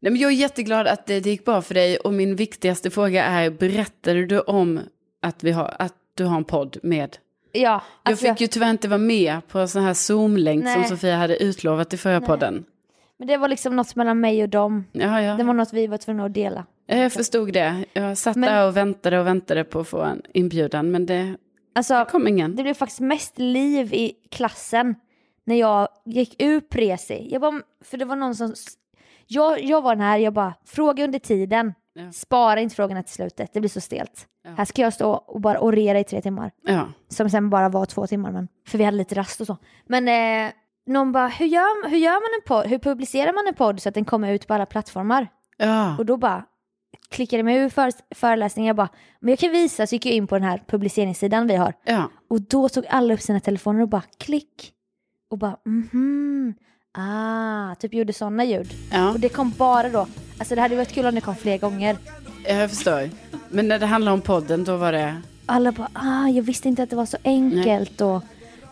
Nej, 0.00 0.12
men 0.12 0.16
jag 0.16 0.30
är 0.32 0.36
jätteglad 0.36 0.86
att 0.86 1.06
det, 1.06 1.20
det 1.20 1.30
gick 1.30 1.44
bra 1.44 1.62
för 1.62 1.74
dig 1.74 1.96
och 1.96 2.12
min 2.12 2.36
viktigaste 2.36 2.90
fråga 2.90 3.24
är, 3.24 3.50
berättade 3.50 4.26
du 4.26 4.40
om 4.40 4.80
att, 5.22 5.44
vi 5.44 5.52
har, 5.52 5.74
att 5.78 5.94
du 6.14 6.24
har 6.24 6.36
en 6.36 6.44
podd 6.44 6.76
med? 6.82 7.16
Ja, 7.52 7.60
Jag 7.60 7.80
alltså, 8.12 8.26
fick 8.26 8.40
ju 8.40 8.46
tyvärr 8.46 8.70
inte 8.70 8.88
vara 8.88 8.98
med 8.98 9.48
på 9.48 9.58
en 9.58 9.68
sån 9.68 9.82
här 9.82 9.94
Zoom-länk 9.94 10.64
som 10.68 10.80
Nej. 10.80 10.88
Sofia 10.88 11.16
hade 11.16 11.42
utlovat 11.42 11.94
i 11.94 11.96
förra 11.96 12.20
podden. 12.20 12.64
Men 13.22 13.28
det 13.28 13.36
var 13.36 13.48
liksom 13.48 13.76
något 13.76 13.96
mellan 13.96 14.20
mig 14.20 14.42
och 14.42 14.48
dem. 14.48 14.84
Ja, 14.92 15.20
ja. 15.22 15.34
Det 15.36 15.44
var 15.44 15.54
något 15.54 15.72
vi 15.72 15.86
var 15.86 15.98
tvungna 15.98 16.24
att 16.24 16.34
dela. 16.34 16.66
Ja, 16.86 16.96
Jag 16.96 17.12
förstod 17.12 17.52
det. 17.52 17.84
Jag 17.92 18.18
satt 18.18 18.36
Men- 18.36 18.54
där 18.54 18.66
och 18.66 18.76
väntade 18.76 19.20
och 19.20 19.26
väntade 19.26 19.64
på 19.64 19.80
att 19.80 19.88
få 19.88 20.02
en 20.02 20.22
inbjudan, 20.34 20.90
men 20.90 21.06
det 21.06 21.36
Alltså, 21.74 22.04
Kom 22.10 22.28
ingen. 22.28 22.56
det 22.56 22.62
blev 22.62 22.74
faktiskt 22.74 23.00
mest 23.00 23.38
liv 23.38 23.94
i 23.94 24.12
klassen 24.30 24.94
när 25.44 25.56
jag 25.56 25.88
gick 26.04 26.42
ur 26.42 26.60
presi. 26.60 27.28
Jag 27.30 27.40
bara, 27.40 27.60
för 27.84 27.96
det 27.98 28.04
var 28.04 28.16
någon 28.16 28.34
som... 28.34 28.54
Jag, 29.26 29.64
jag 29.64 29.82
var 29.82 29.94
den 29.94 30.04
här, 30.04 30.18
jag 30.18 30.32
bara, 30.32 30.54
fråga 30.66 31.04
under 31.04 31.18
tiden. 31.18 31.74
Ja. 31.94 32.12
Spara 32.12 32.60
inte 32.60 32.74
frågorna 32.76 33.02
till 33.02 33.14
slutet, 33.14 33.50
det 33.52 33.60
blir 33.60 33.70
så 33.70 33.80
stelt. 33.80 34.26
Ja. 34.44 34.50
Här 34.50 34.64
ska 34.64 34.82
jag 34.82 34.92
stå 34.92 35.12
och 35.12 35.40
bara 35.40 35.60
orera 35.60 36.00
i 36.00 36.04
tre 36.04 36.22
timmar. 36.22 36.50
Ja. 36.66 36.88
Som 37.08 37.30
sen 37.30 37.50
bara 37.50 37.68
var 37.68 37.86
två 37.86 38.06
timmar, 38.06 38.32
men, 38.32 38.48
för 38.68 38.78
vi 38.78 38.84
hade 38.84 38.96
lite 38.96 39.14
rast 39.14 39.40
och 39.40 39.46
så. 39.46 39.56
Men 39.86 40.08
eh, 40.08 40.52
någon 40.86 41.12
bara, 41.12 41.28
hur 41.28 41.46
gör, 41.46 41.88
hur 41.88 41.98
gör 41.98 42.12
man 42.12 42.40
en 42.40 42.46
podd? 42.48 42.66
Hur 42.66 42.78
publicerar 42.78 43.32
man 43.32 43.46
en 43.48 43.54
podd 43.54 43.82
så 43.82 43.88
att 43.88 43.94
den 43.94 44.04
kommer 44.04 44.32
ut 44.32 44.46
på 44.46 44.54
alla 44.54 44.66
plattformar? 44.66 45.28
Ja. 45.56 45.96
Och 45.98 46.06
då 46.06 46.16
bara 46.16 46.44
klickade 47.10 47.42
mig 47.42 47.56
ur 47.56 47.68
för, 47.68 47.92
föreläsningen. 48.14 48.66
Jag 48.66 48.76
bara, 48.76 48.88
men 49.20 49.28
jag 49.30 49.38
kan 49.38 49.50
visa. 49.52 49.86
Så 49.86 49.94
gick 49.94 50.06
jag 50.06 50.14
in 50.14 50.26
på 50.26 50.34
den 50.34 50.44
här 50.48 50.62
publiceringssidan 50.66 51.46
vi 51.46 51.56
har. 51.56 51.74
ja. 51.84 52.10
Och 52.28 52.40
då 52.40 52.68
tog 52.68 52.86
alla 52.88 53.14
upp 53.14 53.20
sina 53.20 53.40
telefoner 53.40 53.82
och 53.82 53.88
bara 53.88 54.02
klick. 54.18 54.72
Och 55.30 55.38
bara 55.38 55.56
mhm. 55.66 56.54
Ah, 56.98 57.74
typ 57.74 57.94
gjorde 57.94 58.12
sådana 58.12 58.44
ljud. 58.44 58.72
ja. 58.92 59.10
Och 59.10 59.20
det 59.20 59.28
kom 59.28 59.52
bara 59.58 59.88
då. 59.88 60.06
Alltså 60.38 60.54
det 60.54 60.60
hade 60.60 60.76
varit 60.76 60.92
kul 60.92 61.06
om 61.06 61.14
det 61.14 61.20
kom 61.20 61.36
fler 61.36 61.58
gånger. 61.58 61.96
Jag 62.46 62.70
förstår. 62.70 63.10
Men 63.48 63.68
när 63.68 63.78
det 63.78 63.86
handlar 63.86 64.12
om 64.12 64.20
podden, 64.20 64.64
då 64.64 64.76
var 64.76 64.92
det... 64.92 65.22
Alla 65.46 65.72
bara, 65.72 65.88
ah, 65.92 66.28
jag 66.28 66.42
visste 66.42 66.68
inte 66.68 66.82
att 66.82 66.90
det 66.90 66.96
var 66.96 67.06
så 67.06 67.16
enkelt. 67.24 68.00
Och 68.00 68.22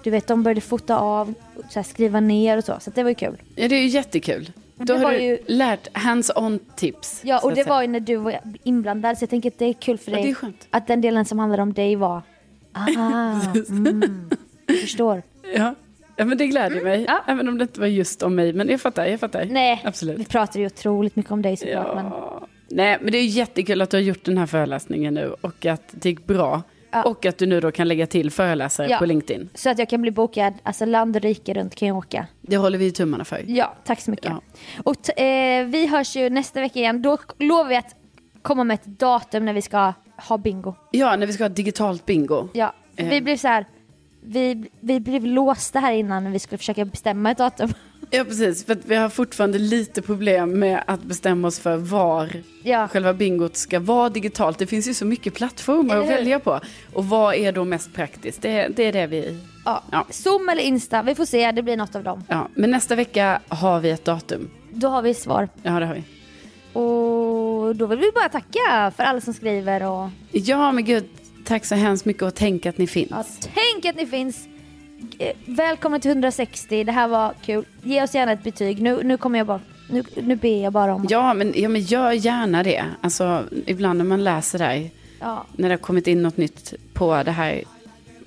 du 0.05 0.11
vet, 0.11 0.27
de 0.27 0.43
började 0.43 0.61
fota 0.61 0.99
av, 0.99 1.35
så 1.69 1.79
här, 1.79 1.83
skriva 1.83 2.21
ner 2.21 2.57
och 2.59 2.65
så. 2.65 2.75
Så 2.81 2.91
det 2.91 3.03
var 3.03 3.11
ju 3.11 3.15
kul. 3.15 3.37
Ja, 3.57 3.69
det 3.69 3.75
är 3.77 3.81
ju 3.83 3.87
jättekul. 3.89 4.53
Då 4.77 4.95
har 4.95 5.11
du 5.11 5.23
ju- 5.23 5.39
lärt 5.47 5.89
hands-on 5.93 6.59
tips. 6.77 7.21
Ja, 7.25 7.41
och 7.45 7.55
det 7.55 7.67
var 7.69 7.83
ju 7.83 7.89
när 7.89 8.01
du 8.01 8.17
var 8.17 8.41
inblandad. 8.65 9.19
Så 9.19 9.23
jag 9.23 9.31
tänker 9.31 9.51
att 9.51 9.59
det 9.59 9.65
är 9.65 9.73
kul 9.73 9.99
för 9.99 10.11
Ja, 10.11 10.17
dig. 10.17 10.25
det 10.25 10.31
är 10.31 10.35
skönt. 10.35 10.67
Att 10.71 10.87
den 10.87 11.01
delen 11.01 11.25
som 11.25 11.39
handlar 11.39 11.59
om 11.59 11.73
dig 11.73 11.97
var, 11.97 12.23
ah, 12.73 13.41
mm, 13.69 14.31
förstår. 14.81 15.23
Ja. 15.55 15.75
ja, 16.17 16.25
men 16.25 16.39
det 16.39 16.47
gläder 16.47 16.81
mig. 16.85 16.95
Mm. 16.95 17.07
Ja. 17.09 17.25
Även 17.33 17.49
om 17.49 17.59
det 17.59 17.63
inte 17.63 17.81
var 17.81 17.87
just 17.87 18.23
om 18.23 18.35
mig. 18.35 18.53
Men 18.53 18.69
jag 18.69 18.81
fattar, 18.81 19.07
jag 19.07 19.21
fattar. 19.21 19.45
Nej, 19.45 19.83
Absolut. 19.85 20.19
vi 20.19 20.25
pratar 20.25 20.61
ju 20.61 20.67
otroligt 20.67 21.17
mycket 21.17 21.33
om 21.33 21.43
dig 21.43 21.57
såklart. 21.57 21.87
Ja. 21.95 21.95
Men, 21.95 22.49
Nej, 22.73 22.99
men 23.01 23.13
det 23.13 23.19
är 23.19 23.25
jättekul 23.27 23.83
att 23.83 23.91
du 23.91 23.97
har 23.97 24.03
gjort 24.03 24.25
den 24.25 24.39
här 24.39 24.47
föreläsningen 24.47 25.15
nu 25.15 25.35
och 25.41 25.67
att 25.67 25.83
det 25.91 26.09
gick 26.09 26.27
bra. 26.27 26.63
Ja. 26.91 27.03
Och 27.03 27.27
att 27.27 27.39
du 27.39 27.47
nu 27.47 27.61
då 27.61 27.71
kan 27.73 27.89
lägga 27.89 28.07
till 28.07 28.31
föreläsare 28.31 28.89
Ja. 28.89 28.99
på 28.99 29.05
LinkedIn. 29.07 29.49
så 29.55 29.71
att 29.71 29.79
jag 29.79 29.89
kan 29.89 30.03
bli 30.03 30.11
bokad, 30.11 30.55
alltså 30.63 30.85
land 30.85 31.17
och 31.17 31.23
rike 31.23 31.55
runt 31.55 31.75
kan 31.75 31.89
jag 31.89 31.97
åka. 31.97 32.27
Det 32.41 32.57
håller 32.57 32.79
vi 32.79 32.93
tummarna 32.93 33.25
för. 33.25 33.45
Ja, 33.47 33.75
tack 33.85 34.01
så 34.01 34.11
mycket. 34.11 34.31
Ja. 34.31 34.41
Och 34.85 35.21
eh, 35.21 35.67
vi 35.67 35.87
hörs 35.87 36.17
ju 36.17 36.31
nästa 36.31 36.61
vecka 36.61 36.79
igen. 36.79 37.03
Då 37.03 37.19
lovar 37.39 37.69
vi 37.69 37.77
att 37.77 37.95
komma 38.43 38.65
med 38.65 38.75
ett 38.75 38.85
datum 38.87 39.45
när 39.45 39.53
vi 39.53 39.63
ska 39.63 39.93
ha 40.29 40.39
bingo. 40.39 40.75
Ja, 40.91 41.17
när 41.17 41.27
vi 41.27 41.33
ska 41.33 41.45
ha 41.45 41.49
digitalt 41.49 42.07
bingo. 42.07 42.49
Ja, 42.53 42.73
Eh. 42.97 43.09
vi 43.09 43.21
blev 43.21 43.37
så 43.37 43.49
här, 43.49 43.65
vi, 44.23 44.71
vi 44.81 45.01
blev 45.01 45.25
låsta 45.27 45.79
här 45.81 45.93
innan 45.93 46.25
när 46.25 46.31
vi 46.31 46.39
skulle 46.39 46.59
försöka 46.59 46.85
bestämma 46.85 47.31
ett 47.31 47.39
datum. 47.39 47.73
Ja, 48.11 48.25
precis. 48.25 48.65
För 48.65 48.79
vi 48.87 48.95
har 48.97 49.09
fortfarande 49.09 49.59
lite 49.59 50.03
problem 50.03 50.59
med 50.59 50.83
att 50.87 51.03
bestämma 51.03 51.49
oss 51.49 51.59
för 51.59 51.77
var 51.77 52.31
Ja, 52.63 52.89
själva 52.89 53.15
bingot 53.15 53.57
ska 53.57 53.81
vara 53.81 54.09
digitalt. 54.09 54.59
Det 54.59 54.67
finns 54.67 54.89
ju 54.89 54.95
så 54.95 55.05
mycket 55.05 55.35
plattformar 55.35 55.97
att 55.97 56.09
välja 56.09 56.41
på. 56.41 56.61
Och 56.93 57.05
vad 57.05 57.35
är 57.35 57.53
då 57.53 57.65
mest 57.65 57.93
praktiskt? 57.95 58.43
Det, 58.43 58.69
det 58.77 58.83
är 58.83 58.93
det 58.93 59.07
vi... 59.07 59.39
ja. 59.65 59.83
Ja. 59.93 60.07
Zoom 60.11 60.49
eller 60.49 60.63
Insta, 60.63 61.03
vi 61.03 61.15
får 61.15 61.25
se, 61.25 61.53
det 61.53 61.63
blir 61.63 61.77
något 61.77 61.95
av 61.97 62.03
dem. 62.05 62.25
Ja, 62.29 62.49
men 62.55 62.71
nästa 62.71 62.95
vecka 62.95 63.41
har 63.49 63.81
vi 63.81 63.91
ett 63.91 64.05
datum. 64.05 64.51
Då 64.71 64.89
har 64.89 65.03
vi 65.03 65.15
svar. 65.15 65.49
Ja, 65.63 65.81
det 65.81 65.87
har 65.87 65.95
vi. 65.95 66.03
Och 66.73 67.77
då 67.77 67.87
vill 67.87 67.99
vi 67.99 68.11
bara 68.15 68.29
tacka 68.29 68.93
för 68.97 69.03
alla 69.03 69.21
som 69.21 69.35
skriver 69.35 69.83
och 69.83 70.09
Ja, 70.33 70.73
men 70.73 70.85
gud, 70.85 71.05
tack 71.45 71.65
så 71.65 71.75
hemskt 71.75 72.05
mycket 72.05 72.23
och 72.23 72.35
tänk 72.35 72.67
att 72.67 72.79
ni 72.79 72.87
finns. 72.87 73.11
ja, 73.11 73.25
tänk 73.55 73.85
att 73.85 73.97
ni 73.97 74.07
finns. 74.07 74.47
Eh, 75.19 75.33
Välkomna 75.45 75.99
till 76.01 76.11
160, 76.11 76.85
det 76.85 76.93
här 76.93 77.09
var 77.09 77.35
kul. 77.45 77.65
Ge 77.83 78.03
oss 78.03 78.15
gärna 78.15 78.33
ett 78.33 78.43
betyg. 78.45 78.83
Nu, 78.83 79.03
nu 79.03 79.17
kommer 79.17 79.39
jag 79.39 79.47
bara, 79.47 79.61
nu, 79.91 80.03
nu 80.15 80.37
ber 80.37 80.63
jag 80.63 80.73
bara 80.73 80.95
om 80.95 81.07
Ja, 81.11 81.35
men, 81.35 81.53
ja, 81.57 81.69
men 81.69 81.81
gör 81.81 82.13
gärna 82.13 82.63
det. 82.63 82.85
Alltså, 83.01 83.45
ibland 83.67 83.99
när 83.99 84.05
man 84.05 84.25
läser 84.25 84.59
där, 84.59 84.91
Ja. 85.21 85.47
när 85.57 85.69
det 85.69 85.73
har 85.73 85.79
kommit 85.79 86.07
in 86.07 86.23
något 86.23 86.37
nytt 86.37 86.75
på 86.95 87.23
det 87.23 87.31
här 87.31 87.63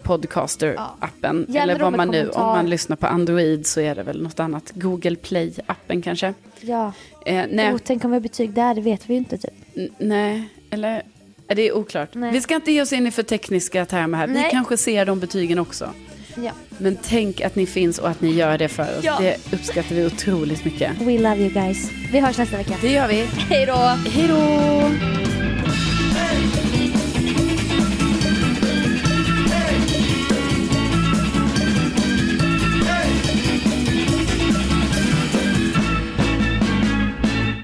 podcaster-appen. 0.03 1.45
Gärna 1.47 1.63
Eller 1.71 1.79
vad 1.83 1.93
man 1.97 2.07
nu, 2.07 2.19
om 2.21 2.31
kommentar. 2.33 2.55
man 2.55 2.69
lyssnar 2.69 2.95
på 2.95 3.07
Android 3.07 3.67
så 3.67 3.81
är 3.81 3.95
det 3.95 4.03
väl 4.03 4.23
något 4.23 4.39
annat. 4.39 4.71
Google 4.75 5.15
Play-appen 5.15 6.01
kanske. 6.01 6.33
ja. 6.61 6.93
Eh, 7.25 7.45
nej, 7.51 7.73
Oh, 7.73 7.77
tänk 7.83 8.05
om 8.05 8.11
vi 8.11 8.15
har 8.15 8.21
betyg 8.21 8.53
där, 8.53 8.75
det 8.75 8.81
vet 8.81 9.09
vi 9.09 9.13
ju 9.13 9.17
inte 9.17 9.37
typ. 9.37 9.53
n- 9.75 9.89
nej, 9.97 10.49
eller 10.69 11.01
är 11.47 11.55
det 11.55 11.61
är 11.67 11.75
oklart. 11.77 12.09
Nej. 12.13 12.31
Vi 12.31 12.41
ska 12.41 12.55
inte 12.55 12.71
ge 12.71 12.81
oss 12.81 12.93
in 12.93 13.07
i 13.07 13.11
för 13.11 13.23
tekniska 13.23 13.85
termer 13.85 14.17
här. 14.17 14.27
Vi 14.27 14.33
Nej. 14.33 14.49
kanske 14.51 14.77
ser 14.77 15.05
de 15.05 15.19
betygen 15.19 15.59
också. 15.59 15.89
Ja. 16.35 16.51
Men 16.77 16.97
tänk 17.03 17.41
att 17.41 17.55
ni 17.55 17.65
finns 17.65 17.99
och 17.99 18.09
att 18.09 18.21
ni 18.21 18.31
gör 18.31 18.57
det 18.57 18.67
för 18.67 18.97
oss. 18.97 19.03
Ja. 19.03 19.17
Det 19.19 19.53
uppskattar 19.53 19.95
vi 19.95 20.05
otroligt 20.05 20.65
mycket. 20.65 21.01
We 21.01 21.17
love 21.17 21.37
you 21.37 21.49
guys. 21.49 21.91
Vi 22.11 22.19
hörs 22.19 22.37
nästa 22.37 22.57
vecka. 22.57 22.75
Det 22.81 22.91
gör 22.91 23.07
vi. 23.07 23.25
Hej 23.25 23.65
då! 23.65 23.77
Hej 24.09 24.27
då! 24.27 25.13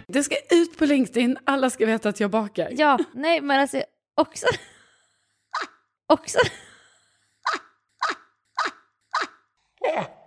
Det 0.07 0.23
ska 0.23 0.35
ut 0.51 0.77
på 0.77 0.85
LinkedIn. 0.85 1.37
Alla 1.43 1.69
ska 1.69 1.85
veta 1.85 2.09
att 2.09 2.19
jag 2.19 2.31
bakar. 2.31 2.69
Ja, 2.71 2.99
nej 3.13 3.41
men 3.41 3.59
alltså 3.59 3.83
också... 4.15 4.45
också... 6.13 6.37
Yeah. 9.89 10.18